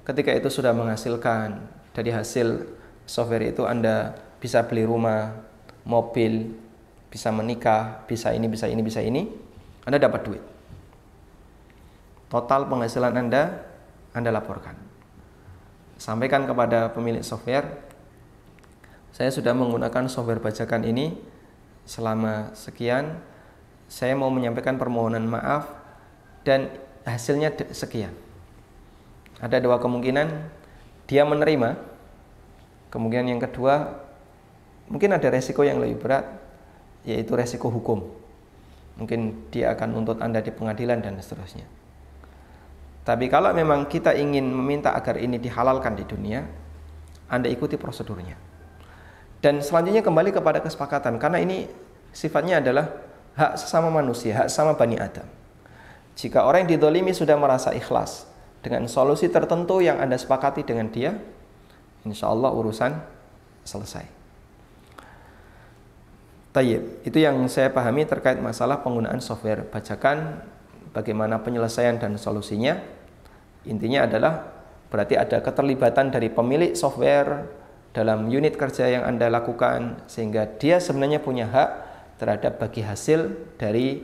ketika 0.08 0.32
itu 0.34 0.50
sudah 0.50 0.72
menghasilkan 0.74 1.62
dari 1.94 2.10
hasil 2.10 2.66
software 3.06 3.54
itu 3.54 3.68
Anda 3.68 4.18
bisa 4.40 4.64
beli 4.66 4.88
rumah, 4.88 5.36
mobil, 5.86 6.56
bisa 7.12 7.30
menikah, 7.30 8.02
bisa 8.10 8.34
ini, 8.34 8.50
bisa 8.50 8.66
ini, 8.66 8.82
bisa 8.82 9.00
ini, 9.04 9.30
Anda 9.86 10.02
dapat 10.02 10.22
duit. 10.26 10.44
Total 12.32 12.66
penghasilan 12.66 13.14
Anda 13.14 13.62
Anda 14.16 14.34
laporkan. 14.34 14.74
Sampaikan 16.02 16.50
kepada 16.50 16.90
pemilik 16.90 17.22
software, 17.22 17.93
saya 19.14 19.30
sudah 19.30 19.54
menggunakan 19.54 20.10
software 20.10 20.42
bajakan 20.42 20.90
ini 20.90 21.14
selama 21.86 22.50
sekian. 22.58 23.22
Saya 23.86 24.18
mau 24.18 24.34
menyampaikan 24.34 24.82
permohonan 24.82 25.30
maaf 25.30 25.70
dan 26.42 26.74
hasilnya 27.06 27.54
sekian. 27.78 28.10
Ada 29.38 29.62
dua 29.62 29.78
kemungkinan 29.78 30.50
dia 31.06 31.30
menerima. 31.30 31.78
Kemungkinan 32.90 33.38
yang 33.38 33.42
kedua 33.42 34.02
mungkin 34.90 35.14
ada 35.14 35.30
resiko 35.30 35.62
yang 35.62 35.78
lebih 35.78 36.02
berat 36.02 36.26
yaitu 37.06 37.38
resiko 37.38 37.70
hukum. 37.70 38.10
Mungkin 38.98 39.54
dia 39.54 39.78
akan 39.78 39.94
nuntut 39.94 40.26
anda 40.26 40.42
di 40.42 40.50
pengadilan 40.50 41.06
dan 41.06 41.22
seterusnya. 41.22 41.70
Tapi 43.06 43.30
kalau 43.30 43.54
memang 43.54 43.86
kita 43.86 44.18
ingin 44.18 44.50
meminta 44.50 44.98
agar 44.98 45.22
ini 45.22 45.38
dihalalkan 45.38 45.94
di 46.02 46.02
dunia 46.02 46.50
anda 47.30 47.46
ikuti 47.46 47.78
prosedurnya 47.78 48.53
dan 49.44 49.60
selanjutnya 49.60 50.00
kembali 50.00 50.32
kepada 50.32 50.64
kesepakatan 50.64 51.20
karena 51.20 51.44
ini 51.44 51.68
sifatnya 52.16 52.64
adalah 52.64 52.96
hak 53.36 53.60
sesama 53.60 53.92
manusia, 53.92 54.40
hak 54.40 54.48
sama 54.48 54.72
Bani 54.80 54.96
Adam. 54.96 55.28
Jika 56.16 56.48
orang 56.48 56.64
yang 56.64 56.80
didolimi 56.80 57.12
sudah 57.12 57.36
merasa 57.36 57.76
ikhlas 57.76 58.24
dengan 58.64 58.88
solusi 58.88 59.28
tertentu 59.28 59.84
yang 59.84 60.00
Anda 60.00 60.16
sepakati 60.16 60.64
dengan 60.64 60.88
dia, 60.88 61.20
insya 62.08 62.32
Allah 62.32 62.56
urusan 62.56 62.96
selesai. 63.68 64.08
Tayyib, 66.56 67.04
itu 67.04 67.18
yang 67.18 67.36
saya 67.50 67.68
pahami 67.74 68.08
terkait 68.08 68.38
masalah 68.40 68.80
penggunaan 68.80 69.20
software 69.20 69.68
bajakan, 69.68 70.40
bagaimana 70.96 71.42
penyelesaian 71.44 72.00
dan 72.00 72.16
solusinya. 72.16 72.80
Intinya 73.68 74.08
adalah 74.08 74.54
berarti 74.88 75.18
ada 75.18 75.42
keterlibatan 75.42 76.14
dari 76.14 76.30
pemilik 76.30 76.78
software, 76.78 77.63
dalam 77.94 78.26
unit 78.26 78.58
kerja 78.58 78.90
yang 78.90 79.06
Anda 79.06 79.30
lakukan 79.30 80.10
sehingga 80.10 80.50
dia 80.58 80.82
sebenarnya 80.82 81.22
punya 81.22 81.46
hak 81.46 81.70
terhadap 82.18 82.58
bagi 82.58 82.82
hasil 82.82 83.54
dari 83.62 84.02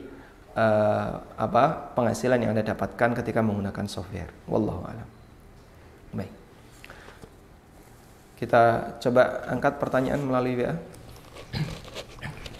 uh, 0.53 1.09
apa 1.35 1.93
penghasilan 1.97 2.37
yang 2.37 2.53
Anda 2.53 2.61
dapatkan 2.69 3.17
ketika 3.17 3.41
menggunakan 3.41 3.89
software. 3.89 4.29
Wallahu 4.45 4.85
a'lam. 4.85 5.09
Baik. 6.13 6.33
Kita 8.37 8.95
coba 9.01 9.49
angkat 9.49 9.81
pertanyaan 9.81 10.21
melalui 10.21 10.53
WA. 10.61 10.77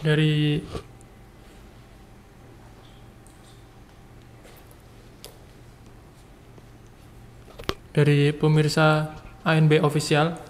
Dari 0.02 0.64
dari 7.94 8.32
pemirsa 8.32 9.12
ANB 9.44 9.84
official 9.84 10.49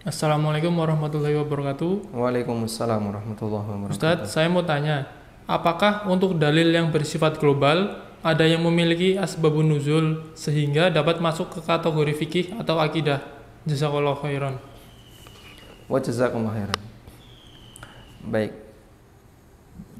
Assalamualaikum 0.00 0.72
warahmatullahi 0.80 1.36
wabarakatuh. 1.44 2.16
Waalaikumsalam 2.16 3.04
warahmatullahi 3.04 3.68
wabarakatuh. 3.68 4.00
Ustadz, 4.00 4.32
saya 4.32 4.48
mau 4.48 4.64
tanya, 4.64 5.12
apakah 5.44 6.08
untuk 6.08 6.40
dalil 6.40 6.72
yang 6.72 6.88
bersifat 6.88 7.36
global 7.36 8.00
ada 8.24 8.48
yang 8.48 8.64
memiliki 8.64 9.20
asbabun 9.20 9.68
nuzul 9.68 10.32
sehingga 10.32 10.88
dapat 10.88 11.20
masuk 11.20 11.52
ke 11.52 11.60
kategori 11.60 12.16
fikih 12.16 12.46
atau 12.56 12.80
akidah? 12.80 13.20
Jazakallah 13.68 14.16
khairan. 14.16 14.56
Wa 15.84 16.00
jazakallah 16.00 16.56
khairan. 16.56 16.80
Baik. 18.24 18.56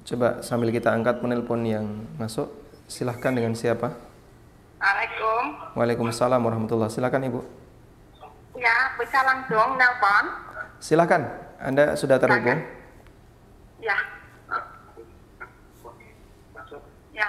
Coba 0.08 0.40
sambil 0.40 0.72
kita 0.72 0.96
angkat 0.96 1.20
penelpon 1.20 1.60
yang 1.68 2.08
masuk, 2.16 2.48
silahkan 2.88 3.36
dengan 3.36 3.52
siapa? 3.52 3.92
Waalaikumsalam. 4.80 5.76
Waalaikumsalam 5.76 6.40
warahmatullahi 6.40 6.88
Silakan 6.88 7.28
Ibu. 7.28 7.59
Ya, 8.60 8.92
bisa 9.00 9.24
langsung 9.24 9.80
nelpon. 9.80 10.24
Silakan, 10.84 11.32
Anda 11.56 11.96
sudah 11.96 12.20
terhubung. 12.20 12.60
Ya. 13.80 13.96
Ya. 17.16 17.24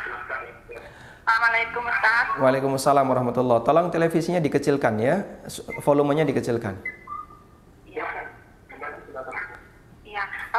Assalamualaikum 1.24 1.88
Ustaz. 1.88 2.26
Waalaikumsalam 2.36 3.06
warahmatullahi 3.08 3.64
Tolong 3.64 3.88
televisinya 3.88 4.44
dikecilkan 4.44 5.00
ya, 5.00 5.24
volumenya 5.80 6.28
dikecilkan. 6.28 6.76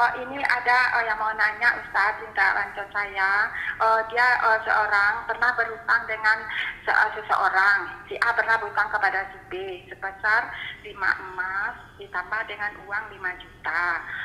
Uh, 0.03 0.13
ini 0.19 0.39
ada 0.43 0.79
uh, 0.99 1.05
yang 1.07 1.19
mau 1.19 1.31
nanya 1.31 1.79
Ustadz 1.79 2.19
cinta 2.19 2.47
lancar 2.59 2.87
saya. 2.91 3.47
Uh, 3.79 4.03
dia 4.11 4.27
uh, 4.43 4.59
seorang 4.67 5.23
pernah 5.31 5.51
berhutang 5.55 6.03
dengan 6.11 6.39
se 6.83 6.93
seseorang. 7.15 7.79
Si 8.11 8.19
A 8.19 8.35
pernah 8.35 8.59
berhutang 8.59 8.91
kepada 8.91 9.31
si 9.31 9.39
B 9.47 9.55
sebesar 9.87 10.51
5 10.83 10.91
emas 10.99 11.75
ditambah 12.03 12.43
dengan 12.51 12.73
uang 12.91 13.05
5 13.15 13.43
juta. 13.43 13.85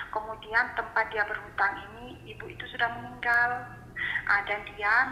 Kemudian 0.09 0.65
tempat 0.73 1.05
dia 1.13 1.23
berhutang 1.29 1.73
ini 1.93 2.17
ibu 2.33 2.45
itu 2.49 2.65
sudah 2.73 2.89
meninggal. 2.97 3.77
Uh, 4.29 4.41
dan 4.49 4.61
dia 4.73 5.09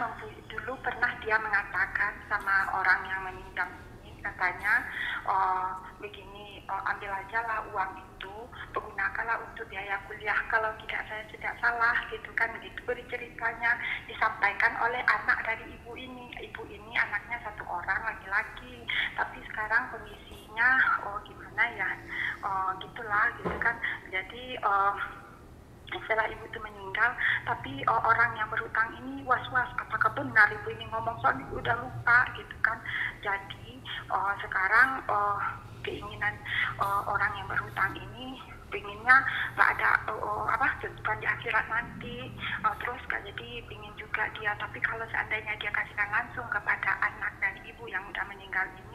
dulu 0.50 0.78
pernah 0.82 1.10
dia 1.22 1.38
mengatakan 1.42 2.14
sama 2.30 2.70
orang 2.74 3.02
yang 3.10 3.22
meninggal 3.26 3.70
ini 4.06 4.22
katanya 4.22 4.86
uh, 5.26 5.74
begini 5.98 6.35
uh, 6.70 6.84
ambil 6.94 7.12
aja 7.14 7.40
lah 7.46 7.60
uang 7.74 7.92
itu 8.02 8.36
pergunakanlah 8.74 9.38
untuk 9.46 9.66
biaya 9.70 10.02
kuliah. 10.10 10.38
Kalau 10.50 10.72
tidak 10.86 11.02
saya 11.08 11.24
tidak 11.30 11.54
salah 11.62 11.98
gitu 12.10 12.30
kan. 12.34 12.50
Gitu 12.62 12.80
berceritanya 12.86 13.72
disampaikan 14.10 14.74
oleh 14.82 15.02
anak 15.06 15.38
dari 15.46 15.66
ibu 15.70 15.94
ini. 15.98 16.34
Ibu 16.52 16.62
ini 16.70 16.94
anaknya 16.98 17.38
satu 17.46 17.64
orang 17.66 18.00
laki-laki. 18.06 18.86
Tapi 19.16 19.38
sekarang 19.52 19.94
kondisinya 19.94 20.70
oh 21.08 21.18
gimana 21.26 21.64
ya? 21.78 21.90
Oh 22.44 22.70
gitulah 22.82 23.28
gitu 23.42 23.56
kan. 23.62 23.76
Jadi 24.10 24.58
oh, 24.66 24.96
setelah 25.94 26.26
ibu 26.28 26.44
itu 26.50 26.60
meninggal 26.60 27.14
tapi 27.46 27.86
uh, 27.86 28.02
orang 28.04 28.34
yang 28.36 28.50
berhutang 28.50 28.90
ini 29.00 29.22
was-was. 29.24 29.70
Apakah 29.78 30.12
benar 30.18 30.50
ibu 30.50 30.68
ini 30.74 30.90
ngomong 30.90 31.16
soal 31.22 31.38
ibu 31.38 31.62
udah 31.62 31.76
lupa 31.78 32.20
gitu 32.36 32.56
kan. 32.66 32.82
Jadi 33.22 33.80
uh, 34.10 34.34
sekarang 34.42 35.06
uh, 35.08 35.40
keinginan 35.86 36.34
uh, 36.82 37.06
orang 37.06 37.32
yang 37.38 37.48
berhutang 37.48 37.94
ini 37.94 38.42
pinginnya 38.74 39.22
nggak 39.54 39.70
ada 39.78 39.90
uh, 40.10 40.50
apa 40.50 40.68
kehidupan 40.82 41.22
di 41.22 41.28
akhirat 41.30 41.66
nanti. 41.70 42.18
Uh, 42.66 42.76
terus 42.82 43.00
gak 43.08 43.22
jadi 43.24 43.62
pingin 43.70 43.94
juga 43.96 44.26
dia. 44.36 44.52
Tapi 44.58 44.82
kalau 44.82 45.06
seandainya 45.14 45.54
dia 45.62 45.70
kasihkan 45.70 46.10
langsung 46.10 46.50
kepada 46.50 46.92
anak 47.00 47.32
dan 47.40 47.54
ibu 47.64 47.86
yang 47.86 48.02
udah 48.10 48.26
meninggal 48.28 48.66
ini 48.82 48.86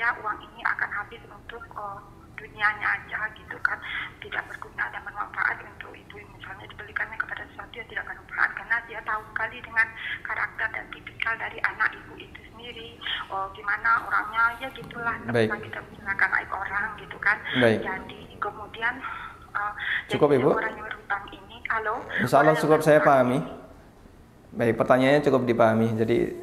saya 0.00 0.14
uang 0.22 0.38
ini 0.44 0.60
akan 0.64 0.90
habis 0.92 1.18
untuk 1.26 1.64
uh, 1.74 1.98
dunianya 2.36 2.88
aja 3.00 3.18
gitu 3.36 3.56
kan. 3.64 3.76
Tidak 4.22 4.42
berguna 4.48 4.88
dan 4.92 5.02
bermanfaat 5.04 5.60
untuk 5.64 5.92
ibu 5.96 6.16
misalnya 6.36 6.64
dibelikannya 6.68 7.16
kepada 7.16 7.42
sesuatu 7.50 7.74
yang 7.74 7.88
tidak 7.88 8.04
bermanfaat. 8.06 8.50
Karena 8.54 8.76
dia 8.86 9.00
tahu 9.04 9.22
sekali 9.32 9.58
dengan 9.64 9.88
karakter 10.24 10.68
dan 10.72 10.84
tipikal 10.92 11.34
dari 11.36 11.58
anak 11.64 11.90
sendiri 12.70 12.94
oh 13.28 13.50
gimana 13.50 14.06
orangnya 14.06 14.42
ya 14.62 14.68
gitulah 14.70 15.14
Baik. 15.26 15.50
kita 15.58 15.78
menggunakan 15.82 16.28
aib 16.38 16.50
orang 16.54 16.84
gitu 16.96 17.16
kan 17.18 17.36
Baik. 17.58 17.78
jadi 17.82 18.20
kemudian 18.38 18.94
uh, 19.50 19.72
Cukup, 20.06 20.30
jadi 20.30 20.38
Ibu? 20.40 20.50
orang 20.54 20.72
yang 20.72 20.86
berhutang 20.86 21.24
ini 21.34 21.56
halo 21.66 21.94
Insya 22.22 22.36
Allah 22.40 22.54
cukup 22.56 22.80
saya 22.80 23.02
pahami. 23.02 23.38
ini- 23.38 23.58
Baik, 24.50 24.82
pertanyaannya 24.82 25.22
cukup 25.22 25.46
dipahami. 25.46 25.94
Jadi 25.94 26.34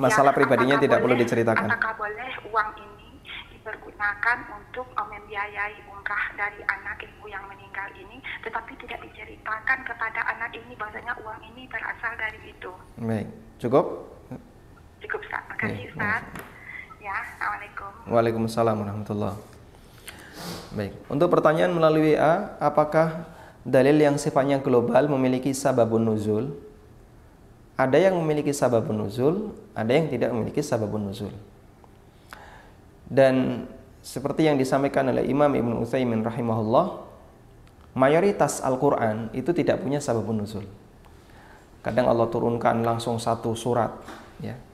masalah 0.00 0.32
Ya, 0.32 0.36
pribadinya 0.40 0.80
tidak 0.80 1.04
perlu 1.04 1.12
boleh- 1.12 1.28
diceritakan. 1.28 1.68
Apakah 1.68 1.92
boleh 2.00 2.30
uang 2.48 2.70
ini 2.80 3.20
dipergunakan 3.52 4.36
untuk 4.48 4.88
membiayai 4.88 5.76
umrah 5.86 6.24
dari 6.32 6.64
anak 6.64 7.04
ibu 7.04 7.28
yang 7.28 7.44
meninggal 7.44 7.84
ini, 7.92 8.16
tetapi 8.40 8.72
tidak 8.80 9.04
diceritakan 9.04 9.78
kepada 9.84 10.24
anak 10.24 10.56
ini 10.56 10.72
bahwasanya 10.72 11.12
uang 11.20 11.36
ini 11.44 11.68
berasal 11.68 12.16
dari 12.16 12.40
itu. 12.48 12.72
Baik, 12.96 13.28
cukup? 13.60 13.84
Cukup 15.08 15.24
Ustaz. 15.24 15.40
Makasih 15.48 15.72
Iya, 15.72 15.88
Ustaz. 15.88 16.22
Ya, 17.00 17.12
Assalamualaikum. 17.16 17.90
Waalaikumsalam 18.12 18.76
warahmatullah. 18.76 19.34
Baik, 20.76 20.92
untuk 21.08 21.32
pertanyaan 21.32 21.72
melalui 21.72 22.12
WA, 22.12 22.60
apakah 22.60 23.24
dalil 23.64 23.96
yang 23.96 24.20
sifatnya 24.20 24.60
global 24.60 25.08
memiliki 25.08 25.56
sababun 25.56 26.04
nuzul? 26.04 26.52
Ada 27.80 28.12
yang 28.12 28.20
memiliki 28.20 28.52
sababun 28.52 29.00
nuzul, 29.00 29.56
ada 29.72 29.88
yang 29.88 30.12
tidak 30.12 30.28
memiliki 30.28 30.60
sababun 30.60 31.08
nuzul. 31.08 31.32
Dan 33.08 33.64
seperti 34.04 34.44
yang 34.44 34.60
disampaikan 34.60 35.08
oleh 35.08 35.24
Imam 35.24 35.48
Ibn 35.48 35.88
Utsaimin 35.88 36.20
rahimahullah, 36.20 37.00
mayoritas 37.96 38.60
Al-Qur'an 38.60 39.32
itu 39.32 39.56
tidak 39.56 39.80
punya 39.80 40.04
sababun 40.04 40.44
nuzul. 40.44 40.68
Kadang 41.80 42.12
Allah 42.12 42.28
turunkan 42.28 42.84
langsung 42.84 43.16
satu 43.16 43.56
surat, 43.56 43.96
ya. 44.44 44.67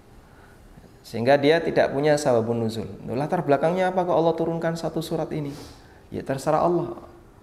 Sehingga 1.05 1.37
dia 1.37 1.61
tidak 1.61 1.93
punya 1.93 2.17
sababun 2.17 2.65
nuzul. 2.65 2.89
Latar 3.13 3.45
belakangnya 3.45 3.93
apa 3.93 4.09
kok 4.09 4.17
Allah 4.17 4.35
turunkan 4.35 4.73
satu 4.73 5.05
surat 5.05 5.29
ini? 5.37 5.53
Ya 6.09 6.25
terserah 6.25 6.65
Allah. 6.65 6.97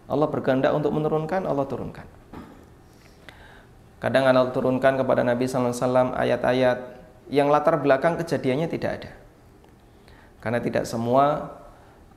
Allah 0.09 0.27
berkehendak 0.27 0.73
untuk 0.73 0.89
menurunkan, 0.91 1.45
Allah 1.45 1.69
turunkan. 1.69 2.03
Kadang 4.01 4.25
Allah 4.25 4.49
turunkan 4.49 4.97
kepada 4.97 5.21
Nabi 5.21 5.45
SAW 5.45 6.17
ayat-ayat 6.17 6.77
yang 7.29 7.53
latar 7.53 7.77
belakang 7.77 8.17
kejadiannya 8.17 8.65
tidak 8.65 8.91
ada. 8.97 9.11
Karena 10.41 10.57
tidak 10.57 10.89
semua 10.89 11.53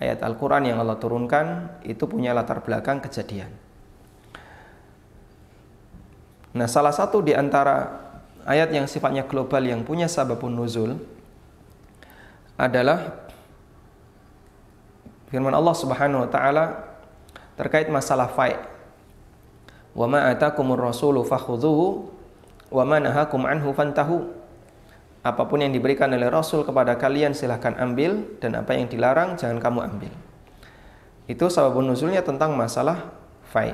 ayat 0.01 0.25
Al-Quran 0.25 0.73
yang 0.73 0.81
Allah 0.81 0.97
turunkan 0.97 1.77
itu 1.85 2.09
punya 2.09 2.33
latar 2.33 2.65
belakang 2.65 3.05
kejadian. 3.05 3.53
Nah, 6.57 6.65
salah 6.65 6.97
satu 6.97 7.21
di 7.21 7.37
antara 7.37 8.01
ayat 8.49 8.73
yang 8.73 8.89
sifatnya 8.89 9.29
global 9.29 9.61
yang 9.61 9.85
punya 9.85 10.09
sababun 10.09 10.57
nuzul 10.57 11.14
adalah 12.55 13.27
firman 15.31 15.55
Allah 15.55 15.75
Subhanahu 15.75 16.27
wa 16.27 16.31
taala 16.31 16.65
terkait 17.59 17.91
masalah 17.91 18.31
fai. 18.31 18.55
Wa 19.95 20.07
ma 20.11 20.27
atakumur 20.31 20.79
rasulu 20.79 21.23
fakhudhuhu 21.23 22.11
wa 22.71 22.83
ma 22.83 22.99
nahakum 22.99 23.47
anhu 23.47 23.71
fantahu. 23.75 24.31
Apa 25.25 25.49
pun 25.49 25.65
yang 25.65 25.73
diberikan 25.73 26.13
oleh 26.13 26.29
Rasul 26.29 26.69
kepada 26.69 27.01
kalian 27.01 27.33
silahkan 27.33 27.73
ambil 27.81 28.37
dan 28.45 28.61
apa 28.61 28.77
yang 28.77 28.93
dilarang 28.93 29.41
jangan 29.41 29.57
kamu 29.57 29.81
ambil. 29.89 30.13
Itu 31.25 31.49
sababun 31.49 31.89
nuzulnya 31.89 32.21
tentang 32.21 32.53
masalah 32.53 33.09
fai. 33.49 33.73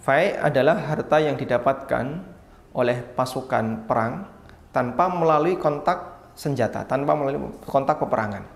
Fai 0.00 0.32
adalah 0.32 0.80
harta 0.80 1.20
yang 1.20 1.36
didapatkan 1.36 2.24
oleh 2.72 3.04
pasukan 3.12 3.84
perang 3.84 4.24
tanpa 4.72 5.12
melalui 5.12 5.60
kontak 5.60 6.13
senjata, 6.34 6.82
tanpa 6.86 7.14
melalui 7.14 7.50
kontak 7.66 7.98
peperangan. 8.02 8.46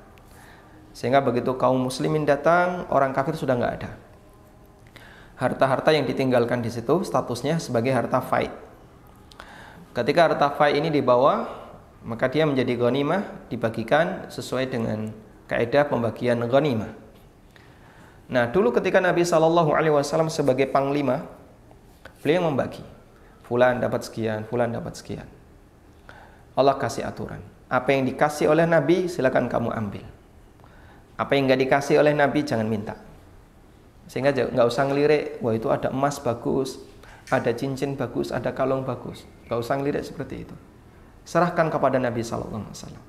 Sehingga 0.93 1.23
begitu 1.23 1.55
kaum 1.55 1.79
muslimin 1.79 2.27
datang, 2.27 2.87
orang 2.91 3.15
kafir 3.15 3.39
sudah 3.39 3.55
nggak 3.55 3.75
ada. 3.83 3.91
Harta-harta 5.39 5.95
yang 5.95 6.03
ditinggalkan 6.03 6.59
di 6.59 6.71
situ 6.71 7.07
statusnya 7.07 7.63
sebagai 7.63 7.95
harta 7.95 8.19
fai. 8.19 8.51
Ketika 9.95 10.27
harta 10.27 10.51
fai 10.51 10.75
ini 10.75 10.91
dibawa, 10.91 11.47
maka 12.03 12.27
dia 12.27 12.43
menjadi 12.43 12.75
ghanimah 12.75 13.47
dibagikan 13.47 14.27
sesuai 14.27 14.71
dengan 14.71 15.15
kaidah 15.47 15.87
pembagian 15.87 16.43
ghanimah. 16.43 16.91
Nah, 18.29 18.51
dulu 18.51 18.75
ketika 18.75 19.01
Nabi 19.01 19.25
Shallallahu 19.25 19.73
alaihi 19.73 19.95
wasallam 19.95 20.29
sebagai 20.29 20.69
panglima, 20.69 21.25
beliau 22.21 22.51
membagi. 22.51 22.83
Fulan 23.49 23.81
dapat 23.81 24.05
sekian, 24.05 24.45
fulan 24.45 24.69
dapat 24.69 24.93
sekian. 24.99 25.25
Allah 26.53 26.77
kasih 26.77 27.09
aturan. 27.09 27.41
Apa 27.69 27.93
yang 27.93 28.09
dikasih 28.09 28.49
oleh 28.49 28.65
Nabi 28.65 29.13
silakan 29.13 29.49
kamu 29.49 29.69
ambil. 29.77 30.05
Apa 31.21 31.37
yang 31.37 31.53
nggak 31.53 31.61
dikasih 31.69 32.01
oleh 32.01 32.17
Nabi 32.17 32.41
jangan 32.43 32.65
minta. 32.65 32.97
Sehingga 34.09 34.33
nggak 34.33 34.67
usah 34.67 34.89
ngelirik, 34.89 35.37
wah 35.45 35.53
itu 35.53 35.69
ada 35.69 35.93
emas 35.93 36.17
bagus, 36.17 36.81
ada 37.29 37.53
cincin 37.53 37.93
bagus, 37.93 38.33
ada 38.33 38.57
kalung 38.57 38.89
bagus. 38.89 39.29
Nggak 39.45 39.59
usah 39.61 39.75
ngelirik 39.77 40.01
seperti 40.01 40.49
itu. 40.49 40.57
Serahkan 41.29 41.69
kepada 41.69 42.01
Nabi 42.01 42.25
Sallallahu 42.25 42.57
Alaihi 42.57 42.73
Wasallam. 42.73 43.05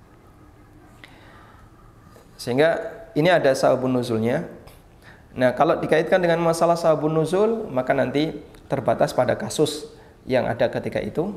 Sehingga 2.36 2.70
ini 3.16 3.32
ada 3.32 3.55
sabun 3.55 3.95
nuzulnya. 3.95 4.44
Nah 5.40 5.56
kalau 5.56 5.80
dikaitkan 5.80 6.19
dengan 6.19 6.44
masalah 6.44 6.76
sabun 6.76 7.15
nuzul, 7.15 7.72
maka 7.72 7.95
nanti 7.95 8.36
terbatas 8.68 9.15
pada 9.15 9.40
kasus 9.40 9.88
yang 10.27 10.52
ada 10.52 10.68
ketika 10.68 10.99
itu 10.99 11.31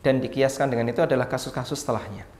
dan 0.00 0.24
dikiaskan 0.24 0.72
dengan 0.72 0.88
itu 0.88 1.04
adalah 1.04 1.28
kasus-kasus 1.28 1.84
setelahnya. 1.84 2.35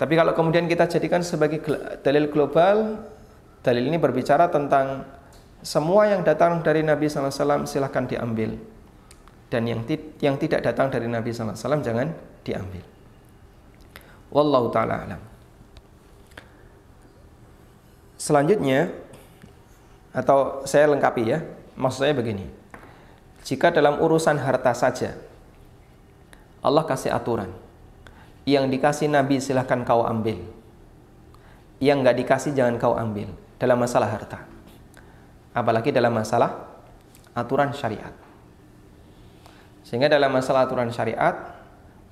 Tapi 0.00 0.16
kalau 0.16 0.32
kemudian 0.32 0.64
kita 0.64 0.88
jadikan 0.88 1.20
sebagai 1.20 1.60
dalil 2.00 2.32
global, 2.32 3.04
dalil 3.60 3.84
ini 3.84 4.00
berbicara 4.00 4.48
tentang 4.48 5.04
semua 5.60 6.08
yang 6.08 6.24
datang 6.24 6.64
dari 6.64 6.80
Nabi 6.80 7.04
SAW 7.04 7.68
silahkan 7.68 8.08
diambil. 8.08 8.56
Dan 9.52 9.68
yang, 9.68 9.84
yang 10.24 10.40
tidak 10.40 10.64
datang 10.64 10.88
dari 10.88 11.04
Nabi 11.04 11.36
SAW 11.36 11.84
jangan 11.84 12.16
diambil. 12.40 12.80
Wallahu 14.32 14.72
ta'ala 14.72 15.04
alam. 15.04 15.20
Selanjutnya, 18.16 18.88
atau 20.16 20.64
saya 20.64 20.88
lengkapi 20.96 21.22
ya, 21.28 21.44
maksud 21.76 22.08
saya 22.08 22.16
begini. 22.16 22.48
Jika 23.44 23.68
dalam 23.68 24.00
urusan 24.00 24.40
harta 24.40 24.72
saja, 24.72 25.12
Allah 26.64 26.88
kasih 26.88 27.12
aturan. 27.12 27.52
Yang 28.48 28.64
dikasih 28.78 29.08
Nabi 29.12 29.36
silahkan 29.40 29.84
kau 29.84 30.04
ambil. 30.04 30.40
Yang 31.80 31.96
nggak 32.04 32.16
dikasih 32.24 32.52
jangan 32.56 32.76
kau 32.80 32.96
ambil 32.96 33.32
dalam 33.60 33.76
masalah 33.76 34.08
harta. 34.08 34.44
Apalagi 35.52 35.92
dalam 35.92 36.12
masalah 36.12 36.70
aturan 37.36 37.72
syariat. 37.76 38.12
Sehingga 39.84 40.06
dalam 40.06 40.30
masalah 40.30 40.70
aturan 40.70 40.92
syariat, 40.94 41.34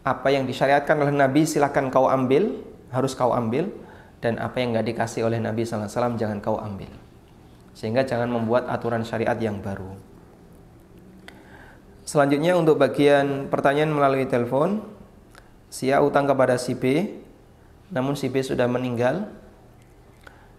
apa 0.02 0.28
yang 0.32 0.48
disyariatkan 0.48 0.98
oleh 0.98 1.14
Nabi 1.14 1.46
silahkan 1.46 1.86
kau 1.92 2.10
ambil, 2.10 2.58
harus 2.90 3.14
kau 3.14 3.30
ambil, 3.30 3.70
dan 4.18 4.40
apa 4.42 4.58
yang 4.58 4.74
nggak 4.74 4.86
dikasih 4.94 5.22
oleh 5.22 5.38
Nabi 5.38 5.62
SAW 5.62 6.18
jangan 6.18 6.42
kau 6.42 6.58
ambil. 6.58 6.90
Sehingga 7.78 8.02
jangan 8.02 8.26
membuat 8.26 8.66
aturan 8.66 9.06
syariat 9.06 9.38
yang 9.38 9.62
baru. 9.62 9.94
Selanjutnya 12.02 12.56
untuk 12.56 12.80
bagian 12.80 13.46
pertanyaan 13.52 13.92
melalui 13.92 14.26
telepon, 14.26 14.80
si 15.68 15.92
A 15.92 16.00
utang 16.00 16.28
kepada 16.28 16.56
si 16.56 16.76
B, 16.76 17.16
namun 17.92 18.16
si 18.16 18.28
B 18.28 18.40
sudah 18.44 18.68
meninggal. 18.68 19.28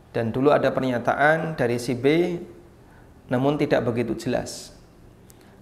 Dan 0.09 0.33
dulu 0.33 0.49
ada 0.49 0.73
pernyataan 0.73 1.53
dari 1.53 1.77
si 1.77 1.93
B, 1.93 2.37
namun 3.29 3.61
tidak 3.61 3.85
begitu 3.85 4.17
jelas. 4.17 4.73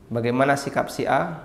Bagaimana 0.07 0.56
sikap 0.56 0.88
si 0.88 1.03
A? 1.03 1.44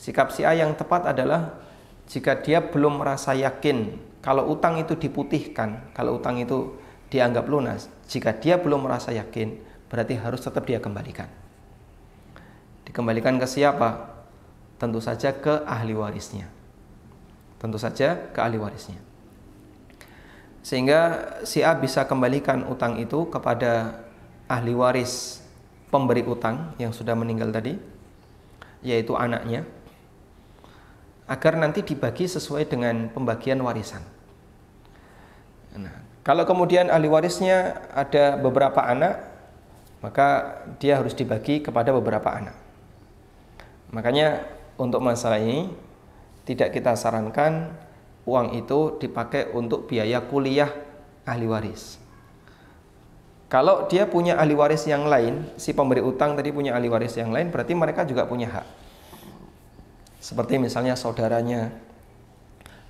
Sikap 0.00 0.32
si 0.32 0.40
A 0.40 0.56
yang 0.56 0.72
tepat 0.72 1.04
adalah 1.04 1.60
jika 2.08 2.40
dia 2.40 2.64
belum 2.64 3.04
merasa 3.04 3.36
yakin 3.36 4.08
kalau 4.20 4.52
utang 4.52 4.76
itu 4.76 4.96
diputihkan, 4.96 5.92
kalau 5.96 6.20
utang 6.20 6.36
itu 6.36 6.76
dianggap 7.08 7.48
lunas, 7.48 7.88
jika 8.04 8.36
dia 8.36 8.60
belum 8.60 8.84
merasa 8.84 9.16
yakin, 9.16 9.56
berarti 9.88 10.20
harus 10.20 10.44
tetap 10.44 10.68
dia 10.68 10.76
kembalikan. 10.76 11.28
Dikembalikan 12.84 13.40
ke 13.40 13.48
siapa? 13.48 14.19
Tentu 14.80 14.96
saja 15.04 15.36
ke 15.36 15.60
ahli 15.68 15.92
warisnya. 15.92 16.48
Tentu 17.60 17.76
saja 17.76 18.16
ke 18.32 18.40
ahli 18.40 18.56
warisnya. 18.56 18.96
Sehingga 20.64 21.28
si 21.44 21.60
A 21.60 21.76
bisa 21.76 22.08
kembalikan 22.08 22.64
utang 22.64 22.96
itu 22.96 23.28
kepada 23.28 24.00
ahli 24.48 24.72
waris 24.72 25.44
pemberi 25.92 26.24
utang 26.24 26.72
yang 26.80 26.96
sudah 26.96 27.12
meninggal 27.12 27.52
tadi, 27.52 27.76
yaitu 28.80 29.12
anaknya, 29.16 29.68
agar 31.28 31.60
nanti 31.60 31.84
dibagi 31.84 32.24
sesuai 32.24 32.64
dengan 32.64 33.12
pembagian 33.12 33.60
warisan. 33.60 34.00
Nah, 35.76 36.02
kalau 36.24 36.48
kemudian 36.48 36.88
ahli 36.88 37.08
warisnya 37.08 37.84
ada 37.92 38.40
beberapa 38.40 38.80
anak, 38.80 39.28
maka 40.00 40.60
dia 40.80 40.96
harus 40.96 41.12
dibagi 41.12 41.60
kepada 41.60 41.92
beberapa 41.92 42.32
anak. 42.32 42.56
Makanya 43.92 44.59
untuk 44.80 45.04
masalah 45.04 45.36
ini 45.36 45.68
tidak 46.48 46.72
kita 46.72 46.96
sarankan 46.96 47.76
uang 48.24 48.56
itu 48.56 48.96
dipakai 48.96 49.52
untuk 49.52 49.84
biaya 49.84 50.24
kuliah 50.24 50.72
ahli 51.28 51.44
waris. 51.44 52.00
Kalau 53.52 53.84
dia 53.90 54.08
punya 54.08 54.40
ahli 54.40 54.56
waris 54.56 54.88
yang 54.88 55.04
lain, 55.04 55.44
si 55.60 55.76
pemberi 55.76 56.00
utang 56.00 56.38
tadi 56.38 56.48
punya 56.48 56.72
ahli 56.72 56.88
waris 56.88 57.18
yang 57.18 57.28
lain, 57.28 57.52
berarti 57.52 57.76
mereka 57.76 58.08
juga 58.08 58.24
punya 58.24 58.48
hak 58.48 58.66
seperti 60.20 60.60
misalnya 60.60 60.94
saudaranya 60.94 61.72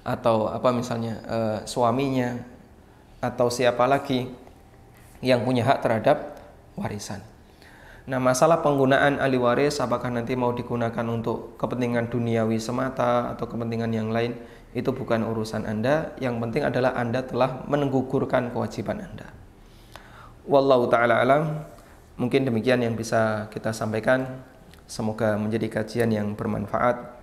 atau 0.02 0.50
apa 0.50 0.74
misalnya 0.74 1.22
e, 1.24 1.38
suaminya 1.64 2.42
atau 3.22 3.46
siapa 3.46 3.86
lagi 3.86 4.26
yang 5.22 5.46
punya 5.46 5.62
hak 5.62 5.78
terhadap 5.80 6.42
warisan. 6.74 7.22
Nah, 8.11 8.19
masalah 8.19 8.59
penggunaan 8.59 9.23
ahli 9.23 9.39
waris 9.39 9.78
apakah 9.78 10.11
nanti 10.11 10.35
mau 10.35 10.51
digunakan 10.51 11.07
untuk 11.07 11.55
kepentingan 11.55 12.11
duniawi 12.11 12.59
semata 12.59 13.31
atau 13.31 13.47
kepentingan 13.47 13.87
yang 13.95 14.11
lain 14.11 14.35
itu 14.74 14.91
bukan 14.91 15.23
urusan 15.31 15.62
Anda, 15.62 16.19
yang 16.19 16.43
penting 16.43 16.66
adalah 16.66 16.99
Anda 16.99 17.23
telah 17.23 17.62
menenggugurkan 17.70 18.51
kewajiban 18.51 18.99
Anda. 19.07 19.31
Wallahu 20.43 20.91
taala 20.91 21.23
alam. 21.23 21.62
Mungkin 22.19 22.51
demikian 22.51 22.82
yang 22.82 22.99
bisa 22.99 23.47
kita 23.55 23.70
sampaikan. 23.70 24.43
Semoga 24.91 25.39
menjadi 25.39 25.70
kajian 25.70 26.11
yang 26.11 26.35
bermanfaat 26.35 27.15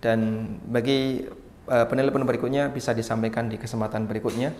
dan 0.00 0.48
bagi 0.64 1.28
uh, 1.68 1.84
penelpon 1.84 2.24
berikutnya 2.24 2.72
bisa 2.72 2.96
disampaikan 2.96 3.52
di 3.52 3.60
kesempatan 3.60 4.08
berikutnya. 4.08 4.56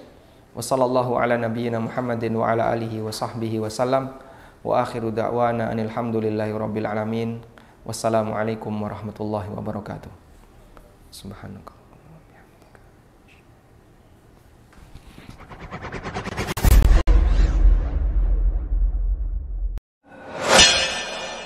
Wassallallahu 0.53 1.17
ala 1.17 1.41
nabiyyina 1.41 1.81
Muhammadin 1.81 2.37
wa 2.37 2.53
ala 2.53 2.69
alihi 2.77 3.01
wa 3.01 3.09
sahbihi 3.09 3.57
wasallam 3.57 4.28
wa 4.63 4.83
akhiru 4.83 5.15
da'wana 5.15 5.71
anil 5.71 5.91
hamdulillahi 5.91 6.53
rabbil 6.55 6.89
alamin. 6.89 7.41
Wassalamualaikum 7.87 8.75
warahmatullahi 8.75 9.49
wabarakatuh. 9.53 10.13
Subhanallah. 11.09 11.79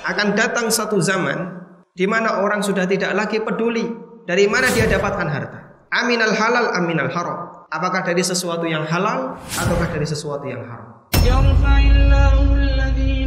akan 0.02 0.36
datang 0.36 0.66
satu 0.68 1.00
zaman 1.00 1.62
di 1.96 2.04
mana 2.04 2.44
orang 2.44 2.60
sudah 2.60 2.84
tidak 2.84 3.16
lagi 3.16 3.40
peduli 3.40 3.88
dari 4.28 4.46
mana 4.46 4.68
dia 4.70 4.84
dapatkan 4.86 5.28
harta. 5.28 5.58
Aminal 5.92 6.32
halal, 6.32 6.72
aminal 6.76 7.10
haram. 7.12 7.68
Apakah 7.72 8.04
dari 8.04 8.20
sesuatu 8.24 8.64
yang 8.68 8.84
halal 8.84 9.36
ataukah 9.56 9.88
dari 9.92 10.04
sesuatu 10.04 10.44
yang 10.44 10.64
haram? 10.64 10.91
يرفع 11.26 11.78
الله 11.78 12.54
الذين 12.54 13.21